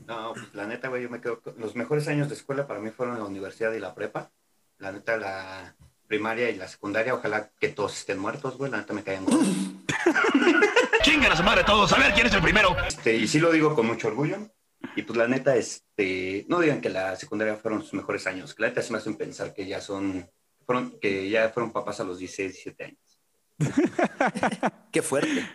No, 0.07 0.33
pues 0.35 0.55
la 0.55 0.69
neta, 0.69 0.87
güey, 0.91 1.03
yo 1.03 1.11
me 1.11 1.21
quedo. 1.21 1.41
con- 1.41 1.55
Los 1.59 1.75
mejores 1.75 2.07
años 2.07 2.29
de 2.29 2.37
escuela 2.37 2.69
para 2.69 2.79
mí 2.79 2.91
fueron 2.91 3.19
la 3.19 3.25
universidad 3.25 3.73
y 3.73 3.81
la 3.81 3.97
prepa. 3.97 4.31
La 4.79 4.93
neta, 4.93 5.17
la 5.17 5.75
primaria 6.07 6.51
y 6.51 6.55
la 6.55 6.69
secundaria, 6.69 7.15
ojalá 7.15 7.51
que 7.59 7.69
todos 7.71 7.99
estén 7.99 8.21
muertos, 8.21 8.59
güey. 8.59 8.71
La 8.71 8.77
neta 8.79 8.93
me 8.95 9.03
caen. 9.03 9.27
Chingan 11.03 11.33
a 11.33 11.37
su 11.37 11.43
madre 11.43 11.65
todos, 11.65 11.93
a 11.93 11.99
ver 11.99 12.13
quién 12.13 12.27
es 12.29 12.35
el 12.35 12.43
primero. 12.43 12.77
Este, 12.87 13.17
y 13.17 13.27
sí 13.27 13.41
lo 13.41 13.51
digo 13.51 13.75
con 13.75 13.87
mucho 13.87 14.07
orgullo. 14.07 14.37
Y 14.97 15.03
pues 15.03 15.17
la 15.19 15.29
neta, 15.29 15.57
este, 15.57 16.47
no 16.49 16.61
digan 16.61 16.81
que 16.81 16.89
la 16.91 17.15
secundaria 17.17 17.57
fueron 17.57 17.83
sus 17.83 17.95
mejores 17.95 18.27
años. 18.27 18.55
que 18.55 18.63
La 18.63 18.69
neta 18.69 18.83
sí 18.83 18.93
me 18.93 18.99
hacen 18.99 19.17
pensar 19.17 19.53
que 19.55 19.67
ya 19.67 19.81
son, 19.81 20.29
fueron, 20.67 20.99
que 21.01 21.29
ya 21.29 21.49
fueron 21.51 21.73
papás 21.73 22.01
a 22.01 22.05
los 22.05 22.19
16, 22.19 22.53
17 22.53 22.85
años. 22.85 23.21
Qué 24.93 25.03
fuerte. 25.03 25.47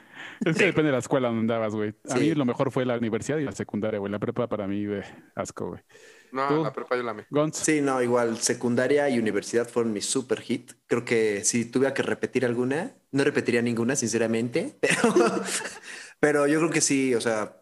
Es 0.45 0.57
que 0.57 0.65
depende 0.65 0.87
de 0.89 0.93
la 0.93 0.99
escuela 0.99 1.27
donde 1.29 1.41
andabas, 1.41 1.73
güey. 1.73 1.93
A 2.09 2.15
Sí. 2.17 2.19
mí 2.19 2.35
lo 2.35 2.45
mejor 2.45 2.71
fue 2.71 2.85
la 2.85 2.97
universidad 2.97 3.37
y 3.37 3.43
la 3.45 3.51
secundaria, 3.51 3.99
güey. 3.99 4.11
La 4.11 4.19
prepa 4.19 4.47
para 4.47 4.67
mí, 4.67 4.85
güey, 4.85 5.01
asco, 5.35 5.69
güey. 5.69 5.81
No, 6.31 6.47
¿Tú? 6.47 6.63
la 6.63 6.73
prepa 6.73 6.97
yo 6.97 7.03
la 7.03 7.11
amé. 7.11 7.25
Sí, 7.53 7.81
no, 7.81 8.01
igual 8.01 8.37
secundaria 8.37 9.09
y 9.09 9.17
universidad 9.17 9.67
fueron 9.67 9.93
mi 9.93 10.01
super 10.01 10.41
hit. 10.41 10.73
Creo 10.87 11.05
que 11.05 11.43
si 11.45 11.65
tuviera 11.65 11.93
que 11.93 12.03
repetir 12.03 12.45
alguna, 12.45 12.95
no 13.11 13.23
repetiría 13.23 13.61
ninguna, 13.61 13.95
sinceramente, 13.95 14.77
pero, 14.81 15.13
pero 16.19 16.47
yo 16.47 16.59
creo 16.59 16.71
que 16.71 16.81
sí, 16.81 17.15
o 17.15 17.21
sea, 17.21 17.61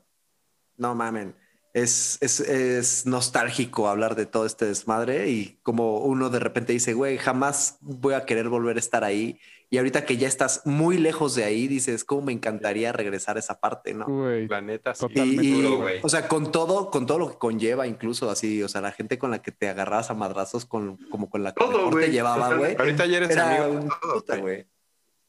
no 0.78 0.96
mamen. 0.96 1.36
Es, 1.74 2.20
es, 2.22 2.40
es 2.40 3.06
nostálgico 3.08 3.88
hablar 3.88 4.16
de 4.16 4.28
todo 4.28 4.46
este 4.46 4.66
desmadre 4.66 5.30
y 5.30 5.58
como 5.64 6.00
uno 6.00 6.30
de 6.30 6.40
repente 6.40 6.72
dice, 6.72 6.94
güey, 6.94 7.18
jamás 7.18 7.78
voy 7.82 8.14
a 8.14 8.26
querer 8.26 8.48
volver 8.50 8.76
a 8.76 8.80
estar 8.80 9.04
ahí. 9.04 9.40
Y 9.72 9.80
ahorita 9.80 10.06
que 10.06 10.18
ya 10.18 10.28
estás 10.28 10.62
muy 10.66 11.00
lejos 11.00 11.34
de 11.34 11.46
ahí, 11.46 11.68
dices, 11.68 12.04
cómo 12.04 12.22
me 12.22 12.32
encantaría 12.32 12.92
regresar 12.92 13.38
a 13.38 13.40
esa 13.40 13.60
parte, 13.60 13.96
¿no? 13.96 14.06
Güey. 14.06 14.48
La 14.48 14.62
neta, 14.62 14.94
sí. 14.94 15.02
Totalmente. 15.02 15.44
Y, 15.44 15.48
y, 15.48 15.62
duro, 15.64 15.78
güey. 15.78 16.00
o 16.04 16.10
sea, 16.10 16.28
con 16.28 16.52
todo, 16.52 16.92
con 16.92 17.08
todo 17.08 17.18
lo 17.18 17.32
que 17.32 17.38
conlleva, 17.40 17.88
incluso 17.88 18.30
así, 18.30 18.62
o 18.62 18.70
sea, 18.70 18.82
la 18.82 18.92
gente 18.92 19.18
con 19.18 19.32
la 19.32 19.42
que 19.42 19.52
te 19.52 19.68
agarrabas 19.68 20.12
a 20.12 20.14
madrazos, 20.14 20.66
con, 20.66 20.98
como 21.10 21.28
con 21.28 21.42
la 21.42 21.54
que 21.56 21.66
Todo, 21.66 21.90
te 21.90 22.12
llevaba, 22.12 22.54
güey. 22.54 22.76
Ahorita 22.78 23.08
ya 23.08 23.18
eres 23.18 23.32
Era 23.32 23.50
amigo 23.50 23.64
de 23.64 23.78
un 23.78 23.90
todos, 24.00 24.22
puta, 24.22 24.38
güey. 24.38 24.68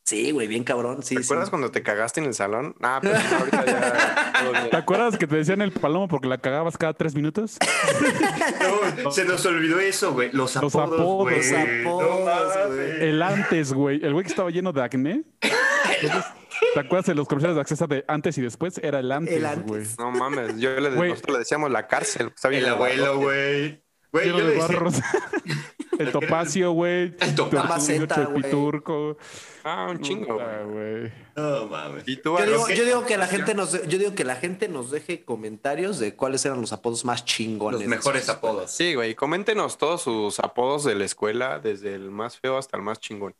Sí, 0.05 0.33
güey, 0.33 0.47
bien 0.47 0.65
cabrón. 0.65 1.03
Sí, 1.03 1.15
¿Te 1.17 1.23
sí. 1.23 1.27
acuerdas 1.27 1.49
cuando 1.49 1.71
te 1.71 1.83
cagaste 1.83 2.21
en 2.21 2.27
el 2.27 2.35
salón? 2.35 2.77
Ah, 2.83 2.99
pero 3.01 3.15
no, 3.19 3.37
ahorita 3.39 3.65
ya. 3.65 4.69
¿Te 4.71 4.77
acuerdas 4.77 5.17
que 5.17 5.27
te 5.27 5.37
decían 5.37 5.63
el 5.63 5.73
palomo 5.73 6.09
porque 6.09 6.29
la 6.29 6.37
cagabas 6.37 6.77
cada 6.77 6.93
tres 6.93 7.15
minutos? 7.15 7.57
No, 9.03 9.11
se 9.11 9.25
nos 9.25 9.45
olvidó 9.47 9.81
eso, 9.81 10.13
güey. 10.13 10.31
Los 10.33 10.57
Los 10.57 10.75
apodos, 10.77 11.23
güey. 11.23 11.37
Los 11.37 11.53
apodos, 11.53 12.55
No 12.69 12.75
güey. 12.75 13.03
El 13.09 13.23
antes, 13.23 13.73
güey. 13.73 14.05
El 14.05 14.13
güey 14.13 14.25
que 14.25 14.31
estaba 14.31 14.51
lleno 14.51 14.73
de 14.73 14.83
acné. 14.83 15.25
Entonces, 16.03 16.31
¿Te 16.75 16.81
acuerdas 16.81 17.07
de 17.07 17.15
los 17.15 17.27
comerciales 17.27 17.55
de 17.55 17.61
acceso 17.63 17.87
de 17.87 18.05
antes 18.07 18.37
y 18.37 18.43
después? 18.43 18.79
Era 18.83 19.01
el 19.01 19.11
antes, 19.11 19.35
El 19.35 19.47
antes. 19.47 19.67
güey. 19.67 19.85
No 19.99 20.11
mames, 20.11 20.59
yo 20.59 20.79
le, 20.81 20.91
nosotros 20.91 21.33
le 21.33 21.39
decíamos 21.39 21.71
la 21.71 21.87
cárcel. 21.87 22.31
Está 22.35 22.49
bien 22.49 22.63
El 22.65 22.69
abuelo, 22.71 23.19
güey. 23.19 23.83
Güey, 24.13 24.29
yo 24.29 24.37
de 24.37 24.45
le 24.45 24.51
decía, 24.51 24.67
barros. 24.69 24.95
El 25.99 26.13
topacio, 26.13 26.73
güey. 26.73 27.15
El 27.21 27.35
topacio. 27.35 27.35
Tortuga, 27.37 27.65
Maceta, 27.65 28.25
güey. 28.25 28.43
Chepiturco. 28.43 29.17
Ah, 29.65 29.87
un 29.91 30.01
chingo, 30.01 30.35
güey. 30.35 31.13
No 31.37 31.67
mames. 31.67 32.05
Y 32.07 32.17
tú, 32.17 32.37
Yo 32.39 32.45
digo, 32.47 32.67
¿qué? 32.67 32.77
yo 32.77 32.85
digo 32.85 33.07
que 33.07 33.17
la 33.17 33.27
gente 33.27 33.55
nos, 33.55 33.73
yo 33.87 33.99
digo 33.99 34.15
que 34.15 34.25
la 34.25 34.37
gente 34.37 34.69
nos 34.69 34.91
deje 34.91 35.25
comentarios 35.25 35.99
de 35.99 36.15
cuáles 36.15 36.45
eran 36.45 36.61
los 36.61 36.73
apodos 36.73 37.05
más 37.05 37.25
chingones. 37.25 37.81
Los 37.81 37.89
mejores 37.89 38.29
apodos. 38.29 38.71
Sí, 38.71 38.95
güey, 38.95 39.15
coméntenos 39.15 39.79
todos 39.79 40.03
sus 40.03 40.39
apodos 40.41 40.85
de 40.85 40.95
la 40.95 41.05
escuela, 41.05 41.59
desde 41.59 41.95
el 41.95 42.11
más 42.11 42.39
feo 42.39 42.59
hasta 42.59 42.77
el 42.77 42.83
más 42.83 43.01
chingón. 43.01 43.35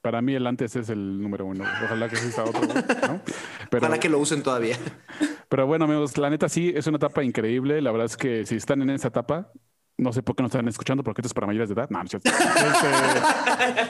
Para 0.00 0.22
mí 0.22 0.34
el 0.34 0.46
antes 0.46 0.76
es 0.76 0.88
el 0.90 1.20
número 1.20 1.44
uno. 1.44 1.64
Ojalá 1.84 2.08
que 2.08 2.14
exista 2.14 2.44
otro, 2.44 2.60
güey, 2.60 2.78
¿no? 3.08 3.20
Pero, 3.70 3.82
Ojalá 3.86 3.98
que 3.98 4.08
lo 4.08 4.18
usen 4.18 4.42
todavía. 4.42 4.78
pero 5.48 5.66
bueno, 5.66 5.84
amigos, 5.86 6.16
la 6.16 6.30
neta 6.30 6.48
sí, 6.48 6.72
es 6.74 6.86
una 6.86 6.96
etapa 6.96 7.24
increíble. 7.24 7.82
La 7.82 7.90
verdad 7.90 8.06
es 8.06 8.16
que 8.16 8.46
si 8.46 8.54
están 8.56 8.80
en 8.80 8.90
esa 8.90 9.08
etapa, 9.08 9.50
no 9.98 10.12
sé 10.12 10.22
por 10.22 10.36
qué 10.36 10.42
no 10.42 10.46
están 10.46 10.66
escuchando, 10.68 11.02
porque 11.02 11.20
esto 11.20 11.26
es 11.28 11.34
para 11.34 11.46
mayores 11.46 11.68
de 11.68 11.74
edad. 11.74 11.88
No, 11.90 11.98
no 11.98 12.04
es 12.04 12.10
cierto. 12.10 12.30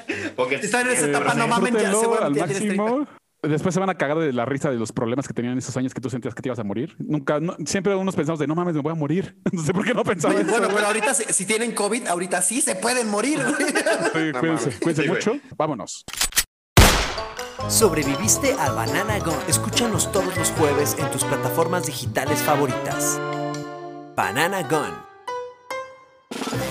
Este, 0.09 0.31
Porque 0.37 0.59
Si 0.59 0.67
están 0.67 0.87
en 0.87 0.93
esa 0.95 1.07
eh, 1.07 1.11
etapa, 1.11 1.35
no 1.35 1.47
mamen, 1.49 1.75
ya 1.75 1.81
disfrútenlo 1.91 1.99
al 2.25 2.35
seguramente 2.35 2.39
ya 2.41 2.47
tienes 2.47 2.77
30. 2.77 2.83
máximo. 2.83 3.09
después 3.43 3.75
se 3.75 3.81
van 3.81 3.91
a 3.91 3.95
cagar 3.97 4.19
de 4.19 4.33
la 4.33 4.45
risa 4.45 4.71
de 4.71 4.77
los 4.77 4.91
problemas 4.93 5.29
que 5.29 5.35
tenían 5.35 5.57
esos 5.59 5.77
años 5.77 5.93
que 5.95 6.01
tú 6.01 6.09
sentías 6.11 6.35
que 6.35 6.43
te 6.43 6.49
ibas 6.49 6.59
a 6.59 6.65
morir. 6.65 6.97
Nunca, 6.99 7.39
no- 7.41 7.57
siempre 7.67 7.95
unos 7.95 8.17
pensamos 8.17 8.39
de 8.41 8.47
no 8.47 8.55
mames, 8.55 8.75
me 8.75 8.81
voy 8.81 8.93
a 8.93 8.95
morir. 8.95 9.37
No 9.53 9.63
sé 9.63 9.73
por 9.75 9.85
qué 9.85 9.93
no 9.95 10.03
pensaba 10.05 10.35
Bueno, 10.35 10.51
eso. 10.57 10.69
pero 10.75 10.87
ahorita 10.87 11.15
si, 11.15 11.25
si 11.33 11.45
tienen 11.47 11.73
COVID, 11.73 12.07
ahorita 12.07 12.41
sí 12.43 12.61
se 12.61 12.75
pueden 12.77 13.09
morir. 13.11 13.41
Sí, 14.15 14.33
cuídense, 14.39 14.71
cuídense 14.81 15.09
mucho. 15.09 15.37
Vámonos. 15.57 16.05
Sobreviviste 17.69 18.55
al 18.55 18.75
Banana 18.75 19.19
Gun. 19.19 19.35
Escúchanos 19.47 20.11
todos 20.13 20.35
los 20.37 20.51
jueves 20.53 20.97
en 20.99 21.11
tus 21.11 21.25
plataformas 21.25 21.87
digitales 21.87 22.39
favoritas. 22.41 23.21
Banana 24.17 24.63
Gun. 24.63 25.08
you 26.31 26.68